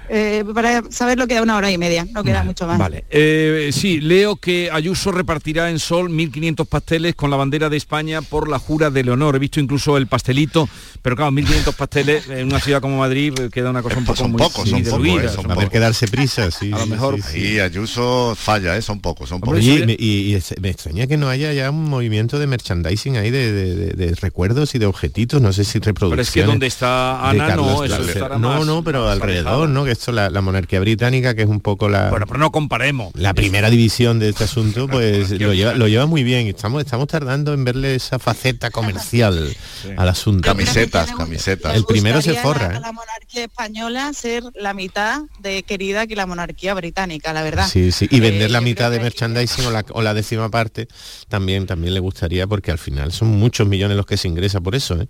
eh, 0.09 0.43
para 0.53 0.83
saberlo 0.89 1.27
queda 1.27 1.41
una 1.41 1.55
hora 1.57 1.71
y 1.71 1.77
media, 1.77 2.05
no 2.11 2.23
queda 2.23 2.43
mucho 2.43 2.65
más. 2.67 2.77
Vale. 2.77 3.05
Eh, 3.09 3.69
sí, 3.73 3.99
leo 4.01 4.35
que 4.37 4.69
Ayuso 4.71 5.11
repartirá 5.11 5.69
en 5.69 5.79
Sol 5.79 6.09
1.500 6.09 6.65
pasteles 6.67 7.15
con 7.15 7.29
la 7.29 7.37
bandera 7.37 7.69
de 7.69 7.77
España 7.77 8.21
por 8.21 8.49
la 8.49 8.59
jura 8.59 8.89
de 8.89 9.03
Leonor. 9.03 9.35
He 9.35 9.39
visto 9.39 9.59
incluso 9.59 9.97
el 9.97 10.07
pastelito, 10.07 10.67
pero 11.01 11.15
claro, 11.15 11.31
1.500 11.31 11.73
pasteles 11.73 12.29
en 12.29 12.47
una 12.47 12.59
ciudad 12.59 12.81
como 12.81 12.97
Madrid 12.99 13.33
eh, 13.39 13.49
queda 13.51 13.69
una 13.69 13.81
cosa 13.81 13.97
un 13.97 14.05
poco 14.05 14.17
son 14.17 14.31
muy 14.31 14.39
pocos, 14.41 14.69
son 14.69 14.79
muy 14.79 14.83
pocos, 14.83 15.03
diluida. 15.03 15.23
eh, 15.23 15.27
son 15.27 15.35
Son 15.35 15.43
pocos. 15.43 15.57
Haber 15.57 15.69
que 15.69 15.79
darse 15.79 16.07
prisa, 16.07 16.51
sí. 16.51 16.71
A 16.73 16.77
lo 16.77 16.83
sí, 16.85 16.89
mejor- 16.89 17.15
sí, 17.15 17.21
sí. 17.31 17.39
Y 17.53 17.59
Ayuso 17.59 18.35
falla, 18.35 18.77
¿eh? 18.77 18.81
Son 18.81 18.99
pocos, 18.99 19.29
son 19.29 19.41
pocos. 19.41 19.61
Y, 19.61 19.83
me- 19.85 19.95
y- 19.97 20.21
y 20.31 20.35
es- 20.35 20.55
me 20.61 20.69
extraña 20.69 21.07
que 21.07 21.17
no 21.17 21.29
haya 21.29 21.53
ya 21.53 21.69
un 21.71 21.85
movimiento 21.85 22.39
de 22.39 22.47
merchandising 22.47 23.17
ahí 23.17 23.29
de, 23.31 23.51
de- 23.51 23.75
de- 23.75 23.93
de 24.07 24.15
recuerdos 24.15 24.75
y 24.75 24.79
de 24.79 24.85
objetitos, 24.85 25.41
no 25.41 25.53
sé 25.53 25.63
si 25.63 25.79
reproducciones. 25.79 26.09
Pero 26.11 26.21
es 26.21 26.31
que 26.31 26.43
donde 26.43 26.67
está 26.67 27.29
Ana, 27.29 27.55
no, 27.55 27.83
eso 27.83 28.01
estará 28.03 28.37
No, 28.37 28.57
más- 28.57 28.65
no, 28.65 28.83
pero 28.83 29.03
más 29.05 29.13
alrededor, 29.13 29.47
alejado. 29.47 29.67
¿no? 29.67 29.85
Que 29.85 29.91
resto, 29.97 30.11
la, 30.11 30.29
la 30.29 30.41
monarquía 30.41 30.79
británica, 30.79 31.33
que 31.35 31.41
es 31.41 31.47
un 31.47 31.59
poco 31.59 31.89
la... 31.89 32.09
Bueno, 32.09 32.25
pero 32.27 32.39
no 32.39 32.51
comparemos. 32.51 33.11
La 33.15 33.33
primera 33.33 33.69
división 33.69 34.19
de 34.19 34.29
este 34.29 34.43
asunto, 34.43 34.87
pues 34.87 35.31
lo 35.39 35.53
lleva, 35.53 35.73
lo 35.73 35.87
lleva 35.87 36.05
muy 36.05 36.23
bien. 36.23 36.47
Estamos, 36.47 36.83
estamos 36.83 37.07
tardando 37.07 37.53
en 37.53 37.63
verle 37.63 37.95
esa 37.95 38.19
faceta 38.19 38.69
comercial 38.69 39.55
al 39.97 40.09
asunto. 40.09 40.43
Camisetas, 40.47 41.11
camisetas. 41.13 41.75
El 41.75 41.85
primero 41.85 42.21
se 42.21 42.35
forra. 42.35 42.69
La, 42.69 42.77
¿eh? 42.77 42.81
la 42.81 42.91
monarquía 42.91 43.43
española 43.45 44.13
ser 44.13 44.43
la 44.55 44.73
mitad 44.73 45.21
de 45.39 45.63
querida 45.63 46.07
que 46.07 46.15
la 46.15 46.25
monarquía 46.25 46.73
británica, 46.73 47.33
la 47.33 47.43
verdad. 47.43 47.67
Sí, 47.67 47.91
sí. 47.91 48.07
Y 48.11 48.19
vender 48.19 48.49
Eh, 48.49 48.53
la 48.53 48.61
mitad 48.61 48.91
de 48.91 48.97
que- 48.97 49.03
merchandising 49.03 49.65
o 49.65 49.71
la, 49.71 49.83
o 49.91 50.01
la 50.01 50.13
décima 50.13 50.49
parte 50.49 50.87
también, 51.27 51.65
también 51.65 51.93
le 51.93 51.99
gustaría, 51.99 52.45
porque 52.47 52.71
al 52.71 52.77
final 52.77 53.11
son 53.11 53.29
muchos 53.29 53.67
millones 53.67 53.97
los 53.97 54.05
que 54.05 54.17
se 54.17 54.27
ingresa 54.27 54.61
por 54.61 54.75
eso, 54.75 55.01
¿eh? 55.01 55.07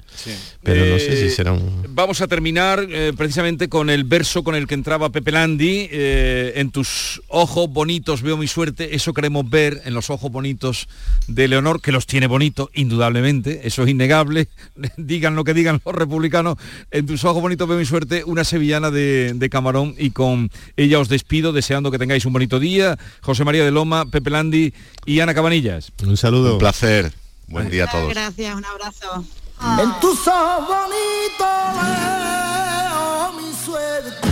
Pero 0.64 0.86
no 0.86 0.98
sé 1.00 1.18
si 1.18 1.30
será 1.36 1.52
un... 1.54 1.86
Vamos 1.90 2.22
a 2.22 2.28
terminar 2.28 2.86
eh, 2.90 3.14
precisamente 3.18 3.70
con 3.70 3.90
el 3.90 4.04
verso 4.04 4.44
con 4.44 4.56
el 4.56 4.68
que 4.68 4.74
entraba 4.78 5.10
Pepe 5.10 5.32
Landi. 5.32 5.88
eh, 5.92 6.54
en 6.56 6.72
tus 6.72 7.22
ojos 7.28 7.70
bonitos 7.70 8.22
veo 8.22 8.38
mi 8.38 8.48
suerte. 8.48 8.96
Eso 8.96 9.14
queremos 9.14 9.50
ver 9.50 9.82
en 9.86 9.94
los 9.94 10.10
ojos 10.10 10.32
bonitos 10.32 10.88
de 11.28 11.48
Leonor, 11.48 11.82
que 11.82 11.92
los 11.92 12.06
tiene 12.08 12.28
bonitos, 12.28 12.70
indudablemente. 12.74 13.68
Eso 13.68 13.84
es 13.84 13.90
innegable. 13.90 14.48
digan 14.98 15.36
lo 15.36 15.44
que 15.44 15.54
digan 15.54 15.82
los 15.86 15.96
republicanos. 15.96 16.58
En 16.92 17.06
tus 17.06 17.24
ojos 17.26 17.42
bonitos 17.42 17.68
veo 17.68 17.78
mi 17.78 17.86
suerte. 17.86 18.24
Una 18.24 18.44
sevillana 18.44 18.92
de, 18.92 19.34
de 19.36 19.50
Camarón. 19.50 19.96
Y 19.98 20.12
con 20.12 20.50
ella 20.78 21.00
os 21.00 21.10
despido, 21.10 21.52
deseando 21.54 21.92
que 21.92 22.00
tengáis 22.00 22.26
un 22.26 22.34
bonito 22.34 22.60
día. 22.60 22.98
José 23.22 23.44
María 23.44 23.66
de 23.66 23.72
Loma, 23.72 24.06
Pepe 24.06 24.30
Landi 24.30 24.74
y 25.06 25.20
Ana 25.20 25.34
Cabanillas. 25.34 25.92
Un 26.04 26.18
saludo. 26.18 26.54
Un 26.54 26.60
placer. 26.60 27.12
Buen 27.48 27.70
día 27.70 27.86
a 27.86 27.92
todos. 27.92 28.10
Gracias, 28.10 28.56
un 28.56 28.66
abrazo. 28.66 29.26
En 29.82 30.00
tus 30.00 30.28
ojos 30.28 30.68
bonitos 30.68 31.48
veo 31.82 33.34
mi 33.34 33.54
suerte. 33.66 34.27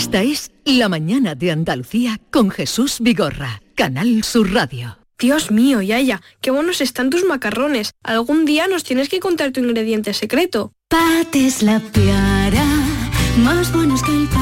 Esta 0.00 0.22
es 0.22 0.50
La 0.64 0.88
Mañana 0.88 1.34
de 1.34 1.50
Andalucía 1.50 2.18
con 2.30 2.50
Jesús 2.50 3.00
Vigorra, 3.00 3.60
Canal 3.74 4.24
Sur 4.24 4.50
Radio. 4.50 4.96
Dios 5.18 5.50
mío, 5.50 5.82
Yaya, 5.82 6.22
qué 6.40 6.50
buenos 6.50 6.80
están 6.80 7.10
tus 7.10 7.26
macarrones. 7.26 7.90
Algún 8.02 8.46
día 8.46 8.66
nos 8.66 8.82
tienes 8.82 9.10
que 9.10 9.20
contar 9.20 9.52
tu 9.52 9.60
ingrediente 9.60 10.14
secreto. 10.14 10.72
Pates 10.88 11.62
la 11.62 11.80
piara, 11.80 12.64
más 13.44 13.70
buenos 13.74 14.02
que 14.02 14.12
el 14.12 14.26
pan. 14.28 14.39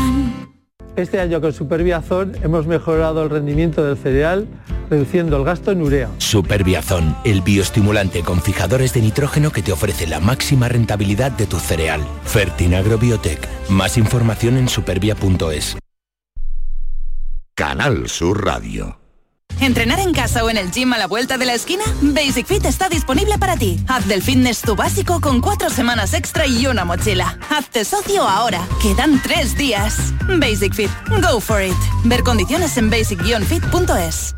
Este 0.98 1.20
año 1.20 1.40
con 1.40 1.52
Superbiazón 1.52 2.34
hemos 2.42 2.66
mejorado 2.66 3.22
el 3.22 3.30
rendimiento 3.30 3.84
del 3.84 3.96
cereal, 3.96 4.48
reduciendo 4.90 5.36
el 5.36 5.44
gasto 5.44 5.70
en 5.70 5.80
urea. 5.80 6.10
Superbiazón, 6.18 7.14
el 7.24 7.40
bioestimulante 7.40 8.22
con 8.24 8.42
fijadores 8.42 8.94
de 8.94 9.02
nitrógeno 9.02 9.52
que 9.52 9.62
te 9.62 9.70
ofrece 9.70 10.08
la 10.08 10.18
máxima 10.18 10.68
rentabilidad 10.68 11.30
de 11.30 11.46
tu 11.46 11.60
cereal. 11.60 12.00
Fertinagro 12.24 12.98
Biotech. 12.98 13.48
Más 13.70 13.96
información 13.96 14.56
en 14.56 14.68
supervia.es. 14.68 15.76
Canal 17.54 18.08
Sur 18.08 18.44
Radio. 18.44 18.98
¿Entrenar 19.60 20.00
en 20.00 20.12
casa 20.12 20.44
o 20.44 20.50
en 20.50 20.56
el 20.56 20.70
gym 20.70 20.92
a 20.92 20.98
la 20.98 21.06
vuelta 21.06 21.36
de 21.36 21.46
la 21.46 21.54
esquina? 21.54 21.84
Basic 22.00 22.46
Fit 22.46 22.64
está 22.64 22.88
disponible 22.88 23.38
para 23.38 23.56
ti. 23.56 23.80
Haz 23.88 24.06
del 24.06 24.22
fitness 24.22 24.62
tu 24.62 24.76
básico 24.76 25.20
con 25.20 25.40
cuatro 25.40 25.70
semanas 25.70 26.14
extra 26.14 26.46
y 26.46 26.66
una 26.66 26.84
mochila. 26.84 27.38
Hazte 27.50 27.84
socio 27.84 28.22
ahora. 28.22 28.66
Quedan 28.82 29.20
tres 29.22 29.56
días. 29.56 30.12
Basic 30.38 30.74
Fit. 30.74 30.90
Go 31.22 31.40
for 31.40 31.62
it. 31.62 31.74
Ver 32.04 32.22
condiciones 32.22 32.76
en 32.76 32.90
basic-fit.es. 32.90 34.37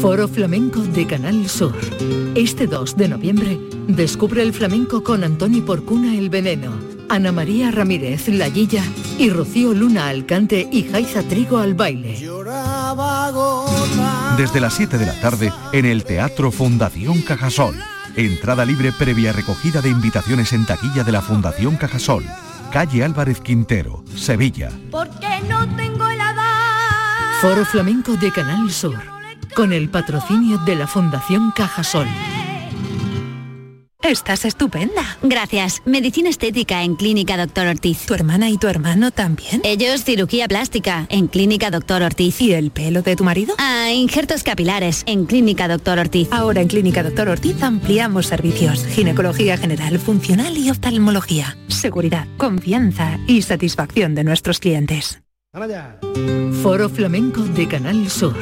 Foro 0.00 0.26
Flamenco 0.28 0.80
de 0.80 1.06
Canal 1.06 1.46
Sur. 1.46 1.76
Este 2.34 2.66
2 2.66 2.96
de 2.96 3.08
noviembre, 3.08 3.60
descubre 3.86 4.42
el 4.42 4.54
flamenco 4.54 5.04
con 5.04 5.24
Antoni 5.24 5.60
Porcuna 5.60 6.16
El 6.16 6.30
Veneno, 6.30 6.72
Ana 7.10 7.30
María 7.30 7.70
Ramírez 7.70 8.28
La 8.28 8.48
Guilla 8.48 8.82
y 9.18 9.28
Rocío 9.28 9.74
Luna 9.74 10.08
Alcante 10.08 10.66
y 10.72 10.84
Jaiza 10.84 11.22
Trigo 11.22 11.58
al 11.58 11.74
baile. 11.74 12.14
Desde 14.38 14.58
las 14.58 14.72
7 14.72 14.96
de 14.96 15.04
la 15.04 15.20
tarde 15.20 15.52
en 15.74 15.84
el 15.84 16.04
Teatro 16.04 16.50
Fundación 16.50 17.20
Cajasol. 17.20 17.74
Entrada 18.16 18.64
libre 18.64 18.92
previa 18.92 19.34
recogida 19.34 19.82
de 19.82 19.90
invitaciones 19.90 20.54
en 20.54 20.64
taquilla 20.64 21.04
de 21.04 21.12
la 21.12 21.20
Fundación 21.20 21.76
Cajasol. 21.76 22.24
Calle 22.72 23.04
Álvarez 23.04 23.40
Quintero, 23.40 24.02
Sevilla. 24.14 24.70
Porque 24.90 25.42
no 25.46 25.68
tengo 25.76 26.07
Foro 27.40 27.64
Flamenco 27.64 28.16
de 28.16 28.32
Canal 28.32 28.68
Sur. 28.68 28.98
Con 29.54 29.72
el 29.72 29.88
patrocinio 29.88 30.58
de 30.58 30.74
la 30.74 30.88
Fundación 30.88 31.52
Cajasol. 31.54 32.08
Estás 34.02 34.44
estupenda. 34.44 35.16
Gracias. 35.22 35.80
Medicina 35.84 36.30
estética 36.30 36.82
en 36.82 36.96
Clínica 36.96 37.36
Doctor 37.36 37.68
Ortiz. 37.68 38.06
¿Tu 38.06 38.14
hermana 38.14 38.50
y 38.50 38.58
tu 38.58 38.66
hermano 38.66 39.12
también? 39.12 39.60
Ellos 39.62 40.02
cirugía 40.02 40.48
plástica 40.48 41.06
en 41.10 41.28
Clínica 41.28 41.70
Doctor 41.70 42.02
Ortiz. 42.02 42.40
¿Y 42.40 42.54
el 42.54 42.72
pelo 42.72 43.02
de 43.02 43.14
tu 43.14 43.22
marido? 43.22 43.54
Ah, 43.58 43.92
injertos 43.92 44.42
capilares 44.42 45.04
en 45.06 45.24
Clínica 45.24 45.68
Doctor 45.68 46.00
Ortiz. 46.00 46.26
Ahora 46.32 46.60
en 46.60 46.66
Clínica 46.66 47.04
Doctor 47.04 47.28
Ortiz 47.28 47.62
ampliamos 47.62 48.26
servicios. 48.26 48.84
Ginecología 48.84 49.56
general, 49.56 50.00
funcional 50.00 50.58
y 50.58 50.70
oftalmología. 50.70 51.56
Seguridad, 51.68 52.26
confianza 52.36 53.16
y 53.28 53.42
satisfacción 53.42 54.16
de 54.16 54.24
nuestros 54.24 54.58
clientes. 54.58 55.20
Foro 56.62 56.88
Flamenco 56.88 57.42
de 57.42 57.66
Canal 57.66 58.08
Sur. 58.08 58.36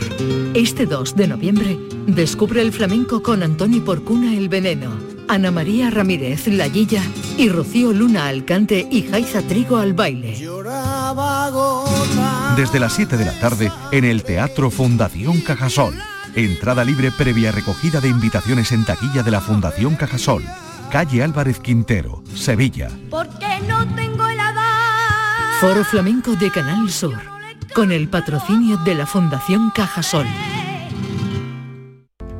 Este 0.52 0.84
2 0.84 1.16
de 1.16 1.26
noviembre, 1.26 1.78
descubre 2.06 2.60
el 2.60 2.72
flamenco 2.72 3.22
con 3.22 3.42
Antoni 3.42 3.80
Porcuna 3.80 4.36
El 4.36 4.50
Veneno, 4.50 4.90
Ana 5.26 5.50
María 5.50 5.88
Ramírez 5.88 6.46
La 6.46 6.68
Guilla 6.68 7.02
y 7.38 7.48
Rocío 7.48 7.94
Luna 7.94 8.26
Alcante 8.26 8.86
y 8.90 9.02
Jaiza 9.02 9.40
Trigo 9.40 9.78
al 9.78 9.94
baile. 9.94 10.32
Desde 12.54 12.80
las 12.80 12.92
7 12.92 13.16
de 13.16 13.24
la 13.24 13.40
tarde 13.40 13.72
en 13.92 14.04
el 14.04 14.22
Teatro 14.22 14.70
Fundación 14.70 15.40
Cajasol. 15.40 15.94
Entrada 16.34 16.84
libre 16.84 17.10
previa 17.12 17.50
recogida 17.50 18.02
de 18.02 18.08
invitaciones 18.08 18.72
en 18.72 18.84
taquilla 18.84 19.22
de 19.22 19.30
la 19.30 19.40
Fundación 19.40 19.96
Cajasol. 19.96 20.44
Calle 20.90 21.22
Álvarez 21.22 21.60
Quintero, 21.60 22.22
Sevilla. 22.34 22.90
Porque 23.10 23.46
no 23.66 23.86
tengo 23.94 24.25
Foro 25.60 25.84
Flamenco 25.84 26.36
de 26.36 26.50
Canal 26.50 26.90
Sur. 26.90 27.14
Con 27.74 27.90
el 27.90 28.08
patrocinio 28.08 28.76
de 28.84 28.94
la 28.94 29.06
Fundación 29.06 29.70
Cajasol. 29.74 30.26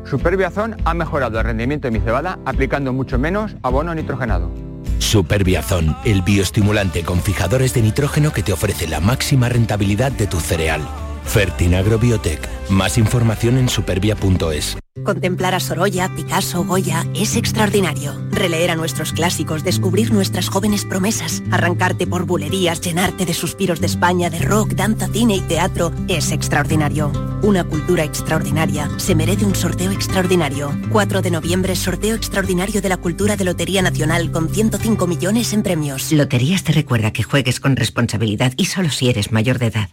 Superbiazón 0.05 0.77
ha 0.85 0.93
mejorado 0.93 1.39
el 1.39 1.47
rendimiento 1.47 1.89
de 1.89 1.99
mi 1.99 2.05
cebada 2.05 2.39
aplicando 2.45 2.93
mucho 2.93 3.19
menos 3.19 3.57
abono 3.63 3.95
nitrogenado. 3.95 4.51
Superbiazón, 4.99 5.97
el 6.05 6.21
bioestimulante 6.21 7.05
con 7.05 7.23
fijadores 7.23 7.73
de 7.73 7.81
nitrógeno 7.81 8.35
que 8.35 8.43
te 8.43 8.53
ofrece 8.53 8.87
la 8.87 9.01
máxima 9.01 9.49
rentabilidad 9.49 10.13
de 10.13 10.27
tu 10.27 10.39
cereal. 10.39 10.83
Fertinagro 11.25 11.99
Biotech. 11.99 12.47
Más 12.69 12.99
información 12.99 13.57
en 13.57 13.71
supervia.es. 13.71 14.77
Contemplar 15.05 15.55
a 15.55 15.61
Sorolla, 15.61 16.15
Picasso, 16.17 16.65
Goya 16.65 17.07
es 17.15 17.37
extraordinario. 17.37 18.15
Releer 18.31 18.71
a 18.71 18.77
nuestros 18.77 19.13
clásicos, 19.13 19.63
descubrir 19.63 20.11
nuestras 20.13 20.49
jóvenes 20.49 20.85
promesas, 20.85 21.43
arrancarte 21.51 22.07
por 22.07 22.25
bulerías, 22.25 22.81
llenarte 22.81 23.27
de 23.27 23.35
suspiros 23.35 23.81
de 23.81 23.87
España, 23.87 24.31
de 24.31 24.39
rock, 24.39 24.73
danza, 24.73 25.09
cine 25.09 25.37
y 25.37 25.41
teatro 25.41 25.93
es 26.09 26.33
extraordinario. 26.33 27.13
Una 27.43 27.65
cultura 27.65 28.05
extraordinaria 28.05 28.89
se 28.99 29.15
merece 29.15 29.45
un 29.45 29.55
sorteo 29.55 29.91
extraordinario. 29.91 30.75
4 30.91 31.23
de 31.23 31.31
noviembre, 31.31 31.77
sorteo 31.77 32.17
extraordinario 32.17 32.81
de 32.81 32.89
la 32.89 32.97
cultura 32.97 33.37
de 33.37 33.45
Lotería 33.45 33.83
Nacional 33.83 34.33
con 34.33 34.49
105 34.49 35.07
millones 35.07 35.53
en 35.53 35.63
premios. 35.63 36.11
Loterías 36.11 36.65
te 36.65 36.73
recuerda 36.73 37.13
que 37.13 37.23
juegues 37.23 37.61
con 37.61 37.77
responsabilidad 37.77 38.55
y 38.57 38.65
solo 38.65 38.91
si 38.91 39.11
eres 39.11 39.31
mayor 39.31 39.59
de 39.59 39.67
edad. 39.67 39.91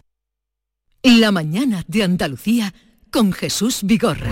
La 1.03 1.31
mañana 1.31 1.83
de 1.87 2.03
Andalucía 2.03 2.73
con 3.11 3.33
Jesús 3.33 3.81
Vigorra. 3.83 4.31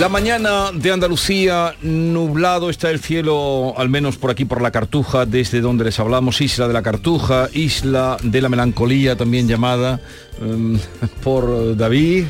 La 0.00 0.08
mañana 0.08 0.72
de 0.72 0.92
Andalucía, 0.92 1.74
nublado 1.82 2.70
está 2.70 2.90
el 2.90 3.00
cielo, 3.00 3.74
al 3.76 3.90
menos 3.90 4.16
por 4.16 4.30
aquí 4.30 4.46
por 4.46 4.62
la 4.62 4.70
Cartuja, 4.70 5.26
desde 5.26 5.60
donde 5.60 5.84
les 5.84 6.00
hablamos, 6.00 6.40
Isla 6.40 6.66
de 6.68 6.72
la 6.72 6.80
Cartuja, 6.80 7.50
Isla 7.52 8.16
de 8.22 8.40
la 8.40 8.48
Melancolía, 8.48 9.14
también 9.16 9.46
llamada 9.46 10.00
em, 10.40 10.78
por 11.22 11.76
David. 11.76 12.24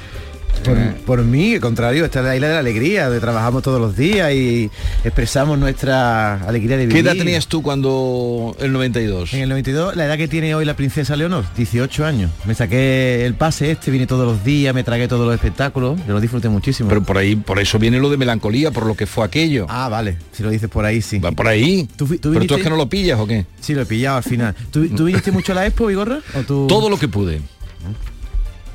Por, 0.64 0.94
por 1.06 1.24
mí, 1.24 1.54
al 1.54 1.60
contrario, 1.60 2.04
esta 2.04 2.20
es 2.20 2.24
la 2.24 2.34
isla 2.36 2.48
de 2.48 2.54
la 2.54 2.60
alegría, 2.60 3.04
donde 3.04 3.20
trabajamos 3.20 3.62
todos 3.62 3.80
los 3.80 3.96
días 3.96 4.32
y 4.32 4.70
expresamos 5.04 5.58
nuestra 5.58 6.34
alegría 6.46 6.76
de 6.76 6.84
¿Qué 6.84 6.94
vivir. 6.94 7.06
edad 7.06 7.16
tenías 7.16 7.46
tú 7.46 7.62
cuando 7.62 8.54
el 8.60 8.72
92? 8.72 9.32
En 9.34 9.40
el 9.40 9.48
92, 9.48 9.96
la 9.96 10.04
edad 10.06 10.16
que 10.16 10.28
tiene 10.28 10.54
hoy 10.54 10.64
la 10.64 10.74
princesa 10.74 11.16
Leonor, 11.16 11.44
18 11.56 12.04
años. 12.04 12.30
Me 12.44 12.54
saqué 12.54 13.24
el 13.24 13.34
pase 13.34 13.70
este, 13.70 13.90
vine 13.90 14.06
todos 14.06 14.26
los 14.26 14.44
días, 14.44 14.74
me 14.74 14.84
tragué 14.84 15.08
todos 15.08 15.26
los 15.26 15.34
espectáculos, 15.34 15.98
yo 16.06 16.12
lo 16.12 16.20
disfruté 16.20 16.48
muchísimo. 16.48 16.88
Pero 16.88 17.02
por 17.02 17.18
ahí, 17.18 17.36
por 17.36 17.58
eso 17.58 17.78
viene 17.78 17.98
lo 17.98 18.10
de 18.10 18.16
melancolía, 18.16 18.70
por 18.70 18.86
lo 18.86 18.94
que 18.94 19.06
fue 19.06 19.24
aquello. 19.24 19.66
Ah, 19.68 19.88
vale, 19.88 20.18
si 20.32 20.42
lo 20.42 20.50
dices 20.50 20.68
por 20.68 20.84
ahí, 20.84 21.00
sí. 21.02 21.18
Va 21.18 21.32
por 21.32 21.48
ahí. 21.48 21.88
¿Tú, 21.96 22.06
tú 22.18 22.32
Pero 22.32 22.46
tú 22.46 22.54
es 22.56 22.62
que 22.62 22.70
no 22.70 22.76
lo 22.76 22.88
pillas 22.88 23.18
o 23.18 23.26
qué? 23.26 23.46
Sí, 23.60 23.74
lo 23.74 23.82
he 23.82 23.86
pillado 23.86 24.18
al 24.18 24.22
final. 24.24 24.54
¿Tú, 24.70 24.88
tú 24.88 25.04
viniste 25.04 25.32
mucho 25.32 25.52
a 25.52 25.54
la 25.56 25.66
Expo, 25.66 25.86
Vigorra? 25.86 26.20
¿O 26.38 26.42
tú... 26.42 26.66
Todo 26.66 26.88
lo 26.90 26.98
que 26.98 27.08
pude. 27.08 27.40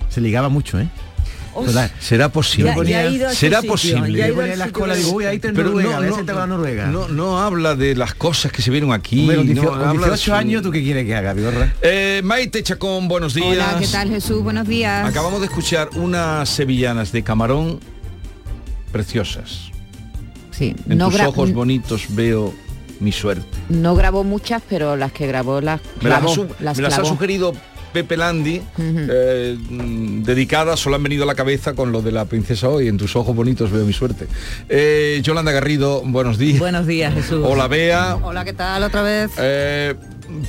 Se 0.09 0.21
ligaba 0.21 0.49
mucho, 0.49 0.79
¿eh? 0.79 0.87
Será 1.99 2.29
posible. 2.29 2.71
Yo 2.75 2.81
me 2.83 2.89
Ya- 2.89 3.01
ya 3.03 3.07
ha 3.07 3.11
ido 3.11 3.27
a 3.27 3.31
ese 3.31 3.39
Será 3.39 3.57
sitio, 3.57 3.71
posible. 3.71 4.17
ya 4.19 4.25
ha 4.25 4.27
ido 4.29 4.41
al 4.41 4.59
la 4.59 4.65
digo, 4.95 5.17
Pero 5.17 5.53
Noruega, 5.69 6.87
no, 6.87 7.07
Noruega. 7.07 7.45
habla 7.45 7.75
de 7.75 7.95
las 7.95 8.13
cosas 8.15 8.51
que 8.51 8.61
se 8.61 8.71
vieron 8.71 8.91
aquí. 8.93 9.21
Hombre, 9.21 9.37
con 9.37 9.47
no 9.47 9.53
18, 9.53 9.69
con 9.69 9.79
habla 9.87 9.91
de 10.07 10.11
18 10.13 10.17
su- 10.17 10.33
años, 10.33 10.61
¿tú 10.63 10.71
qué 10.71 10.83
quieres 10.83 11.05
que 11.05 11.15
haga, 11.15 11.33
Vigorra? 11.33 11.73
Eh, 11.81 12.21
Maite 12.23 12.61
Chacón, 12.63 13.07
buenos 13.07 13.33
días. 13.33 13.47
Hola, 13.47 13.77
¿qué 13.79 13.87
tal 13.87 14.09
Jesús? 14.09 14.43
Buenos 14.43 14.67
días. 14.67 15.07
Acabamos 15.07 15.39
de 15.39 15.47
escuchar 15.47 15.89
unas 15.95 16.49
sevillanas 16.49 17.11
de 17.11 17.23
camarón 17.23 17.79
preciosas. 18.91 19.71
Sí, 20.51 20.75
En 20.89 20.97
no, 20.97 21.09
tus 21.09 21.19
ojos 21.21 21.51
bonitos 21.53 22.05
veo 22.09 22.53
mi 22.99 23.11
suerte. 23.11 23.45
no 23.69 23.93
grabó 23.95 24.23
muchas, 24.23 24.61
pero 24.69 24.95
las 24.95 25.11
que 25.11 25.27
grabó 25.27 25.59
las 25.61 25.81
Me 26.01 26.09
las, 26.09 26.21
me 26.77 26.81
las 26.83 26.97
ha 26.99 27.03
sugerido 27.05 27.53
Pepe 27.95 28.17
Landi, 28.17 28.61
eh, 28.77 29.57
mm, 29.57 30.23
dedicadas, 30.23 30.81
solo 30.81 30.97
han 30.97 31.03
venido 31.03 31.23
a 31.23 31.25
la 31.25 31.33
cabeza 31.33 31.75
con 31.75 31.93
lo 31.93 32.01
de 32.01 32.11
la 32.11 32.25
princesa 32.25 32.67
hoy. 32.67 32.89
En 32.89 32.97
tus 32.97 33.15
ojos 33.15 33.33
bonitos 33.33 33.71
veo 33.71 33.85
mi 33.85 33.93
suerte. 33.93 34.27
Eh, 34.67 35.21
Yolanda 35.23 35.53
Garrido, 35.53 36.01
buenos 36.03 36.37
días. 36.37 36.59
Buenos 36.59 36.87
días, 36.87 37.13
Jesús. 37.13 37.41
Hola, 37.47 37.69
Bea. 37.69 38.17
Hola, 38.21 38.43
¿qué 38.43 38.51
tal? 38.51 38.83
Otra 38.83 39.01
vez. 39.01 39.31
Eh, 39.37 39.95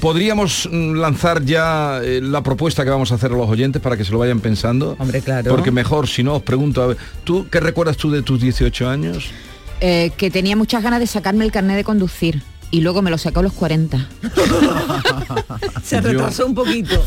Podríamos 0.01 0.69
mm, 0.73 0.95
lanzar 0.95 1.45
ya 1.45 2.01
eh, 2.03 2.21
la 2.21 2.43
propuesta 2.43 2.83
que 2.83 2.91
vamos 2.91 3.13
a 3.13 3.15
hacer 3.15 3.31
a 3.31 3.37
los 3.37 3.49
oyentes 3.49 3.81
para 3.81 3.97
que 3.97 4.05
se 4.05 4.11
lo 4.11 4.19
vayan 4.19 4.41
pensando. 4.41 4.97
Hombre, 4.99 5.21
claro. 5.21 5.49
Porque 5.49 5.71
mejor, 5.71 6.09
si 6.09 6.25
no, 6.25 6.35
os 6.35 6.43
pregunto, 6.43 6.83
a 6.83 6.89
ver, 6.89 6.97
¿tú 7.23 7.47
qué 7.49 7.61
recuerdas 7.61 7.97
tú 7.97 8.11
de 8.11 8.23
tus 8.23 8.41
18 8.41 8.89
años? 8.89 9.31
Eh, 9.81 10.11
que 10.17 10.33
tenía 10.33 10.57
muchas 10.57 10.83
ganas 10.83 10.99
de 10.99 11.07
sacarme 11.07 11.45
el 11.45 11.53
carnet 11.53 11.77
de 11.77 11.85
conducir 11.85 12.43
y 12.71 12.81
luego 12.81 13.03
me 13.03 13.11
lo 13.11 13.19
sacó 13.19 13.41
a 13.41 13.43
los 13.45 13.53
40. 13.53 14.09
Se 15.83 15.97
Yo- 15.97 16.03
retrasó 16.03 16.47
un 16.47 16.55
poquito. 16.55 17.03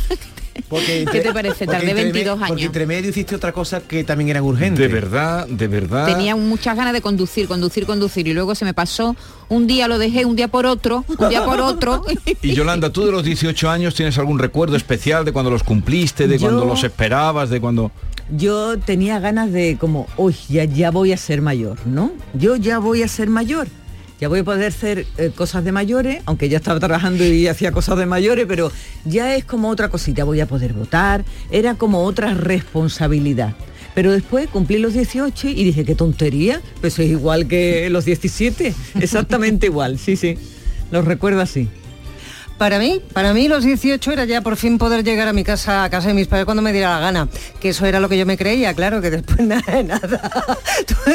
Porque 0.68 1.05
¿Qué 1.10 1.22
te 1.22 1.32
parece? 1.34 1.66
porque 1.66 1.78
Tardé 1.78 1.89
entre 1.91 1.93
me- 2.05 2.12
22 2.12 2.38
Porque 2.38 2.51
años. 2.53 2.66
entre 2.66 2.86
medio 2.86 3.10
hiciste 3.10 3.34
otra 3.34 3.53
cosa 3.53 3.80
que 3.82 4.03
también 4.03 4.30
era 4.30 4.43
urgente. 4.43 4.82
De 4.82 4.88
verdad, 4.89 5.47
de 5.47 5.68
verdad. 5.68 6.05
Tenía 6.05 6.36
muchas 6.36 6.76
ganas 6.76 6.91
de 6.93 7.01
conducir, 7.01 7.47
conducir, 7.47 7.86
conducir 7.86 8.28
y 8.28 8.34
luego 8.34 8.53
se 8.55 8.66
me 8.66 8.74
pasó. 8.74 9.16
Un 9.47 9.68
día 9.68 9.88
lo 9.88 9.97
dejé, 9.97 10.26
un 10.26 10.36
día 10.36 10.49
por 10.49 10.66
otro, 10.66 11.05
un 11.18 11.30
día 11.30 11.43
por 11.45 11.62
otro. 11.62 12.03
Y 12.41 12.53
Yolanda, 12.53 12.91
¿tú 12.91 13.05
de 13.05 13.12
los 13.12 13.24
18 13.24 13.70
años 13.70 13.95
tienes 13.95 14.18
algún 14.18 14.38
recuerdo 14.38 14.76
especial 14.76 15.24
de 15.26 15.32
cuando 15.32 15.49
los 15.49 15.64
cumpliste, 15.64 16.28
de 16.28 16.38
Yo- 16.38 16.47
cuando 16.47 16.66
los 16.66 16.84
esperabas, 16.84 17.49
de 17.49 17.60
cuando... 17.62 17.91
Yo 18.32 18.78
tenía 18.78 19.20
ganas 19.20 19.51
de 19.51 19.78
como, 19.80 20.05
uy, 20.18 20.36
ya, 20.49 20.64
ya 20.66 20.91
voy 20.91 21.14
a 21.14 21.18
ser 21.18 21.41
mayor, 21.41 21.78
¿no? 21.88 22.12
Yo 22.36 22.57
ya 22.57 22.78
voy 22.78 23.01
a 23.01 23.07
ser 23.07 23.28
mayor. 23.30 23.68
Ya 24.20 24.28
voy 24.28 24.39
a 24.39 24.43
poder 24.43 24.67
hacer 24.67 25.05
eh, 25.17 25.32
cosas 25.34 25.63
de 25.63 25.72
mayores, 25.72 26.22
aunque 26.26 26.49
ya 26.49 26.57
estaba 26.57 26.80
trabajando 26.80 27.24
y 27.24 27.47
hacía 27.47 27.72
cosas 27.72 27.97
de 27.97 28.05
mayores, 28.05 28.45
pero 28.47 28.70
ya 29.05 29.36
es 29.36 29.45
como 29.45 29.70
otra 29.70 29.89
cosita, 29.89 30.26
voy 30.26 30.41
a 30.41 30.45
poder 30.45 30.74
votar, 30.74 31.24
era 31.51 31.76
como 31.76 32.03
otra 32.03 32.34
responsabilidad. 32.34 33.55
Pero 33.95 34.11
después 34.11 34.49
cumplí 34.49 34.78
los 34.78 34.93
18 34.93 35.49
y 35.49 35.63
dije, 35.63 35.86
qué 35.86 35.95
tontería, 35.95 36.61
pues 36.82 36.99
es 36.99 37.09
igual 37.09 37.47
que 37.47 37.89
los 37.89 38.03
17, 38.05 38.74
exactamente 38.99 39.67
igual, 39.67 39.97
sí, 39.97 40.17
sí, 40.17 40.38
los 40.91 41.05
recuerdo 41.05 41.41
así. 41.41 41.70
Para 42.60 42.78
mí, 42.78 42.99
para 43.14 43.34
mí 43.34 43.47
los 43.47 43.64
18 43.64 44.12
era 44.12 44.26
ya 44.26 44.41
por 44.41 44.57
fin 44.57 44.78
poder 44.78 45.01
llegar 45.05 45.30
a 45.30 45.34
mi 45.34 45.45
casa, 45.45 45.86
a 45.86 45.89
casa 45.89 46.10
de 46.10 46.14
mis 46.14 46.28
padres 46.28 46.43
cuando 46.43 46.62
me 46.62 46.74
diera 46.74 46.89
la 46.89 46.99
gana. 46.99 47.30
Que 47.62 47.70
eso 47.70 47.86
era 47.86 48.01
lo 48.01 48.10
que 48.10 48.18
yo 48.18 48.26
me 48.26 48.38
creía, 48.38 48.74
claro, 48.74 49.01
que 49.01 49.10
después 49.10 49.39
nada 49.47 49.64
de 49.72 49.84
nada. 49.86 50.30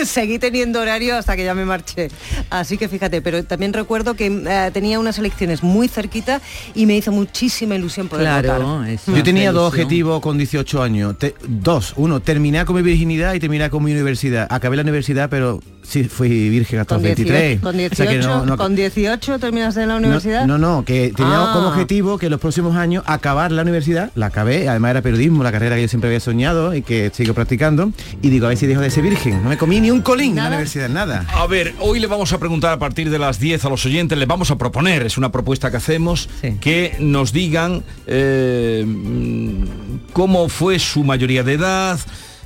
Seguí 0.07 0.39
teniendo 0.39 0.81
horario 0.81 1.17
hasta 1.19 1.37
que 1.37 1.45
ya 1.45 1.55
me 1.55 1.67
marché. 1.67 2.09
Así 2.49 2.79
que 2.79 2.89
fíjate, 2.89 3.21
pero 3.21 3.45
también 3.45 3.75
recuerdo 3.75 4.15
que 4.15 4.27
eh, 4.27 4.71
tenía 4.73 4.99
unas 4.99 5.19
elecciones 5.19 5.63
muy 5.63 5.87
cerquita 5.87 6.41
y 6.75 6.87
me 6.87 6.97
hizo 6.97 7.13
muchísima 7.13 7.75
ilusión 7.75 8.09
poder 8.09 8.27
votar. 8.43 8.63
Yo 9.07 9.23
tenía 9.23 9.53
dos 9.53 9.69
objetivos 9.69 10.23
con 10.23 10.39
18 10.39 10.83
años. 10.83 11.19
Te- 11.19 11.35
dos. 11.47 11.93
Uno, 11.97 12.21
terminar 12.21 12.65
con 12.65 12.77
mi 12.77 12.83
virginidad 12.83 13.35
y 13.35 13.39
terminar 13.41 13.69
con 13.69 13.85
mi 13.85 13.93
universidad. 13.93 14.47
Acabé 14.51 14.77
la 14.77 14.83
universidad, 14.83 15.29
pero 15.29 15.61
sí 15.87 16.05
fui 16.05 16.49
virgen 16.49 16.81
hasta 16.81 16.95
los 16.95 17.03
23. 17.03 17.61
18, 17.61 17.63
con 17.63 17.75
O 17.75 17.79
18, 17.79 17.95
sea 17.97 18.07
que 18.07 18.19
no- 18.19 18.47
no- 18.47 18.57
con 18.57 18.75
18 18.75 19.39
terminaste 19.39 19.83
en 19.83 19.89
la 19.89 19.97
universidad. 19.97 20.47
No, 20.47 20.59
no, 20.59 20.85
que 20.85 21.13
tenía 21.15 21.43
Ah. 21.43 21.51
como 21.55 21.69
objetivo 21.69 22.19
que 22.19 22.27
en 22.27 22.33
los 22.33 22.41
próximos 22.41 22.75
años 22.77 23.05
acabar 23.07 23.53
la 23.53 23.63
universidad, 23.63 24.11
la 24.15 24.27
acabé, 24.27 24.69
además 24.69 24.91
era 24.93 25.03
periodismo, 25.03 25.43
la 25.43 25.53
carrera 25.53 25.77
que 25.77 25.83
yo 25.83 25.89
siempre 25.89 26.09
había 26.09 26.21
soñado 26.21 26.75
y 26.75 26.83
que 26.83 27.11
sigo 27.15 27.35
practicando, 27.35 27.93
y 28.23 28.31
digo, 28.31 28.47
a 28.47 28.49
ver 28.49 28.59
si 28.59 28.67
dejo 28.67 28.81
de 28.81 28.91
ser 28.91 29.03
virgen, 29.05 29.43
no 29.43 29.49
me 29.51 29.57
comí 29.59 29.81
ni 29.81 29.91
un 29.91 30.01
colín 30.03 30.31
en 30.31 30.37
la 30.45 30.49
universidad, 30.49 30.89
nada. 30.89 31.27
A 31.35 31.47
ver, 31.47 31.75
hoy 31.81 32.01
le 32.01 32.07
vamos 32.07 32.33
a 32.33 32.39
preguntar 32.39 32.73
a 32.73 32.79
partir 32.79 33.11
de 33.11 33.19
las 33.19 33.39
10 33.39 33.65
a 33.65 33.69
los 33.69 33.85
oyentes, 33.87 34.17
les 34.19 34.27
vamos 34.29 34.51
a 34.51 34.57
proponer, 34.59 35.03
es 35.05 35.19
una 35.19 35.31
propuesta 35.31 35.71
que 35.71 35.77
hacemos, 35.77 36.29
que 36.61 36.97
nos 37.01 37.33
digan 37.33 37.83
eh, 38.07 38.85
mm, 38.87 39.65
cómo 40.13 40.49
fue 40.49 40.79
su 40.79 41.05
mayoría 41.05 41.43
de 41.43 41.55
edad, 41.55 41.99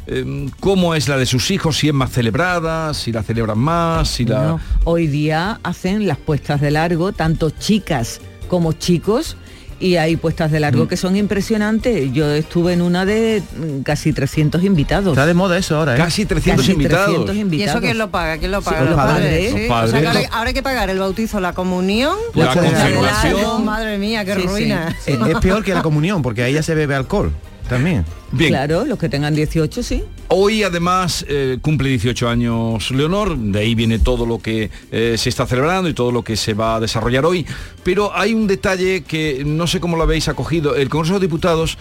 eh, 0.09 0.49
cómo 0.61 0.95
es 0.95 1.09
la 1.09 1.17
de 1.17 1.27
sus 1.27 1.51
hijos, 1.51 1.77
si 1.79 1.89
es 1.89 1.95
más 1.95 2.11
celebrada, 2.11 2.95
si 2.95 3.13
la 3.13 3.23
celebran 3.23 3.59
más, 3.59 4.09
si 4.09 4.25
la... 4.25 4.43
No, 4.43 4.61
hoy 4.85 5.07
día 5.07 5.61
hacen 5.63 6.07
las 6.09 6.19
puestas 6.19 6.61
de 6.61 6.71
largo, 6.71 7.13
tanto 7.13 7.51
chicas 7.51 8.21
como 8.49 8.73
chicos, 8.73 9.37
y 9.81 9.95
hay 9.95 10.17
puestas 10.17 10.51
de 10.51 10.59
largo 10.59 10.87
Mm. 10.87 10.89
que 10.89 10.97
son 10.97 11.15
impresionantes. 11.17 12.13
Yo 12.13 12.29
estuve 12.33 12.73
en 12.73 12.83
una 12.83 13.05
de 13.05 13.43
casi 13.85 14.13
300 14.13 14.65
invitados. 14.65 15.13
Está 15.13 15.25
de 15.25 15.35
moda 15.35 15.57
eso 15.57 15.77
ahora, 15.77 15.95
¿eh? 15.95 15.99
Casi 15.99 16.27
300 16.27 16.63
Casi 16.65 16.73
invitados. 16.73 17.25
300 17.27 17.55
¿Y 17.59 17.63
eso 17.63 17.81
quién 17.81 17.97
lo 17.97 18.11
paga? 18.11 18.39
¿Quién 18.39 18.51
lo 18.51 18.61
paga? 18.61 18.83
los 18.83 18.95
padres. 18.97 19.53
Sí. 19.53 19.59
Los 19.59 19.67
O 19.67 19.69
padres. 19.69 19.91
sea, 19.93 20.01
que 20.01 20.07
ahora, 20.09 20.21
ahora 20.33 20.49
hay 20.49 20.55
que 20.55 20.63
pagar 20.65 20.91
el 20.91 20.99
bautizo, 20.99 21.39
la 21.39 21.53
comunión. 21.53 22.17
La 22.35 22.53
puesta 22.53 22.61
de 22.63 22.69
confirmación. 22.71 23.35
largo, 23.35 23.59
Madre 23.61 23.99
mía, 23.99 24.25
qué 24.25 24.35
Sí, 24.35 24.41
sí. 24.41 24.47
ruina. 24.49 24.97
Eh, 25.07 25.19
Es 25.31 25.39
peor 25.39 25.63
que 25.63 25.73
la 25.75 25.83
comunión, 25.83 26.23
porque 26.23 26.43
ahí 26.43 26.55
ya 26.55 26.63
se 26.65 26.75
bebe 26.75 26.97
alcohol 26.97 27.31
también. 27.69 28.05
Bien. 28.33 28.51
Claro, 28.51 28.85
los 28.85 28.99
que 28.99 29.09
tengan 29.09 29.35
18 29.35 29.83
sí. 29.83 30.03
Hoy 30.29 30.63
además 30.63 31.25
eh, 31.29 31.59
cumple 31.63 31.89
18 31.89 32.29
años 32.29 32.91
Leonor, 32.91 33.39
de 33.39 33.59
ahí 33.61 33.75
viene 33.75 33.99
todo 33.99 34.27
lo 34.27 34.39
que 34.39 34.71
eh, 34.93 35.15
se 35.17 35.29
está 35.31 35.47
celebrando 35.47 35.89
y 35.89 35.95
todo 35.95 36.13
lo 36.13 36.23
que 36.23 36.37
se 36.37 36.53
va 36.53 36.77
a 36.77 36.81
desarrollar 36.81 37.25
hoy. 37.25 37.47
Pero 37.83 38.15
hay 38.15 38.35
un 38.35 38.47
detalle 38.47 39.03
que 39.05 39.43
no 39.47 39.67
sé 39.67 39.81
cómo 39.81 39.97
lo 39.97 40.03
habéis 40.03 40.29
acogido. 40.29 40.77
El 40.77 40.89
Congreso 40.89 41.15
de 41.15 41.21
Diputados 41.21 41.79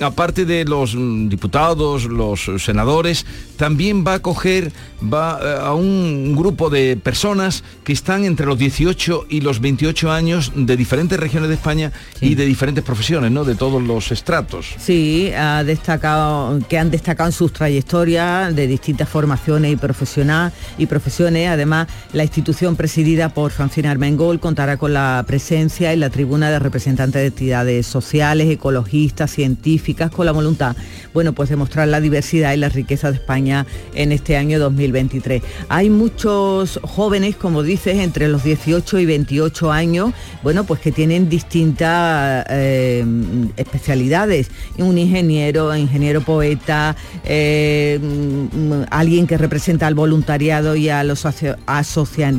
aparte 0.00 0.44
de 0.44 0.64
los 0.64 0.94
mm, 0.94 1.28
diputados, 1.28 2.04
los 2.04 2.50
senadores, 2.58 3.26
también 3.56 4.04
va 4.06 4.14
a 4.14 4.18
coger 4.20 4.72
va, 5.02 5.38
eh, 5.42 5.58
a 5.62 5.74
un 5.74 6.34
grupo 6.36 6.70
de 6.70 6.96
personas 6.96 7.64
que 7.84 7.92
están 7.92 8.24
entre 8.24 8.46
los 8.46 8.58
18 8.58 9.26
y 9.28 9.40
los 9.40 9.60
28 9.60 10.10
años 10.10 10.52
de 10.54 10.76
diferentes 10.76 11.18
regiones 11.18 11.48
de 11.48 11.54
España 11.54 11.92
y 12.20 12.34
de 12.34 12.46
diferentes 12.46 12.84
profesiones, 12.84 13.30
¿no? 13.30 13.44
De 13.44 13.54
todos 13.54 13.82
los 13.82 14.12
estratos. 14.12 14.74
Sí, 14.78 15.30
ha 15.36 15.64
destacado, 15.64 16.58
que 16.68 16.78
han 16.78 16.90
destacado 16.90 17.28
en 17.28 17.32
sus 17.32 17.52
trayectorias 17.52 18.54
de 18.54 18.66
distintas 18.66 19.08
formaciones 19.08 19.72
y, 19.72 19.76
profesional, 19.76 20.52
y 20.78 20.86
profesiones. 20.86 21.48
Además, 21.48 21.88
la 22.12 22.22
institución 22.22 22.76
presidida 22.76 23.30
por 23.30 23.52
Francina 23.52 23.90
Armengol 23.90 24.40
contará 24.40 24.76
con 24.76 24.92
la 24.92 25.24
presencia 25.26 25.92
en 25.92 26.00
la 26.00 26.10
tribuna 26.10 26.50
de 26.50 26.58
representantes 26.58 27.20
de 27.20 27.26
entidades 27.28 27.86
sociales, 27.86 28.48
ecologistas, 28.50 29.30
con 29.94 30.26
la 30.26 30.32
voluntad, 30.32 30.76
bueno, 31.14 31.32
pues 31.32 31.48
de 31.48 31.56
mostrar 31.56 31.86
la 31.88 32.00
diversidad 32.00 32.52
y 32.52 32.56
la 32.56 32.68
riqueza 32.68 33.10
de 33.10 33.16
España 33.16 33.66
en 33.94 34.10
este 34.12 34.36
año 34.36 34.58
2023. 34.58 35.42
Hay 35.68 35.90
muchos 35.90 36.80
jóvenes, 36.82 37.36
como 37.36 37.62
dices, 37.62 37.98
entre 37.98 38.28
los 38.28 38.42
18 38.42 38.98
y 38.98 39.06
28 39.06 39.70
años, 39.70 40.12
bueno, 40.42 40.64
pues 40.64 40.80
que 40.80 40.90
tienen 40.90 41.28
distintas 41.28 42.44
eh, 42.50 43.04
especialidades. 43.56 44.50
Un 44.78 44.98
ingeniero, 44.98 45.74
ingeniero 45.76 46.20
poeta, 46.22 46.96
eh, 47.24 47.98
mm, 48.02 48.86
alguien 48.90 49.26
que 49.26 49.38
representa 49.38 49.86
al 49.86 49.94
voluntariado 49.94 50.74
y 50.74 50.88
a 50.88 51.04
los 51.04 51.24
asocia 51.66 52.34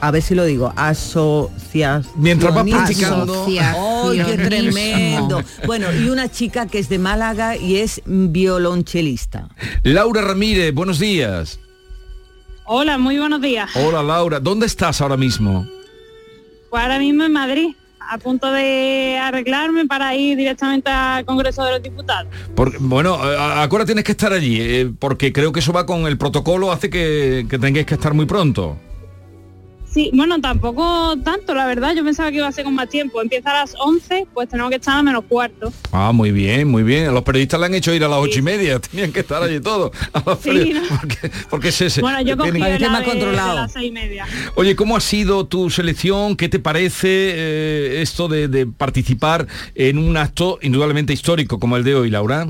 a 0.00 0.10
ver 0.10 0.22
si 0.22 0.34
lo 0.34 0.44
digo, 0.44 0.72
asociación. 0.76 2.06
Mientras 2.16 2.54
vas 2.54 2.64
practicando. 2.68 3.46
¡Ay, 3.46 4.22
qué 4.24 4.38
tremendo! 4.38 5.42
Bueno, 5.66 5.92
y 5.92 6.08
una 6.08 6.30
chica 6.30 6.66
que 6.66 6.78
es 6.78 6.88
de 6.88 6.98
Málaga 6.98 7.56
y 7.56 7.76
es 7.76 8.02
violonchelista. 8.04 9.48
Laura 9.82 10.22
Ramírez, 10.22 10.74
buenos 10.74 10.98
días. 10.98 11.58
Hola, 12.66 12.98
muy 12.98 13.18
buenos 13.18 13.40
días. 13.40 13.70
Hola 13.76 14.02
Laura, 14.02 14.40
¿dónde 14.40 14.66
estás 14.66 15.00
ahora 15.00 15.16
mismo? 15.16 15.66
Pues 16.70 16.82
ahora 16.82 16.98
mismo 16.98 17.24
en 17.24 17.32
Madrid, 17.32 17.76
a 18.00 18.18
punto 18.18 18.50
de 18.50 19.18
arreglarme 19.20 19.86
para 19.86 20.14
ir 20.14 20.36
directamente 20.36 20.90
al 20.90 21.24
Congreso 21.24 21.64
de 21.64 21.72
los 21.72 21.82
Diputados. 21.82 22.32
Porque, 22.54 22.78
bueno, 22.80 23.14
ahora 23.14 23.84
tienes 23.84 24.04
que 24.04 24.12
estar 24.12 24.32
allí, 24.32 24.60
eh, 24.60 24.90
porque 24.98 25.32
creo 25.32 25.52
que 25.52 25.60
eso 25.60 25.72
va 25.72 25.86
con 25.86 26.06
el 26.06 26.18
protocolo, 26.18 26.72
hace 26.72 26.90
que, 26.90 27.46
que 27.48 27.58
tengáis 27.58 27.86
que 27.86 27.94
estar 27.94 28.14
muy 28.14 28.26
pronto. 28.26 28.78
Sí, 29.94 30.10
bueno, 30.12 30.40
tampoco 30.40 31.16
tanto, 31.22 31.54
la 31.54 31.66
verdad, 31.66 31.94
yo 31.94 32.02
pensaba 32.04 32.30
que 32.32 32.38
iba 32.38 32.48
a 32.48 32.52
ser 32.52 32.64
con 32.64 32.74
más 32.74 32.88
tiempo. 32.88 33.22
Empieza 33.22 33.52
a 33.52 33.60
las 33.60 33.76
11, 33.78 34.26
pues 34.34 34.48
tenemos 34.48 34.70
que 34.70 34.76
estar 34.76 34.98
a 34.98 35.02
menos 35.04 35.22
cuarto. 35.28 35.72
Ah, 35.92 36.10
muy 36.10 36.32
bien, 36.32 36.66
muy 36.68 36.82
bien. 36.82 37.14
Los 37.14 37.22
periodistas 37.22 37.60
le 37.60 37.66
han 37.66 37.74
hecho 37.74 37.94
ir 37.94 38.02
a 38.02 38.08
las 38.08 38.18
ocho 38.18 38.40
y 38.40 38.42
media, 38.42 38.80
tenían 38.90 39.12
que 39.12 39.20
estar 39.20 39.40
allí 39.40 39.60
todos. 39.60 39.92
Sí, 40.42 40.72
¿no? 40.74 40.80
porque, 41.00 41.30
porque 41.48 41.68
es 41.68 41.80
ese. 41.80 42.00
Bueno, 42.00 42.20
yo 42.22 42.36
cogí 42.36 42.50
tienen- 42.50 42.60
la 42.60 43.00
de, 43.00 43.14
de 43.14 43.32
las 43.32 43.72
seis 43.72 43.88
y 43.88 43.92
media. 43.92 44.26
Oye, 44.56 44.74
¿cómo 44.74 44.96
ha 44.96 45.00
sido 45.00 45.46
tu 45.46 45.70
selección? 45.70 46.36
¿Qué 46.36 46.48
te 46.48 46.58
parece 46.58 47.06
eh, 47.08 48.02
esto 48.02 48.26
de, 48.26 48.48
de 48.48 48.66
participar 48.66 49.46
en 49.76 49.98
un 49.98 50.16
acto 50.16 50.58
indudablemente 50.60 51.12
histórico 51.12 51.60
como 51.60 51.76
el 51.76 51.84
de 51.84 51.94
hoy, 51.94 52.10
Laura? 52.10 52.48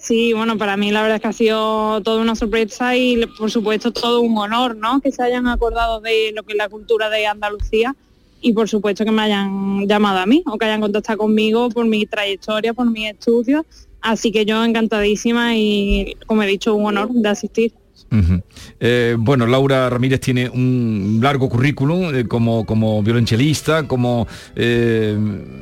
Sí, 0.00 0.32
bueno, 0.32 0.56
para 0.56 0.78
mí 0.78 0.90
la 0.90 1.02
verdad 1.02 1.16
es 1.16 1.22
que 1.22 1.28
ha 1.28 1.32
sido 1.34 2.00
toda 2.00 2.22
una 2.22 2.34
sorpresa 2.34 2.96
y 2.96 3.26
por 3.38 3.50
supuesto 3.50 3.92
todo 3.92 4.22
un 4.22 4.36
honor, 4.38 4.74
¿no? 4.74 4.98
Que 5.00 5.12
se 5.12 5.22
hayan 5.22 5.46
acordado 5.46 6.00
de 6.00 6.32
lo 6.34 6.42
que 6.42 6.54
es 6.54 6.56
la 6.56 6.70
cultura 6.70 7.10
de 7.10 7.26
Andalucía 7.26 7.94
y 8.40 8.54
por 8.54 8.66
supuesto 8.66 9.04
que 9.04 9.10
me 9.10 9.20
hayan 9.20 9.86
llamado 9.86 10.20
a 10.20 10.26
mí 10.26 10.42
o 10.46 10.56
que 10.56 10.64
hayan 10.64 10.80
contactado 10.80 11.18
conmigo 11.18 11.68
por 11.68 11.84
mi 11.84 12.06
trayectoria, 12.06 12.72
por 12.72 12.90
mis 12.90 13.10
estudios. 13.10 13.66
Así 14.00 14.32
que 14.32 14.46
yo 14.46 14.64
encantadísima 14.64 15.54
y, 15.56 16.16
como 16.26 16.42
he 16.44 16.46
dicho, 16.46 16.74
un 16.74 16.86
honor 16.86 17.10
de 17.10 17.28
asistir. 17.28 17.72
Eh, 18.80 19.16
bueno, 19.18 19.46
Laura 19.46 19.88
Ramírez 19.88 20.20
tiene 20.20 20.48
un 20.48 21.20
largo 21.22 21.48
currículum 21.48 22.14
eh, 22.14 22.26
como, 22.26 22.66
como 22.66 23.02
violonchelista, 23.02 23.86
como 23.86 24.26
eh, 24.56 25.16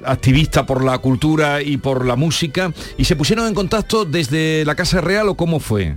activista 0.04 0.64
por 0.64 0.84
la 0.84 0.98
cultura 0.98 1.62
y 1.62 1.76
por 1.76 2.06
la 2.06 2.16
música. 2.16 2.72
¿Y 2.96 3.04
se 3.04 3.16
pusieron 3.16 3.46
en 3.46 3.54
contacto 3.54 4.04
desde 4.04 4.64
la 4.64 4.74
Casa 4.74 5.00
Real 5.00 5.28
o 5.28 5.34
cómo 5.34 5.60
fue? 5.60 5.96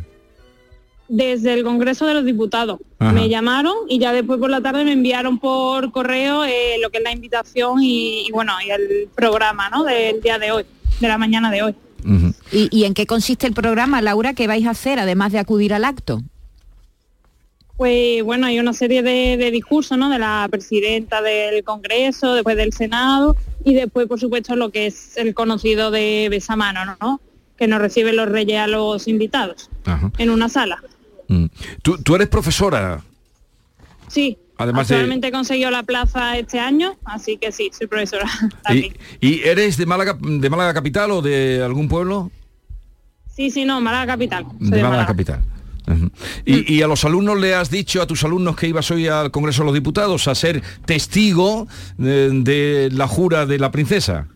Desde 1.08 1.54
el 1.54 1.64
Congreso 1.64 2.06
de 2.06 2.14
los 2.14 2.24
Diputados 2.24 2.80
Ajá. 2.98 3.12
me 3.12 3.28
llamaron 3.28 3.76
y 3.90 4.00
ya 4.00 4.14
después 4.14 4.40
por 4.40 4.50
la 4.50 4.62
tarde 4.62 4.86
me 4.86 4.94
enviaron 4.94 5.40
por 5.40 5.92
correo 5.92 6.46
eh, 6.46 6.78
lo 6.82 6.90
que 6.90 7.00
es 7.00 7.04
la 7.04 7.12
invitación 7.12 7.84
y, 7.84 8.28
y, 8.28 8.32
bueno 8.32 8.54
y 8.66 8.70
el 8.72 9.10
programa 9.14 9.70
¿no? 9.70 9.84
del 9.84 10.22
día 10.22 10.40
de 10.40 10.54
hoy, 10.54 10.64
de 11.02 11.08
la 11.10 11.18
mañana 11.18 11.52
de 11.52 11.64
hoy. 11.64 11.76
¿Y, 12.52 12.70
y 12.72 12.86
en 12.86 12.94
qué 12.94 13.06
consiste 13.06 13.46
el 13.46 13.54
programa, 13.54 14.02
Laura, 14.02 14.34
que 14.34 14.48
vais 14.48 14.66
a 14.66 14.72
hacer, 14.72 15.00
además 15.00 15.32
de 15.32 15.40
acudir 15.40 15.74
al 15.74 15.86
acto? 15.86 16.22
Pues 17.82 18.22
bueno, 18.24 18.46
hay 18.46 18.60
una 18.60 18.74
serie 18.74 19.02
de, 19.02 19.38
de 19.38 19.50
discursos, 19.50 19.98
¿no? 19.98 20.12
De 20.12 20.20
la 20.20 20.48
presidenta 20.52 21.20
del 21.24 21.64
Congreso, 21.64 22.36
después 22.36 22.56
del 22.56 22.74
Senado 22.74 23.36
y 23.66 23.74
después, 23.74 24.06
por 24.06 24.20
supuesto, 24.20 24.56
lo 24.56 24.70
que 24.70 24.86
es 24.86 25.18
el 25.18 25.34
conocido 25.34 25.90
de 25.90 26.28
besamano, 26.30 26.96
¿no? 27.02 27.20
Que 27.58 27.66
nos 27.66 27.82
reciben 27.82 28.18
los 28.18 28.30
reyes 28.30 28.60
a 28.60 28.68
los 28.68 29.08
invitados 29.08 29.72
Ajá. 29.86 30.12
en 30.20 30.30
una 30.30 30.48
sala. 30.48 30.78
Mm. 31.28 31.46
¿Tú, 31.82 31.98
tú 32.04 32.14
eres 32.14 32.28
profesora, 32.28 33.02
Sí. 34.10 34.38
Además 34.60 34.88
de- 34.88 34.94
actualmente 34.94 35.32
conseguido 35.32 35.72
la 35.72 35.82
plaza 35.82 36.38
este 36.38 36.60
año, 36.60 36.98
así 37.04 37.38
que 37.38 37.52
sí, 37.52 37.72
soy 37.76 37.88
profesora. 37.88 38.30
y, 38.72 38.94
y 39.22 39.40
eres 39.42 39.78
de 39.78 39.88
Málaga, 39.88 40.16
de 40.22 40.50
Málaga 40.52 40.76
capital 40.76 41.10
o 41.10 41.24
de 41.24 41.64
algún 41.66 41.88
pueblo? 41.88 42.30
Sí, 43.36 43.50
sí, 43.50 43.66
no, 43.66 43.82
Málaga 43.82 44.06
capital. 44.14 44.46
De 44.60 44.66
de 44.66 44.70
Málaga 44.70 44.90
Málaga. 44.90 45.08
capital. 45.08 45.44
Y, 46.46 46.82
a 46.82 46.88
los 46.88 47.04
alumnos 47.06 47.40
le 47.40 47.56
has 47.56 47.70
dicho 47.70 48.02
a 48.02 48.08
tus 48.08 48.24
alumnos 48.24 48.56
que 48.56 48.68
ibas 48.68 48.90
hoy 48.92 49.08
al 49.08 49.32
Congreso 49.32 49.62
de 49.62 49.66
los 49.66 49.74
Diputados 49.74 50.28
a 50.28 50.36
ser 50.36 50.62
testigo 50.86 51.68
de, 51.98 52.30
de 52.30 52.90
la 52.92 53.08
jura 53.08 53.46
de 53.46 53.60
la 53.60 53.72
princesa. 53.72 54.28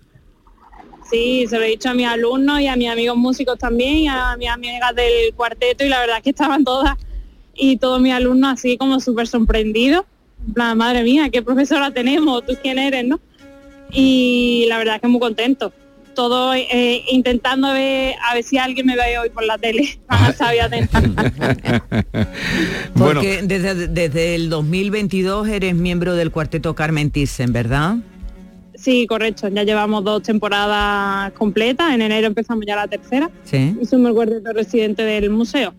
Sí, 1.09 1.45
se 1.47 1.57
lo 1.57 1.63
he 1.63 1.69
dicho 1.69 1.89
a 1.89 1.93
mis 1.93 2.07
alumnos 2.07 2.59
y 2.61 2.67
a 2.67 2.75
mis 2.75 2.89
amigos 2.89 3.15
músicos 3.15 3.59
también 3.59 4.09
a 4.09 4.35
mis 4.37 4.49
amigas 4.49 4.95
del 4.95 5.33
cuarteto 5.35 5.85
y 5.85 5.89
la 5.89 5.99
verdad 5.99 6.17
es 6.17 6.23
que 6.23 6.31
estaban 6.31 6.63
todas 6.63 6.95
y 7.55 7.77
todos 7.77 8.01
mis 8.01 8.13
alumnos 8.13 8.53
así 8.53 8.77
como 8.77 8.99
súper 8.99 9.27
sorprendidos. 9.27 10.05
En 10.47 10.53
plan, 10.53 10.77
madre 10.77 11.03
mía, 11.03 11.29
qué 11.29 11.41
profesora 11.41 11.91
tenemos, 11.91 12.45
tú 12.45 12.53
quién 12.61 12.77
eres, 12.77 13.05
¿no? 13.05 13.19
Y 13.91 14.65
la 14.67 14.77
verdad 14.77 14.95
es 14.95 15.01
que 15.01 15.07
muy 15.07 15.19
contento. 15.19 15.71
Todo 16.15 16.53
eh, 16.53 17.03
intentando 17.11 17.71
ver, 17.73 18.15
a 18.27 18.33
ver 18.33 18.43
si 18.43 18.57
alguien 18.57 18.85
me 18.85 18.95
ve 18.95 19.19
hoy 19.19 19.29
por 19.29 19.43
la 19.43 19.57
tele. 19.57 19.99
Van 20.07 20.23
a 20.23 20.29
estar 20.29 20.49
ahí 20.49 20.59
atentos. 20.59 21.01
Bueno, 22.95 23.15
Porque 23.15 23.41
desde, 23.43 23.87
desde 23.87 24.35
el 24.35 24.49
2022 24.49 25.49
eres 25.49 25.75
miembro 25.75 26.15
del 26.15 26.31
cuarteto 26.31 26.73
Carmen 26.75 27.11
Thyssen, 27.11 27.51
¿verdad? 27.51 27.97
Sí, 28.75 29.05
correcto. 29.07 29.49
Ya 29.49 29.63
llevamos 29.63 30.03
dos 30.03 30.23
temporadas 30.23 31.33
completas. 31.33 31.93
En 31.93 32.01
enero 32.01 32.27
empezamos 32.27 32.65
ya 32.65 32.75
la 32.75 32.87
tercera. 32.87 33.29
Sí. 33.43 33.75
Y 33.81 33.85
somos 33.85 34.09
el 34.09 34.15
cuarteto 34.15 34.53
residente 34.53 35.03
del 35.03 35.29
museo. 35.29 35.73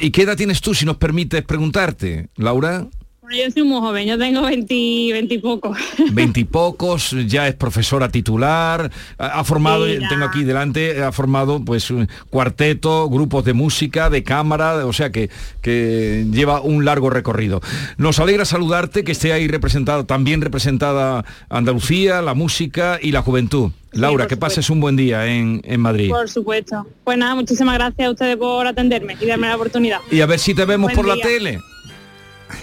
¿Y 0.00 0.10
qué 0.10 0.22
edad 0.22 0.36
tienes 0.36 0.60
tú, 0.60 0.74
si 0.74 0.84
nos 0.84 0.96
permites 0.96 1.42
preguntarte, 1.42 2.28
Laura? 2.36 2.86
Yo 3.30 3.48
soy 3.52 3.62
muy 3.62 3.80
joven, 3.80 4.08
yo 4.08 4.18
tengo 4.18 4.42
20, 4.42 4.74
20 5.12 5.34
y 5.34 5.38
poco. 5.38 5.72
Veintipocos, 6.12 7.14
ya 7.26 7.46
es 7.46 7.54
profesora 7.54 8.08
titular, 8.08 8.90
ha 9.18 9.40
ha 9.40 9.44
formado, 9.44 9.86
tengo 10.08 10.24
aquí 10.24 10.42
delante, 10.42 11.02
ha 11.02 11.12
formado 11.12 11.64
pues 11.64 11.90
un 11.90 12.08
cuarteto, 12.28 13.08
grupos 13.08 13.44
de 13.44 13.52
música, 13.52 14.10
de 14.10 14.24
cámara, 14.24 14.84
o 14.84 14.92
sea 14.92 15.10
que, 15.10 15.30
que 15.62 16.26
lleva 16.32 16.60
un 16.60 16.84
largo 16.84 17.08
recorrido. 17.08 17.60
Nos 17.98 18.18
alegra 18.18 18.44
saludarte, 18.44 19.04
que 19.04 19.12
esté 19.12 19.32
ahí 19.32 19.46
representada, 19.46 20.04
también 20.04 20.40
representada 20.40 21.24
Andalucía, 21.48 22.22
la 22.22 22.34
música 22.34 22.98
y 23.00 23.12
la 23.12 23.22
juventud. 23.22 23.70
Laura, 23.92 24.26
que 24.28 24.36
pases 24.36 24.70
un 24.70 24.80
buen 24.80 24.96
día 24.96 25.26
en, 25.26 25.62
en 25.64 25.80
Madrid. 25.80 26.10
Por 26.10 26.28
supuesto. 26.28 26.86
Pues 27.02 27.18
nada, 27.18 27.34
muchísimas 27.34 27.74
gracias 27.74 28.06
a 28.06 28.10
ustedes 28.10 28.36
por 28.36 28.66
atenderme 28.66 29.16
y 29.20 29.26
darme 29.26 29.48
la 29.48 29.56
oportunidad. 29.56 29.98
Y 30.10 30.20
a 30.20 30.26
ver 30.26 30.38
si 30.38 30.54
te 30.54 30.64
vemos 30.64 30.92
Buen 30.92 30.96
por 30.96 31.06
la 31.06 31.20
tele, 31.20 31.58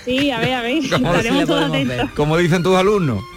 Sí, 0.06 0.32
a 0.32 0.40
ver, 0.40 0.54
a 0.54 0.62
ver. 0.62 0.90
Como 0.90 1.08
Estaremos 1.08 1.42
si 1.42 1.46
todos 1.48 1.66
atentos. 1.66 2.12
como 2.16 2.38
dicen 2.38 2.64
tus 2.64 2.76
alumnos. 2.76 3.24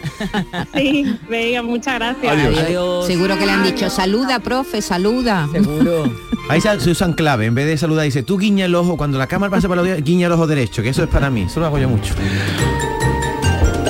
Sí, 0.75 1.19
venga, 1.31 1.63
muchas 1.63 1.95
gracias. 1.95 2.67
Seguro 3.07 3.39
que 3.39 3.47
le 3.47 3.53
han 3.53 3.65
dicho, 3.65 3.89
saluda, 3.89 4.39
profe, 4.41 4.83
saluda. 4.83 5.49
Seguro. 5.51 6.13
Ahí 6.51 6.61
se 6.61 6.91
usan 6.91 7.15
clave, 7.15 7.47
en 7.47 7.55
vez 7.55 7.67
de 7.67 7.79
saludar 7.79 8.05
dice, 8.05 8.23
tú 8.23 8.37
guiña 8.39 8.67
el 8.67 8.75
ojo, 8.75 8.97
cuando 8.97 9.17
la 9.19 9.27
cámara 9.27 9.51
pasa 9.51 9.69
para 9.69 9.83
los 9.83 10.03
guiña 10.05 10.27
el 10.27 10.33
ojo 10.33 10.47
derecho, 10.47 10.83
que 10.83 10.91
eso 10.91 11.03
es 11.03 11.09
para 11.09 11.31
mí, 11.31 11.43
eso 11.43 11.61
lo 11.61 11.67
hago 11.67 11.79
yo 11.79 11.89
mucho. 11.89 12.15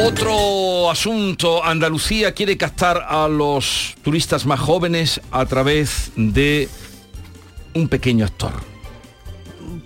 Otro 0.07 0.91
asunto, 0.91 1.65
Andalucía 1.65 2.33
quiere 2.33 2.57
captar 2.57 3.05
a 3.09 3.29
los 3.29 3.95
turistas 4.03 4.47
más 4.47 4.61
jóvenes 4.61 5.21
a 5.31 5.45
través 5.47 6.13
de 6.17 6.69
un 7.75 7.89
pequeño 7.89 8.25
actor. 8.25 8.70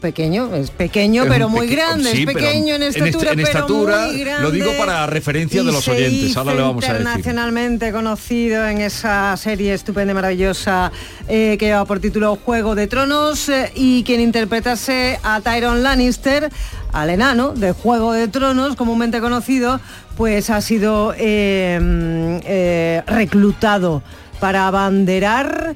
Pequeño, 0.00 0.54
es 0.54 0.70
pequeño 0.70 1.22
Es 1.24 1.28
pero 1.28 1.48
muy 1.48 1.62
peque- 1.68 1.74
grande, 1.76 2.10
sí, 2.12 2.22
es 2.22 2.26
pequeño 2.26 2.74
en 2.74 2.82
est- 2.82 2.96
estatura, 2.96 3.30
en 3.30 3.36
pero 3.36 3.48
estatura, 3.48 4.06
muy 4.06 4.18
grande. 4.20 4.42
lo 4.42 4.50
digo 4.50 4.70
para 4.78 5.06
referencia 5.06 5.62
de 5.62 5.72
los 5.72 5.86
oyentes, 5.88 6.36
ahora 6.36 6.54
le 6.54 6.60
vamos 6.62 6.84
a 6.84 6.88
decir. 6.92 7.00
internacionalmente 7.00 7.92
conocido 7.92 8.66
en 8.66 8.80
esa 8.80 9.36
serie 9.36 9.72
estupenda 9.74 10.12
y 10.12 10.14
maravillosa 10.14 10.92
eh, 11.28 11.56
que 11.58 11.66
lleva 11.66 11.84
por 11.84 12.00
título 12.00 12.36
Juego 12.44 12.74
de 12.74 12.86
Tronos 12.86 13.48
eh, 13.48 13.72
y 13.74 14.02
quien 14.04 14.20
interpretase 14.20 15.18
a 15.22 15.40
Tyron 15.40 15.82
Lannister, 15.82 16.50
al 16.92 17.10
enano 17.10 17.52
de 17.54 17.72
Juego 17.72 18.12
de 18.12 18.28
Tronos, 18.28 18.76
comúnmente 18.76 19.20
conocido, 19.20 19.80
pues 20.16 20.50
ha 20.50 20.60
sido 20.60 21.14
eh, 21.16 21.78
mm, 21.80 22.36
eh, 22.44 23.02
reclutado 23.06 24.02
para 24.40 24.66
abanderar 24.66 25.74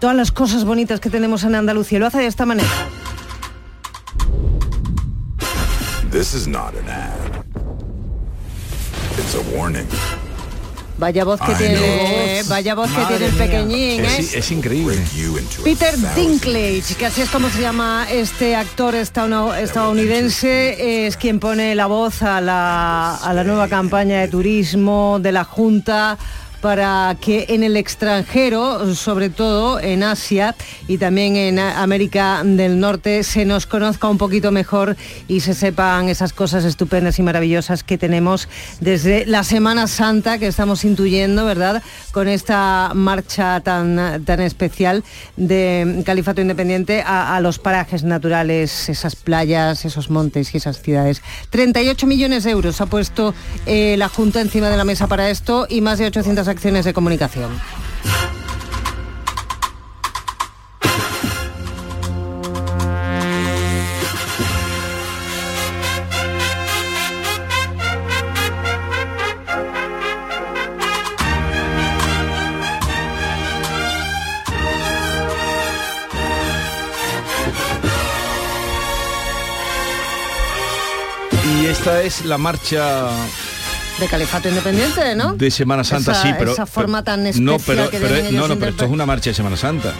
todas 0.00 0.16
las 0.16 0.32
cosas 0.32 0.64
bonitas 0.64 0.98
que 0.98 1.10
tenemos 1.10 1.44
en 1.44 1.54
Andalucía. 1.54 1.98
Lo 1.98 2.06
hace 2.06 2.18
de 2.18 2.26
esta 2.26 2.46
manera. 2.46 2.68
This 6.10 6.34
is 6.34 6.48
not 6.48 6.74
an 6.74 6.88
ad. 6.88 7.44
It's 9.18 9.34
a 9.36 9.56
warning. 9.56 9.86
Vaya 10.98 11.24
voz 11.24 11.40
que 11.40 11.52
I 11.52 11.54
tiene, 11.54 12.40
know. 12.40 12.48
vaya 12.50 12.74
voz 12.74 12.90
que 12.90 13.04
tiene 13.06 13.26
el 13.26 13.32
pequeñín, 13.32 14.04
¿eh? 14.04 14.16
Es, 14.18 14.34
es 14.34 14.50
increíble. 14.50 14.98
Peter 15.64 15.96
Dinklage, 16.14 16.94
que 16.98 17.06
así 17.06 17.22
es 17.22 17.30
como 17.30 17.48
se 17.48 17.62
llama 17.62 18.06
este 18.10 18.54
actor 18.54 18.94
estadounidense, 18.94 21.06
es 21.06 21.16
quien 21.16 21.40
pone 21.40 21.74
la 21.74 21.86
voz 21.86 22.22
a 22.22 22.42
la, 22.42 23.16
a 23.16 23.32
la 23.32 23.44
nueva 23.44 23.68
campaña 23.68 24.20
de 24.20 24.28
turismo 24.28 25.18
de 25.22 25.32
la 25.32 25.44
Junta 25.44 26.18
para 26.60 27.16
que 27.20 27.46
en 27.48 27.62
el 27.62 27.76
extranjero, 27.76 28.94
sobre 28.94 29.30
todo 29.30 29.80
en 29.80 30.02
Asia 30.02 30.54
y 30.88 30.98
también 30.98 31.36
en 31.36 31.58
América 31.58 32.42
del 32.44 32.78
Norte, 32.78 33.22
se 33.22 33.44
nos 33.44 33.66
conozca 33.66 34.08
un 34.08 34.18
poquito 34.18 34.52
mejor 34.52 34.96
y 35.28 35.40
se 35.40 35.54
sepan 35.54 36.08
esas 36.08 36.32
cosas 36.32 36.64
estupendas 36.64 37.18
y 37.18 37.22
maravillosas 37.22 37.82
que 37.82 37.98
tenemos 37.98 38.48
desde 38.80 39.26
la 39.26 39.44
Semana 39.44 39.86
Santa 39.86 40.38
que 40.38 40.46
estamos 40.46 40.84
intuyendo, 40.84 41.44
¿verdad? 41.44 41.82
Con 42.12 42.28
esta 42.28 42.92
marcha 42.94 43.60
tan, 43.60 44.24
tan 44.24 44.40
especial 44.40 45.02
de 45.36 46.02
Califato 46.04 46.40
Independiente 46.40 47.02
a, 47.06 47.40
los 47.40 47.58
parajes 47.58 48.04
naturales, 48.04 48.88
esas 48.88 49.16
playas, 49.16 49.84
esos 49.84 50.10
montes 50.10 50.54
y 50.54 50.58
esas 50.58 50.82
ciudades. 50.82 51.22
38 51.50 52.06
millones 52.06 52.44
de 52.44 52.50
euros 52.50 52.80
ha 52.80 52.86
puesto 52.86 53.34
eh, 53.66 53.96
la 53.96 54.08
Junta 54.08 54.40
encima 54.40 54.68
de 54.68 54.76
la 54.76 54.84
mesa 54.84 55.06
para 55.06 55.30
esto 55.30 55.66
y 55.68 55.80
más 55.80 55.98
de 55.98 56.06
800 56.06 56.48
acciones 56.50 56.84
de 56.84 56.92
comunicación. 56.92 57.50
Y 81.60 81.66
esta 81.66 82.02
es 82.02 82.24
la 82.24 82.38
marcha 82.38 83.10
De 84.00 84.08
Califato 84.08 84.48
Independiente, 84.48 85.14
¿no? 85.14 85.34
de 85.34 85.50
Semana 85.50 85.84
Santa, 85.84 86.12
Esa- 86.12 86.22
sí, 86.22 86.30
pero... 86.38 86.52
esa 86.52 86.64
forma 86.66 87.04
tan 87.04 87.22
no, 87.44 87.58
pero, 87.58 87.90
que 87.90 87.98
pero- 87.98 88.14
tienen 88.14 88.26
ellos 88.34 88.40
no, 88.48 88.48
no, 88.48 88.58
pero 88.58 88.70
esto 88.70 88.84
es 88.86 88.90
una 88.90 89.04
marcha 89.06 89.28
de 89.30 89.34
Semana 89.34 89.56
Santa. 89.58 89.92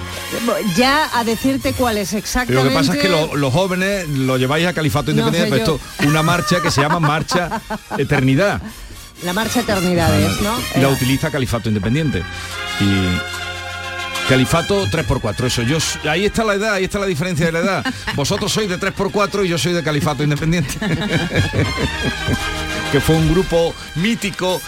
Ya 0.74 1.10
a 1.12 1.22
decirte 1.22 1.74
cuál 1.74 1.98
es 1.98 2.14
exactamente. 2.14 2.64
lo 2.64 2.68
que 2.70 2.74
pasa 2.74 2.94
es 2.94 2.98
que 3.02 3.08
lo- 3.10 3.36
los 3.36 3.52
jóvenes 3.52 4.08
lo 4.08 4.38
lleváis 4.38 4.66
a 4.66 4.72
Califato 4.72 5.12
No 5.12 5.18
Independiente, 5.18 5.50
sé 5.58 5.62
pero 5.64 5.76
esto 5.76 6.06
una 6.08 6.22
marcha 6.22 6.60
que 6.62 6.70
se 6.70 6.80
llama 6.80 6.98
Marcha 6.98 7.60
Eternidad. 7.98 8.62
La 9.22 9.34
marcha 9.34 9.60
Eternidades, 9.60 10.40
¿no? 10.40 10.58
y 10.76 10.80
la 10.80 10.88
Eh, 10.88 10.92
utiliza 10.92 11.30
Califato 11.30 11.68
Independiente. 11.68 12.22
Y 12.80 14.28
Califato 14.30 14.86
3x4, 14.86 15.44
eso. 15.44 15.62
Yo, 15.62 15.76
ahí 16.08 16.24
está 16.24 16.42
la 16.44 16.54
edad, 16.54 16.72
ahí 16.74 16.84
está 16.84 16.98
la 16.98 17.06
diferencia 17.06 17.44
de 17.46 17.52
la 17.52 17.58
edad. 17.58 17.84
Vosotros 18.14 18.50
sois 18.50 18.68
de 18.68 18.78
3x4 18.80 19.44
y 19.44 19.48
yo 19.48 19.58
soy 19.58 19.72
de 19.74 19.82
Califato 19.82 20.22
Independiente. 20.22 20.72
que 22.92 23.00
fue 23.00 23.16
un 23.16 23.30
grupo 23.30 23.74
mítico 23.96 24.60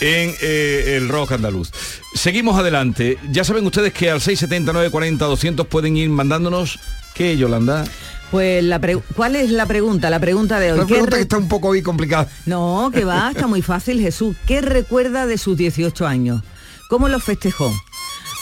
en 0.00 0.34
eh, 0.40 0.94
el 0.96 1.08
rock 1.08 1.32
andaluz. 1.32 1.70
Seguimos 2.14 2.58
adelante. 2.58 3.18
Ya 3.30 3.44
saben 3.44 3.66
ustedes 3.66 3.92
que 3.92 4.10
al 4.10 4.20
679 4.20 4.90
40 4.90 5.24
200 5.24 5.66
pueden 5.66 5.96
ir 5.96 6.08
mandándonos 6.10 6.78
¿qué, 7.14 7.36
Yolanda? 7.36 7.84
Pues 8.30 8.62
la 8.64 8.78
pre- 8.78 8.96
¿cuál 9.16 9.36
es 9.36 9.50
la 9.50 9.66
pregunta? 9.66 10.10
La 10.10 10.18
pregunta 10.20 10.58
de 10.60 10.72
hoy. 10.72 10.78
La 10.78 10.84
¿Qué 10.86 10.94
pregunta 10.94 11.10
re- 11.12 11.18
que 11.18 11.22
está 11.22 11.36
un 11.38 11.48
poco 11.48 11.72
ahí 11.72 11.82
complicada. 11.82 12.28
No, 12.46 12.90
que 12.92 13.04
va, 13.04 13.30
está 13.30 13.46
muy 13.46 13.62
fácil, 13.62 14.00
Jesús. 14.00 14.36
¿Qué 14.46 14.60
recuerda 14.60 15.26
de 15.26 15.38
sus 15.38 15.56
18 15.56 16.06
años? 16.06 16.42
¿Cómo 16.88 17.08
los 17.08 17.22
festejó? 17.24 17.72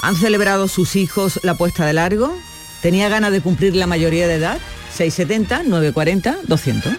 ¿Han 0.02 0.16
celebrado 0.16 0.68
sus 0.68 0.96
hijos 0.96 1.40
la 1.42 1.54
puesta 1.54 1.86
de 1.86 1.92
largo? 1.92 2.34
¿Tenía 2.80 3.08
ganas 3.08 3.32
de 3.32 3.40
cumplir 3.40 3.76
la 3.76 3.86
mayoría 3.86 4.26
de 4.26 4.34
edad? 4.34 4.58
670, 4.96 5.62
940, 5.64 6.38
200. 6.48 6.92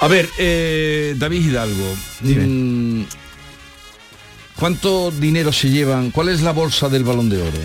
A 0.00 0.06
ver, 0.06 0.28
eh, 0.38 1.16
David 1.18 1.44
Hidalgo, 1.46 1.94
mm, 2.20 3.02
¿cuánto 4.56 5.10
dinero 5.10 5.52
se 5.52 5.70
llevan? 5.70 6.12
¿Cuál 6.12 6.28
es 6.28 6.42
la 6.42 6.52
bolsa 6.52 6.88
del 6.88 7.02
balón 7.02 7.28
de 7.28 7.42
oro? 7.42 7.58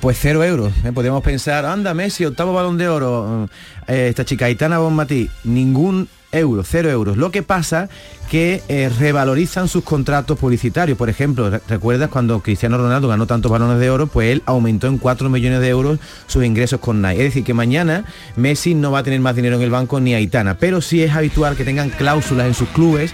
Pues 0.00 0.18
cero 0.20 0.44
euros. 0.44 0.72
¿eh? 0.84 0.92
Podríamos 0.92 1.22
pensar, 1.22 1.64
anda 1.64 1.94
Messi, 1.94 2.26
octavo 2.26 2.52
balón 2.52 2.76
de 2.76 2.88
oro, 2.88 3.48
eh, 3.86 4.08
esta 4.10 4.24
chica 4.26 4.44
Aitana 4.44 4.78
Bonmatí, 4.78 5.30
ningún 5.44 6.08
euro, 6.32 6.62
cero 6.64 6.90
euros. 6.90 7.16
Lo 7.16 7.30
que 7.30 7.42
pasa 7.42 7.88
que 8.30 8.62
eh, 8.68 8.90
revalorizan 8.98 9.68
sus 9.68 9.82
contratos 9.84 10.38
publicitarios. 10.38 10.98
Por 10.98 11.08
ejemplo, 11.08 11.48
re- 11.48 11.60
¿recuerdas 11.68 12.10
cuando 12.10 12.40
Cristiano 12.40 12.76
Ronaldo 12.76 13.08
ganó 13.08 13.26
tantos 13.26 13.50
balones 13.50 13.78
de 13.80 13.88
oro? 13.90 14.06
Pues 14.06 14.30
él 14.32 14.42
aumentó 14.44 14.86
en 14.86 14.98
4 14.98 15.30
millones 15.30 15.60
de 15.60 15.68
euros 15.68 15.98
sus 16.26 16.44
ingresos 16.44 16.80
con 16.80 17.00
Nike. 17.00 17.18
Es 17.22 17.24
decir, 17.30 17.44
que 17.44 17.54
mañana 17.54 18.04
Messi 18.36 18.74
no 18.74 18.90
va 18.90 18.98
a 18.98 19.02
tener 19.02 19.20
más 19.20 19.34
dinero 19.34 19.56
en 19.56 19.62
el 19.62 19.70
banco 19.70 19.98
ni 20.00 20.14
Aitana. 20.14 20.58
Pero 20.58 20.80
sí 20.82 21.02
es 21.02 21.12
habitual 21.14 21.56
que 21.56 21.64
tengan 21.64 21.88
cláusulas 21.90 22.46
en 22.46 22.54
sus 22.54 22.68
clubes 22.68 23.12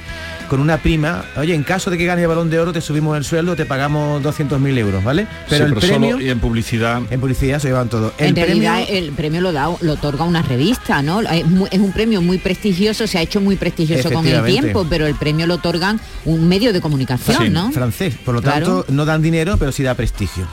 con 0.49 0.61
una 0.61 0.79
prima. 0.79 1.25
Oye, 1.37 1.55
en 1.55 1.63
caso 1.63 1.91
de 1.91 1.99
que 1.99 2.05
ganes 2.05 2.23
el 2.23 2.29
balón 2.29 2.51
de 2.51 2.59
oro, 2.59 2.73
te 2.73 2.81
subimos 2.81 3.17
el 3.17 3.25
sueldo, 3.25 3.57
te 3.57 3.65
pagamos 3.67 4.23
200.000 4.23 4.79
euros, 4.79 5.03
¿vale? 5.03 5.27
Pero 5.49 5.67
Sí, 5.67 5.73
el 5.75 5.81
solo- 5.81 5.99
premio... 6.01 6.21
y 6.21 6.31
en 6.31 6.41
publicidad. 6.41 7.03
En 7.11 7.21
publicidad 7.21 7.59
se 7.59 7.69
llevan 7.69 7.89
todo. 7.89 8.13
El 8.19 8.29
en 8.29 8.35
premio- 8.35 8.45
realidad 8.47 8.85
el 8.89 9.13
premio 9.13 9.41
lo 9.41 9.53
da 9.53 9.69
lo 9.81 9.93
otorga 9.95 10.25
una 10.25 10.43
revista 10.43 11.03
no 11.03 11.21
es, 11.23 11.45
un 11.45 11.93
premio 11.93 12.21
muy 12.23 12.39
prestigioso 12.39 13.07
se 13.07 13.19
ha 13.19 13.23
hecho 13.23 13.41
muy 13.41 13.57
prestigioso 13.57 14.11
con 14.11 14.27
el 14.27 14.45
tiempo 14.45 14.87
pero 14.89 15.07
el 15.07 15.15
premio 15.15 15.47
lo 15.47 15.55
otorgan 15.55 16.01
un 16.25 16.47
medio 16.49 16.73
de 16.73 16.81
comunicación 16.81 17.37
Sí, 17.43 17.51
no 17.51 17.73
francés. 17.73 18.15
Por 18.25 18.35
lo 18.35 18.43
Claro. 18.43 18.67
tanto, 18.83 18.93
no 18.93 19.05
dan 19.05 19.23
dinero, 19.23 19.57
pero 19.57 19.73
sí 19.73 19.83
da 19.83 19.95
prestigio. 19.95 20.47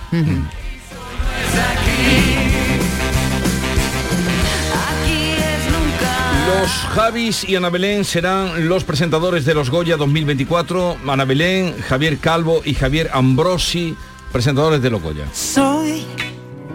Los 6.59 6.69
Javis 6.69 7.47
y 7.47 7.55
Ana 7.55 7.69
Belén 7.69 8.03
serán 8.03 8.67
los 8.67 8.83
presentadores 8.83 9.45
de 9.45 9.53
los 9.53 9.69
Goya 9.69 9.95
2024. 9.95 10.97
Ana 11.07 11.23
Belén, 11.23 11.73
Javier 11.79 12.17
Calvo 12.17 12.61
y 12.65 12.73
Javier 12.73 13.09
Ambrosi, 13.13 13.95
presentadores 14.33 14.81
de 14.81 14.89
los 14.89 15.01
Goya. 15.01 15.27
Soy 15.33 16.03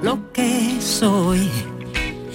lo 0.02 0.32
que 0.32 0.80
soy. 0.80 1.50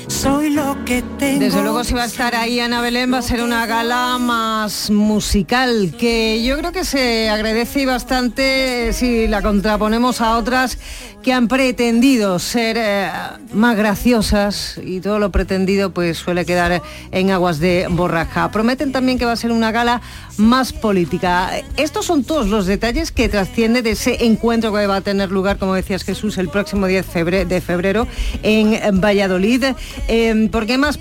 Soy 0.07 0.51
lo 0.51 0.77
que 0.85 1.01
tengo. 1.17 1.39
Desde 1.39 1.63
luego 1.63 1.83
si 1.83 1.95
va 1.95 2.03
a 2.03 2.05
estar 2.05 2.35
ahí 2.35 2.59
Ana 2.59 2.79
Belén 2.79 3.11
va 3.11 3.17
a 3.17 3.21
ser 3.23 3.41
una 3.41 3.65
gala 3.65 4.19
más 4.19 4.91
musical 4.91 5.95
que 5.97 6.43
yo 6.43 6.57
creo 6.59 6.71
que 6.71 6.85
se 6.85 7.29
agradece 7.29 7.87
bastante 7.87 8.93
si 8.93 9.27
la 9.27 9.41
contraponemos 9.41 10.21
a 10.21 10.37
otras 10.37 10.77
que 11.23 11.33
han 11.33 11.47
pretendido 11.47 12.39
ser 12.39 12.77
eh, 12.79 13.07
más 13.53 13.77
graciosas 13.77 14.79
y 14.83 15.01
todo 15.01 15.19
lo 15.19 15.31
pretendido 15.31 15.91
pues 15.91 16.17
suele 16.17 16.45
quedar 16.45 16.81
en 17.11 17.29
aguas 17.29 17.59
de 17.59 17.85
borraja. 17.91 18.49
Prometen 18.51 18.91
también 18.91 19.19
que 19.19 19.25
va 19.25 19.33
a 19.33 19.35
ser 19.35 19.51
una 19.51 19.71
gala 19.71 20.01
más 20.37 20.73
política. 20.73 21.51
Estos 21.77 22.05
son 22.07 22.23
todos 22.23 22.47
los 22.47 22.65
detalles 22.65 23.11
que 23.11 23.29
trasciende 23.29 23.83
de 23.83 23.91
ese 23.91 24.25
encuentro 24.25 24.73
que 24.73 24.87
va 24.87 24.95
a 24.95 25.01
tener 25.01 25.29
lugar, 25.29 25.57
como 25.59 25.75
decías 25.75 26.03
Jesús, 26.03 26.39
el 26.39 26.49
próximo 26.49 26.87
10 26.87 27.05
febre- 27.05 27.45
de 27.45 27.61
febrero 27.61 28.07
en 28.41 28.99
Valladolid. 28.99 29.63
Eh, 30.07 30.49
¿Por 30.51 30.65
qué 30.65 30.79
más, 30.79 30.99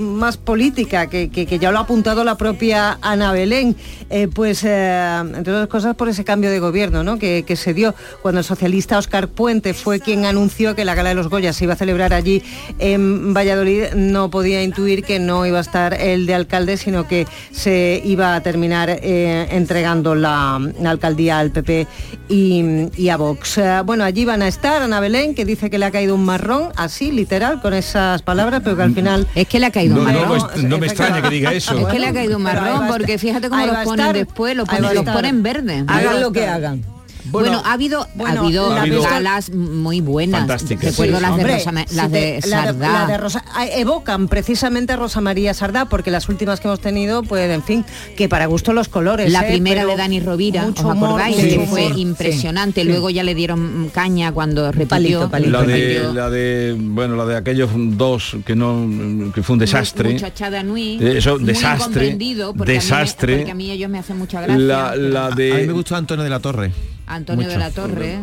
más 0.00 0.36
política? 0.38 1.06
Que, 1.06 1.30
que- 1.30 1.58
ya 1.60 1.70
lo 1.70 1.78
ha 1.78 1.82
apuntado 1.82 2.24
la 2.24 2.36
propia 2.36 2.98
Ana 3.00 3.30
Belén. 3.32 3.76
Eh, 4.10 4.26
pues, 4.26 4.64
eh, 4.64 5.18
entre 5.36 5.52
otras 5.52 5.68
cosas, 5.68 5.94
por 5.94 6.08
ese 6.08 6.24
cambio 6.24 6.50
de 6.50 6.58
gobierno 6.58 7.04
¿no? 7.04 7.18
que, 7.18 7.44
que 7.46 7.54
se 7.54 7.74
dio 7.74 7.94
cuando 8.22 8.40
el 8.40 8.44
socialista 8.44 8.98
Óscar 8.98 9.28
Puente 9.28 9.51
fue 9.74 10.00
quien 10.00 10.24
anunció 10.24 10.74
que 10.74 10.84
la 10.84 10.94
Gala 10.94 11.10
de 11.10 11.14
los 11.14 11.28
Goya 11.28 11.52
se 11.52 11.64
iba 11.64 11.74
a 11.74 11.76
celebrar 11.76 12.14
allí 12.14 12.42
en 12.78 13.34
Valladolid, 13.34 13.92
no 13.94 14.30
podía 14.30 14.62
intuir 14.62 15.04
que 15.04 15.18
no 15.18 15.44
iba 15.46 15.58
a 15.58 15.60
estar 15.60 15.94
el 15.94 16.26
de 16.26 16.34
alcalde, 16.34 16.76
sino 16.76 17.06
que 17.06 17.26
se 17.52 18.00
iba 18.04 18.34
a 18.34 18.40
terminar 18.42 18.88
eh, 18.90 19.46
entregando 19.50 20.14
la, 20.14 20.58
la 20.80 20.90
alcaldía 20.90 21.38
al 21.38 21.50
PP 21.50 21.86
y, 22.28 22.64
y 22.96 23.08
a 23.10 23.16
Vox. 23.16 23.58
Eh, 23.58 23.82
bueno, 23.84 24.04
allí 24.04 24.24
van 24.24 24.42
a 24.42 24.48
estar 24.48 24.82
Ana 24.82 25.00
Belén, 25.00 25.34
que 25.34 25.44
dice 25.44 25.68
que 25.70 25.78
le 25.78 25.84
ha 25.86 25.90
caído 25.90 26.14
un 26.14 26.24
marrón, 26.24 26.70
así, 26.76 27.10
literal, 27.12 27.60
con 27.60 27.74
esas 27.74 28.22
palabras, 28.22 28.62
pero 28.64 28.76
que 28.76 28.82
al 28.82 28.94
final... 28.94 29.26
Es 29.34 29.48
que 29.48 29.58
le 29.60 29.66
ha 29.66 29.70
caído 29.70 29.96
un 29.96 30.04
No, 30.04 30.12
no, 30.12 30.20
marrón. 30.20 30.48
pues, 30.52 30.64
no 30.64 30.78
me 30.78 30.86
extraña 30.86 31.22
que 31.22 31.28
diga 31.30 31.52
eso. 31.52 31.76
Es 31.78 31.86
que 31.86 31.98
le 31.98 32.06
ha 32.06 32.12
caído 32.12 32.36
un 32.36 32.42
marrón, 32.42 32.86
porque 32.88 33.18
fíjate 33.18 33.48
cómo 33.48 33.66
los 33.66 33.76
ponen 33.84 34.12
después, 34.12 34.56
los 34.56 34.68
ponen, 34.68 34.94
los 34.94 35.04
ponen 35.04 35.42
verde. 35.42 35.84
Hagan 35.86 36.20
lo 36.20 36.32
que 36.32 36.46
hagan. 36.46 36.84
Bueno, 37.24 37.62
ha 37.64 37.72
habido, 37.74 38.06
Bueno, 38.14 38.40
ha 38.40 38.44
habido, 38.44 38.74
la 38.74 38.82
habido- 38.82 39.02
galas 39.02 39.50
muy 39.52 40.00
buenas. 40.00 40.40
Fantásticas. 40.40 40.90
Recuerdo 40.90 41.16
Sí, 41.16 41.22
las 41.22 41.30
hombre, 41.30 41.46
de, 41.52 41.58
Rosa, 41.58 41.72
las 41.92 42.10
de 42.10 42.40
la 42.48 42.64
Sardá. 42.64 42.92
la 42.92 43.06
de 43.06 43.18
Rosa- 43.18 43.44
ah, 43.54 43.66
evocan 43.66 44.28
precisamente 44.28 44.92
a 44.92 44.96
Rosa 44.96 45.20
María 45.20 45.54
Sardá, 45.54 45.84
porque 45.84 46.10
las 46.10 46.28
últimas 46.28 46.60
que 46.60 46.68
hemos 46.68 46.80
tenido, 46.80 47.22
pues 47.22 47.50
en 47.50 47.62
fin, 47.62 47.84
que 48.16 48.28
para 48.28 48.46
gusto 48.46 48.72
los 48.72 48.88
colores. 48.88 49.30
La 49.32 49.46
¿eh? 49.46 49.50
primera 49.52 49.84
de 49.84 49.96
Dani 49.96 50.20
Rovira, 50.20 50.66
¿os 50.66 50.80
humor, 50.80 50.96
acordáis? 51.20 51.36
que 51.36 51.54
humor. 51.56 51.68
fue 51.68 51.84
impresionante. 51.96 52.82
Sí. 52.82 52.88
Luego 52.88 53.10
ya 53.10 53.22
le 53.22 53.34
dieron 53.34 53.90
caña 53.94 54.32
cuando 54.32 54.70
repitió. 54.72 54.88
Palito, 54.88 55.30
palito. 55.30 55.50
La 55.50 55.62
de, 55.62 56.10
la 56.14 56.30
de, 56.30 56.76
bueno, 56.78 57.16
la 57.16 57.24
de 57.24 57.36
aquellos 57.36 57.70
dos 57.74 58.36
que 58.44 58.54
no, 58.56 59.32
que 59.34 59.42
fue 59.42 59.54
un 59.54 59.58
desastre. 59.60 60.12
Muchachada 60.12 60.62
Nui. 60.62 60.98
Eh, 61.00 61.18
eso, 61.18 61.36
muy 61.38 61.44
desastre, 61.46 62.12
a 62.12 62.16
mí 62.16 62.34
desastre. 62.66 63.36
porque 63.36 63.50
a 63.50 63.54
mí 63.54 63.70
ellos 63.70 63.88
me 63.90 63.98
hacen 63.98 64.18
mucha 64.18 64.40
gracia. 64.40 64.58
La, 64.58 64.96
la 64.96 65.26
A 65.26 65.30
mí 65.34 65.66
me 65.66 65.72
gustó 65.72 65.96
Antonio 65.96 66.24
de 66.24 66.30
la 66.30 66.40
Torre. 66.40 66.72
Antonio 67.06 67.44
mucho. 67.44 67.50
de 67.50 67.58
la 67.58 67.70
Torre. 67.70 68.18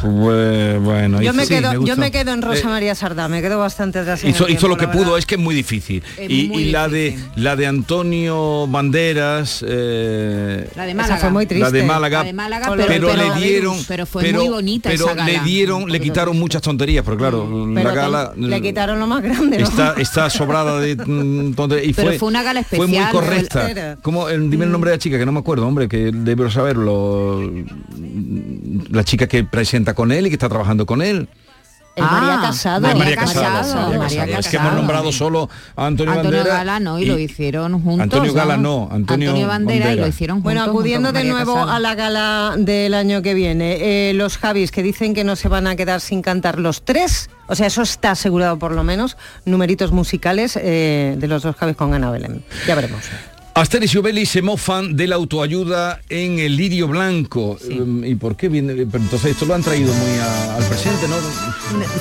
Fue, 0.00 0.78
bueno, 0.78 1.20
Yo 1.22 1.32
me, 1.32 1.44
Sí, 1.46 1.54
quedo, 1.54 1.80
me 1.80 1.86
yo 1.86 1.96
me 1.96 2.10
quedo 2.10 2.32
en 2.32 2.42
Rosa 2.42 2.62
Eh, 2.62 2.64
María 2.66 2.94
Sardá, 2.94 3.28
me 3.28 3.40
quedo 3.42 3.58
bastante 3.58 3.98
atrás. 4.00 4.24
hizo, 4.24 4.48
hizo 4.48 4.68
lo 4.68 4.76
que 4.76 4.86
pudo, 4.88 5.00
verdad. 5.04 5.18
es 5.18 5.26
que 5.26 5.34
es 5.36 5.40
muy 5.40 5.54
difícil. 5.54 6.02
Es 6.18 6.30
y 6.30 6.48
muy 6.48 6.62
y 6.64 6.70
la 6.70 6.88
de 6.88 7.18
la 7.36 7.56
de 7.56 7.66
Antonio 7.66 8.66
Banderas, 8.66 9.64
eh, 9.66 10.68
La 10.76 10.84
de 10.86 10.94
Málaga. 10.94 11.16
fue 11.18 11.30
muy 11.30 11.46
triste. 11.46 11.64
la 11.64 11.70
de 11.70 11.82
Málaga, 11.84 12.18
La 12.18 12.24
de 12.24 12.32
Málaga, 12.32 12.66
Pero- 12.76 12.86
pero, 12.86 13.08
pero- 13.08 13.34
le 13.34 13.40
dieron, 13.40 13.76
pero 13.88 14.06
fue 14.06 14.32
muy 14.32 14.48
bonita 14.48 14.90
pero 14.90 15.06
esa 15.06 15.14
gala. 15.14 15.32
le 15.32 15.40
dieron, 15.40 15.90
le 15.90 16.00
quitaron 16.00 16.38
muchas 16.38 16.62
tonterías, 16.62 17.04
pero 17.04 17.16
claro, 17.16 17.48
Pero 17.74 17.88
la 17.88 17.94
gala 17.94 18.32
le 18.36 18.60
quitaron 18.62 18.98
lo 18.98 19.06
más 19.06 19.22
grande, 19.22 19.58
¿no? 19.58 19.64
está, 19.64 19.94
está 19.98 20.30
sobrada 20.30 20.78
de 20.80 20.96
mm, 20.96 21.54
tonterías. 21.54 21.88
Y 21.88 21.92
Pero 21.92 22.08
fue, 22.08 22.18
fue 22.18 22.28
una 22.28 22.42
gala 22.42 22.62
Fue 22.62 22.78
muy 22.86 22.96
especial, 22.96 23.10
correcta. 23.12 23.96
El- 24.30 24.50
dime 24.50 24.64
el 24.64 24.72
nombre 24.72 24.90
de 24.90 24.96
la 24.96 24.98
chica, 25.00 25.18
que 25.18 25.26
no 25.26 25.32
me 25.32 25.40
acuerdo, 25.40 25.66
hombre, 25.66 25.88
que 25.88 26.10
debo 26.12 26.50
saberlo. 26.50 27.42
La 28.90 29.04
chica 29.04 29.26
que 29.26 29.44
presenta 29.44 29.83
con 29.92 30.12
él 30.12 30.26
y 30.26 30.30
que 30.30 30.36
está 30.36 30.48
trabajando 30.48 30.86
con 30.86 31.02
él. 31.02 31.28
El 31.96 32.04
Ah, 32.04 32.08
María 32.10 32.40
Casado. 32.40 32.80
María 32.80 32.98
María 32.98 33.16
Casado. 33.16 33.42
Casado, 33.44 33.80
María 33.82 33.98
María 33.98 34.20
Casado. 34.22 34.40
Es 34.40 34.48
que 34.48 34.56
hemos 34.56 34.72
nombrado 34.72 35.12
solo 35.12 35.48
a 35.76 35.86
Antonio, 35.86 36.12
Antonio 36.12 36.38
Bandera 36.38 36.56
Gala 36.56 36.80
no, 36.80 36.98
y, 36.98 37.04
lo 37.04 37.18
hicieron 37.20 37.72
juntos. 37.82 38.02
Antonio 38.02 38.32
Gala 38.32 38.56
no, 38.56 38.88
Antonio 38.90 39.46
Bandera, 39.46 39.92
y 39.92 39.96
lo 39.96 40.06
hicieron 40.08 40.38
juntos. 40.38 40.44
Bueno, 40.44 40.60
junto 40.62 40.78
acudiendo 40.78 41.12
con 41.12 41.22
de 41.22 41.28
nuevo 41.28 41.54
Casado. 41.54 41.70
a 41.70 41.78
la 41.78 41.94
gala 41.94 42.54
del 42.58 42.94
año 42.94 43.22
que 43.22 43.34
viene, 43.34 44.08
eh, 44.10 44.14
los 44.14 44.38
Javis 44.38 44.72
que 44.72 44.82
dicen 44.82 45.14
que 45.14 45.22
no 45.22 45.36
se 45.36 45.48
van 45.48 45.68
a 45.68 45.76
quedar 45.76 46.00
sin 46.00 46.20
cantar 46.20 46.58
los 46.58 46.84
tres, 46.84 47.30
o 47.46 47.54
sea, 47.54 47.68
eso 47.68 47.82
está 47.82 48.10
asegurado 48.10 48.58
por 48.58 48.72
lo 48.72 48.82
menos, 48.82 49.16
numeritos 49.44 49.92
musicales 49.92 50.58
eh, 50.60 51.14
de 51.16 51.28
los 51.28 51.44
dos 51.44 51.54
Javis 51.54 51.76
con 51.76 51.94
Ana 51.94 52.10
Belén. 52.10 52.44
Ya 52.66 52.74
veremos. 52.74 53.04
Asteris 53.56 53.94
y 53.94 53.98
Obelix 53.98 54.30
se 54.30 54.42
mofan 54.42 54.96
de 54.96 55.06
la 55.06 55.14
autoayuda 55.14 56.00
en 56.08 56.40
el 56.40 56.56
lirio 56.56 56.88
blanco. 56.88 57.56
Um, 57.70 58.04
¿Y 58.04 58.16
por 58.16 58.34
qué 58.34 58.48
viene? 58.48 58.74
Pero 58.74 59.04
entonces 59.04 59.30
esto 59.30 59.46
lo 59.46 59.54
han 59.54 59.62
traído 59.62 59.94
muy 59.94 60.18
a- 60.18 60.56
al 60.56 60.64
presente, 60.64 61.06
¿no? 61.06 61.14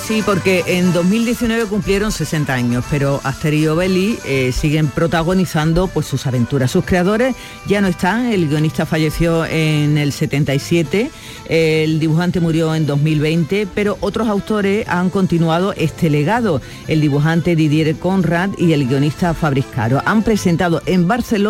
Sí, 0.04 0.24
porque 0.26 0.64
en 0.66 0.92
2019 0.94 1.66
cumplieron 1.66 2.12
60 2.12 2.52
años, 2.56 2.84
pero 2.90 3.22
Asterix 3.24 3.64
y 3.64 3.68
Obelix 3.68 4.26
eh, 4.26 4.52
siguen 4.52 4.88
protagonizando 4.88 5.88
pues 5.88 6.08
sus 6.08 6.26
aventuras. 6.26 6.72
Sus 6.72 6.86
creadores 6.86 7.36
ya 7.68 7.82
no 7.82 7.88
están, 7.88 8.32
el 8.32 8.50
guionista 8.50 8.88
falleció 8.88 9.46
en 9.46 10.00
el 10.00 10.12
77, 10.12 11.12
el 11.50 12.00
dibujante 12.00 12.40
murió 12.40 12.74
en 12.74 12.88
2020, 12.88 13.68
pero 13.76 13.98
otros 14.02 14.28
autores 14.28 14.88
han 14.90 15.12
continuado 15.12 15.74
este 15.74 16.10
legado, 16.10 16.62
el 16.88 17.00
dibujante 17.00 17.56
Didier 17.56 17.96
Conrad 17.98 18.50
y 18.58 18.74
el 18.74 18.88
guionista 18.88 19.36
Fabriz 19.36 19.66
Caro. 19.74 20.02
Han 20.06 20.24
presentado 20.24 20.82
en 20.88 21.08
Barcelona 21.08 21.43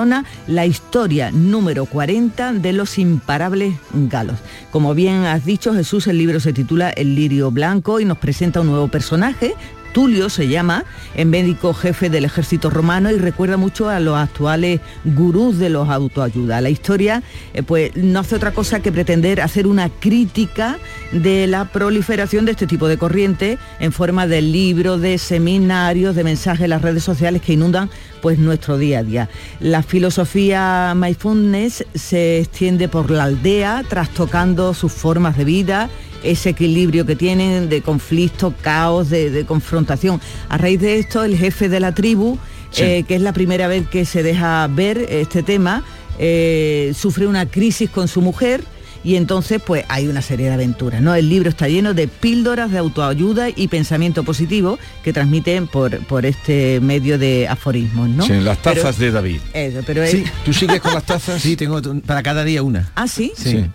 la 0.48 0.66
historia 0.66 1.30
número 1.30 1.86
40 1.86 2.54
de 2.54 2.74
los 2.74 2.98
imparables 2.98 3.76
galos. 3.94 4.38
Como 4.72 4.96
bien 4.96 5.26
has 5.26 5.46
dicho, 5.46 5.72
Jesús, 5.74 6.08
el 6.08 6.18
libro 6.18 6.40
se 6.40 6.52
titula 6.52 6.90
El 6.90 7.14
lirio 7.14 7.52
blanco 7.52 8.00
y 8.00 8.06
nos 8.06 8.18
presenta 8.18 8.62
un 8.62 8.68
nuevo 8.68 8.88
personaje. 8.88 9.54
Tulio 9.94 10.32
se 10.32 10.48
llama, 10.48 10.86
en 11.14 11.30
médico 11.30 11.76
jefe 11.76 12.10
del 12.10 12.26
ejército 12.26 12.72
romano 12.72 13.12
y 13.12 13.20
recuerda 13.20 13.58
mucho 13.58 13.90
a 13.90 14.00
los 14.00 14.18
actuales 14.18 14.82
gurús 15.04 15.60
de 15.60 15.70
los 15.70 15.88
autoayuda. 15.88 16.60
La 16.62 16.72
historia 16.72 17.22
eh, 17.54 17.62
pues 17.62 17.96
no 17.96 18.22
hace 18.22 18.36
otra 18.36 18.52
cosa 18.52 18.80
que 18.80 18.92
pretender 18.92 19.40
hacer 19.42 19.68
una 19.68 19.90
crítica 19.90 20.80
de 21.12 21.46
la 21.46 21.66
proliferación 21.66 22.46
de 22.46 22.54
este 22.54 22.66
tipo 22.66 22.88
de 22.88 22.98
corriente 22.98 23.60
en 23.80 23.92
forma 23.92 24.26
de 24.26 24.42
libros, 24.42 25.00
de 25.00 25.20
seminarios, 25.20 26.16
de 26.16 26.24
mensajes 26.24 26.64
en 26.64 26.72
las 26.72 26.82
redes 26.82 27.04
sociales 27.04 27.44
que 27.44 27.54
inundan 27.54 27.92
pues 28.24 28.40
nuestro 28.40 28.78
día 28.78 29.00
a 29.00 29.04
día. 29.04 29.30
La 29.60 29.84
filosofía 29.84 30.94
mindfulness 30.96 31.86
se 31.94 32.40
extiende 32.40 32.88
por 32.88 33.12
la 33.12 33.26
aldea, 33.26 33.84
trastocando 33.90 34.74
sus 34.74 34.94
formas 34.94 35.38
de 35.38 35.44
vida, 35.44 35.90
ese 36.24 36.52
equilibrio 36.52 37.06
que 37.06 37.18
tienen 37.18 37.68
de 37.68 37.82
conflicto, 37.82 38.54
caos, 38.62 39.10
de, 39.10 39.30
de 39.30 39.46
confrontación. 39.46 40.22
A 40.48 40.58
raíz 40.58 40.80
de 40.80 41.00
esto, 41.00 41.26
el 41.26 41.38
jefe 41.38 41.68
de 41.68 41.82
la 41.82 41.94
tribu, 41.94 42.40
Sí. 42.72 42.82
eh, 42.84 43.04
que 43.08 43.16
es 43.16 43.22
la 43.22 43.34
primera 43.34 43.68
vez 43.68 43.88
que 43.88 44.04
se 44.06 44.24
deja 44.24 44.66
ver 44.68 44.98
este 45.10 45.44
tema, 45.44 45.84
eh, 46.18 46.94
sufre 46.96 47.28
una 47.28 47.46
crisis 47.46 47.90
con 47.90 48.08
su 48.08 48.20
mujer 48.22 48.64
y 49.04 49.16
entonces 49.16 49.62
pues 49.66 49.86
hay 49.90 50.08
una 50.08 50.22
serie 50.22 50.48
de 50.48 50.54
aventuras. 50.54 51.02
¿no? 51.02 51.14
El 51.16 51.30
libro 51.30 51.50
está 51.50 51.68
lleno 51.68 51.94
de 51.94 52.08
píldoras 52.08 52.72
de 52.72 52.78
autoayuda 52.78 53.50
y 53.56 53.68
pensamiento 53.68 54.24
positivo 54.24 54.80
que 55.04 55.14
transmiten 55.14 55.68
por, 55.68 55.98
por 56.06 56.26
este 56.26 56.80
medio 56.82 57.18
de 57.18 57.48
aforismos. 57.48 58.10
¿no? 58.10 58.26
Sí, 58.26 58.34
las 58.34 58.58
Pero- 58.58 58.82
tazas 58.82 58.98
de 59.00 59.12
David. 59.12 59.40
Eso, 59.54 59.80
pero 59.86 60.06
Sí. 60.08 60.24
¿Tú 60.46 60.54
sigues 60.54 60.80
con 60.82 60.94
las 60.94 61.04
tazas? 61.06 61.42
Sí, 61.42 61.56
tengo 61.56 61.82
para 62.06 62.22
cada 62.24 62.44
día 62.44 62.62
una. 62.64 62.90
Ah, 62.96 63.08
sí. 63.08 63.32
Sí. 63.36 63.66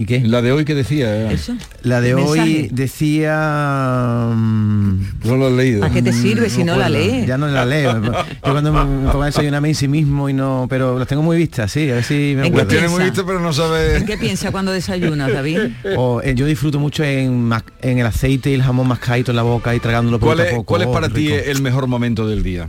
¿Y 0.00 0.06
qué? 0.06 0.20
La 0.20 0.42
de 0.42 0.52
hoy 0.52 0.64
que 0.64 0.76
decía. 0.76 1.28
Eso. 1.32 1.54
La 1.82 2.00
de 2.00 2.14
Mensaje. 2.14 2.40
hoy 2.40 2.68
decía... 2.70 4.30
mm, 4.32 5.00
No 5.24 5.36
lo 5.36 5.48
he 5.48 5.56
leído. 5.56 5.80
¿Para 5.80 5.92
qué 5.92 6.02
te 6.02 6.12
sirve 6.12 6.48
si 6.50 6.62
no 6.62 6.76
la 6.76 6.88
lees? 6.88 7.26
Ya 7.26 7.36
no 7.36 7.48
la 7.48 7.64
leo. 7.66 8.00
Yo 8.00 8.12
cuando 8.40 8.72
me, 8.72 8.84
me 8.84 9.10
pongo 9.10 9.22
a 9.24 9.26
desayunarme 9.26 9.70
en 9.70 9.74
sí 9.74 9.88
mismo 9.88 10.28
y 10.28 10.32
no... 10.34 10.66
Pero 10.70 10.98
las 11.00 11.08
tengo 11.08 11.22
muy 11.22 11.36
vistas, 11.36 11.72
sí, 11.72 11.90
a 11.90 11.96
ver 11.96 12.04
si 12.04 12.14
me 12.36 12.46
¿En 12.46 12.52
qué 12.54 12.60
acuerdo. 12.60 12.68
Tiene 12.68 12.88
muy 12.88 12.98
piensa? 12.98 13.10
visto, 13.12 13.26
pero 13.26 13.40
no 13.40 13.52
sabe. 13.52 13.96
¿En 13.96 14.06
qué 14.06 14.16
piensa 14.16 14.52
cuando 14.52 14.70
desayunas, 14.70 15.32
David? 15.32 15.58
O, 15.96 16.20
eh, 16.22 16.34
yo 16.36 16.46
disfruto 16.46 16.78
mucho 16.78 17.02
en, 17.02 17.50
en 17.82 17.98
el 17.98 18.06
aceite 18.06 18.50
y 18.50 18.54
el 18.54 18.62
jamón 18.62 18.86
mascadito 18.86 19.32
en 19.32 19.36
la 19.36 19.42
boca 19.42 19.74
y 19.74 19.80
tragándolo 19.80 20.20
¿Cuál 20.20 20.36
poquito 20.38 20.46
es, 20.48 20.52
a 20.52 20.56
poco. 20.58 20.66
cuál 20.66 20.82
es 20.82 20.88
Oh, 20.88 20.92
para 20.92 21.08
qué 21.08 21.14
ti 21.14 21.28
rico. 21.28 21.42
el 21.44 21.60
mejor 21.62 21.88
momento 21.88 22.28
del 22.28 22.44
día? 22.44 22.68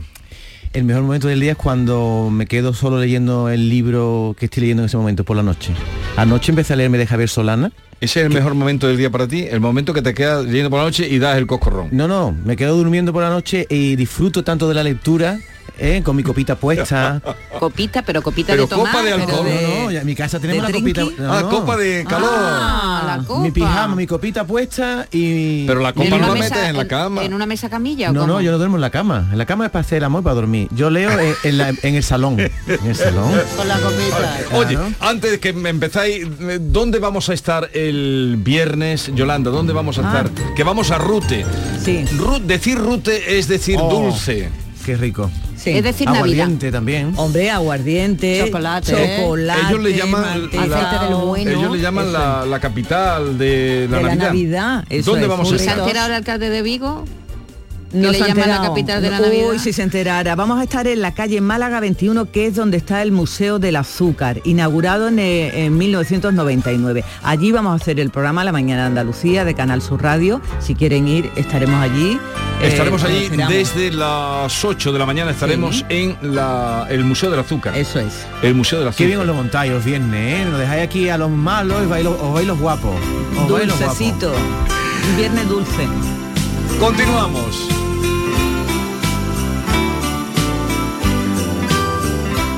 El 0.72 0.84
mejor 0.84 1.02
momento 1.02 1.26
del 1.26 1.40
día 1.40 1.52
es 1.52 1.58
cuando 1.58 2.28
me 2.30 2.46
quedo 2.46 2.72
solo 2.72 3.00
leyendo 3.00 3.48
el 3.48 3.68
libro 3.68 4.36
que 4.38 4.44
estoy 4.44 4.60
leyendo 4.60 4.84
en 4.84 4.86
ese 4.86 4.96
momento, 4.96 5.24
por 5.24 5.36
la 5.36 5.42
noche. 5.42 5.72
Anoche 6.16 6.52
empecé 6.52 6.74
a 6.74 6.76
leerme 6.76 6.96
de 6.96 7.08
Javier 7.08 7.28
Solana. 7.28 7.72
¿Ese 8.00 8.20
es 8.20 8.26
el 8.26 8.32
mejor 8.32 8.54
momento 8.54 8.86
del 8.86 8.96
día 8.96 9.10
para 9.10 9.26
ti? 9.26 9.46
El 9.50 9.58
momento 9.58 9.92
que 9.92 10.00
te 10.00 10.14
quedas 10.14 10.44
leyendo 10.44 10.70
por 10.70 10.78
la 10.78 10.84
noche 10.84 11.08
y 11.08 11.18
das 11.18 11.38
el 11.38 11.48
coscorrón. 11.48 11.88
No, 11.90 12.06
no, 12.06 12.30
me 12.30 12.54
quedo 12.56 12.76
durmiendo 12.76 13.12
por 13.12 13.24
la 13.24 13.30
noche 13.30 13.66
y 13.68 13.96
disfruto 13.96 14.44
tanto 14.44 14.68
de 14.68 14.74
la 14.74 14.84
lectura, 14.84 15.40
¿eh? 15.78 16.02
con 16.04 16.16
mi 16.16 16.22
copita 16.22 16.54
puesta. 16.56 17.20
Copita, 17.60 18.02
pero 18.02 18.22
copita 18.22 18.52
Pero 18.52 18.62
de 18.62 18.68
tomar. 18.68 18.90
copa 18.92 19.04
de 19.04 19.12
alcohol, 19.12 19.44
de- 19.44 19.62
No, 19.78 19.84
no, 19.84 19.90
ya 19.90 20.00
en 20.00 20.06
mi 20.06 20.14
casa 20.14 20.38
tenemos 20.40 20.66
¿De 20.66 20.72
la 20.72 20.78
copita. 20.78 21.02
no, 21.02 21.32
ah, 21.32 21.40
no. 21.42 21.50
copa 21.50 21.76
de 21.76 22.04
calor. 22.08 22.30
Ah, 22.32 23.16
la 23.18 23.24
copa. 23.26 23.40
Mi 23.42 23.50
pijama, 23.50 23.94
mi 23.96 24.06
copita 24.06 24.46
puesta 24.46 25.06
y... 25.12 25.66
Pero 25.66 25.80
la 25.80 25.90
¿En 25.90 25.94
copa 25.94 26.06
una 26.08 26.18
no 26.18 26.26
la 26.34 26.40
mesa- 26.40 26.54
metes 26.54 26.70
en 26.70 26.76
la 26.78 26.88
cama. 26.88 27.22
¿En 27.24 27.34
una 27.34 27.44
mesa 27.46 27.68
camilla 27.68 28.10
o 28.10 28.12
No, 28.14 28.20
cómo? 28.22 28.32
no, 28.34 28.40
yo 28.40 28.50
no 28.52 28.58
duermo 28.58 28.76
en 28.76 28.80
la 28.80 28.90
cama. 28.90 29.28
En 29.30 29.36
la 29.36 29.44
cama 29.46 29.66
es 29.66 29.70
para 29.72 29.80
hacer 29.82 30.02
amor, 30.04 30.22
para 30.22 30.34
dormir. 30.36 30.68
Yo 30.72 30.88
leo 30.88 31.10
en, 31.18 31.34
en 31.44 31.58
la- 31.58 31.68
en 31.70 31.94
el 31.94 32.02
salón. 32.02 32.40
En 32.40 32.50
el 32.86 32.96
salón. 32.96 33.30
Con 33.56 33.68
la 33.68 33.78
copita. 33.78 34.38
Oye, 34.54 34.74
Claro. 34.76 34.92
antes 35.00 35.30
de 35.32 35.40
que 35.40 35.52
me 35.52 35.68
empezáis, 35.68 36.26
¿dónde 36.60 36.98
vamos 36.98 37.28
a 37.28 37.34
estar 37.34 37.68
el 37.74 38.36
viernes, 38.38 39.10
Yolanda? 39.14 39.50
¿Dónde 39.50 39.72
vamos 39.74 39.98
a 39.98 40.02
Ah. 40.02 40.24
estar? 40.24 40.54
Que 40.54 40.64
vamos 40.64 40.90
a 40.90 40.98
Rute. 40.98 41.44
Sí. 41.84 42.04
Ru- 42.16 42.40
decir 42.40 42.78
Rute 42.78 43.38
es 43.38 43.48
decir 43.48 43.76
Oh. 43.80 43.90
dulce. 43.90 44.48
Qué 44.84 44.96
rico. 44.96 45.30
Sí. 45.56 45.70
Es 45.70 45.84
decir, 45.84 46.06
Navidad. 46.06 46.24
Aguardiente 46.44 46.72
también. 46.72 47.12
Hombre, 47.16 47.50
aguardiente, 47.50 48.42
Chocolate, 48.46 48.92
chocolate, 48.92 49.60
Ellos 49.68 49.80
le 49.82 49.92
llaman 49.96 50.22
manteca, 50.22 50.62
Aceite 50.62 51.04
del 51.04 51.14
bueno. 51.16 51.50
Ellos 51.50 51.72
le 51.72 51.80
llaman 51.80 52.12
la, 52.12 52.46
la 52.46 52.60
capital 52.60 53.36
de 53.36 53.86
la 53.90 53.96
de 53.98 54.02
la 54.02 54.08
Navidad. 54.14 54.26
Navidad. 54.28 54.84
eso 54.88 55.10
¿Dónde 55.10 55.26
es, 55.26 55.28
vamos 55.30 55.46
a 55.46 55.48
¿Y 55.48 55.52
burritos. 55.52 55.64
se 55.64 55.68
ha 55.68 55.72
estar? 55.74 55.86
enterado 55.88 56.08
el 56.08 56.14
alcalde 56.14 56.48
de 56.50 56.62
Vigo? 56.62 57.04
No 57.92 58.12
le 58.12 58.18
se 58.18 58.24
ha 58.24 58.28
llaman 58.28 58.48
la 58.48 58.62
capital 58.62 59.02
de 59.02 59.10
la 59.10 59.18
Uy, 59.20 59.22
Navidad. 59.26 59.62
si 59.62 59.72
se 59.72 59.82
enterara. 59.82 60.34
Vamos 60.36 60.60
a 60.60 60.62
estar 60.62 60.86
en 60.86 61.00
la 61.00 61.12
calle 61.12 61.40
Málaga 61.40 61.80
21, 61.80 62.30
que 62.30 62.46
es 62.46 62.54
donde 62.54 62.76
está 62.76 63.02
el 63.02 63.10
Museo 63.12 63.58
del 63.58 63.76
Azúcar, 63.76 64.40
inaugurado 64.44 65.08
en, 65.08 65.18
eh, 65.18 65.64
en 65.64 65.76
1999. 65.76 67.04
Allí 67.22 67.50
vamos 67.52 67.72
a 67.72 67.76
hacer 67.82 67.98
el 68.00 68.10
programa 68.10 68.44
La 68.44 68.52
Mañana 68.52 68.82
de 68.82 68.86
Andalucía 68.88 69.44
de 69.44 69.54
Canal 69.54 69.82
Sur 69.82 70.02
Radio. 70.02 70.40
Si 70.60 70.74
quieren 70.74 71.08
ir, 71.08 71.30
estaremos 71.36 71.82
allí. 71.82 72.18
Eh, 72.62 72.68
Estaremos 72.68 73.02
allí 73.04 73.28
desde 73.48 73.90
las 73.90 74.64
8 74.64 74.92
de 74.92 74.98
la 74.98 75.06
mañana, 75.06 75.30
estaremos 75.30 75.84
en 75.88 76.16
la, 76.22 76.86
el 76.90 77.04
Museo 77.04 77.30
del 77.30 77.40
Azúcar. 77.40 77.76
Eso 77.76 77.98
es. 78.00 78.12
El 78.42 78.54
Museo 78.54 78.78
del 78.80 78.88
Azúcar. 78.88 78.98
Qué 78.98 79.06
bien 79.06 79.18
os 79.20 79.26
lo 79.26 79.34
montáis 79.34 79.72
los 79.72 79.84
viernes, 79.84 80.40
¿eh? 80.40 80.44
Nos 80.48 80.60
dejáis 80.60 80.82
aquí 80.84 81.08
a 81.08 81.16
los 81.18 81.30
malos 81.30 81.82
y 81.82 81.86
vais 81.86 82.04
los- 82.04 82.20
os 82.20 82.34
vais 82.34 82.46
los 82.46 82.58
guapos. 82.58 82.94
Os 83.42 83.50
vais 83.50 83.66
los 83.66 83.78
guapos. 83.78 83.98
Dulcecito. 83.98 84.32
Viernes 85.16 85.48
dulce. 85.48 85.88
Continuamos. 86.78 87.79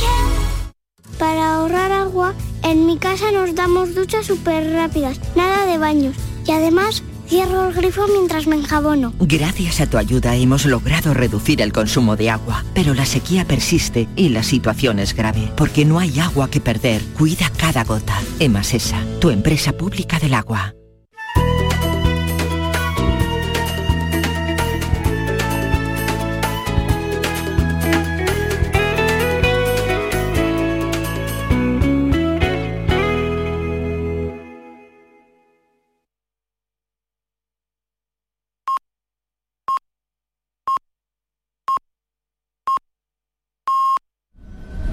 Para 1.20 1.56
ahorrar 1.56 1.92
agua, 1.92 2.34
en 2.64 2.88
mi 2.88 2.98
casa 2.98 3.32
nos 3.32 3.54
damos 3.54 3.94
duchas 3.96 4.26
súper 4.26 4.74
rápidas, 4.74 5.22
nada 5.36 5.66
de 5.68 5.78
baños. 5.78 6.16
Y 6.46 6.52
además, 6.52 7.04
cierro 7.28 7.68
el 7.68 7.74
grifo 7.74 8.08
mientras 8.08 8.48
me 8.48 8.56
enjabono. 8.56 9.14
Gracias 9.20 9.82
a 9.82 9.90
tu 9.90 9.98
ayuda 9.98 10.36
hemos 10.36 10.66
logrado 10.66 11.14
reducir 11.14 11.62
el 11.62 11.74
consumo 11.74 12.16
de 12.16 12.30
agua, 12.30 12.64
pero 12.74 12.94
la 12.94 13.06
sequía 13.06 13.46
persiste 13.46 14.08
y 14.16 14.30
la 14.30 14.44
situación 14.44 15.00
es 15.00 15.14
grave, 15.14 15.52
porque 15.58 15.86
no 15.86 16.00
hay 16.00 16.20
agua 16.20 16.50
que 16.50 16.62
perder. 16.62 17.02
Cuida 17.18 17.52
cada 17.58 17.84
gota. 17.84 18.20
Emasesa, 18.40 19.02
tu 19.20 19.30
empresa 19.30 19.74
pública 19.74 20.20
del 20.20 20.34
agua. 20.34 20.76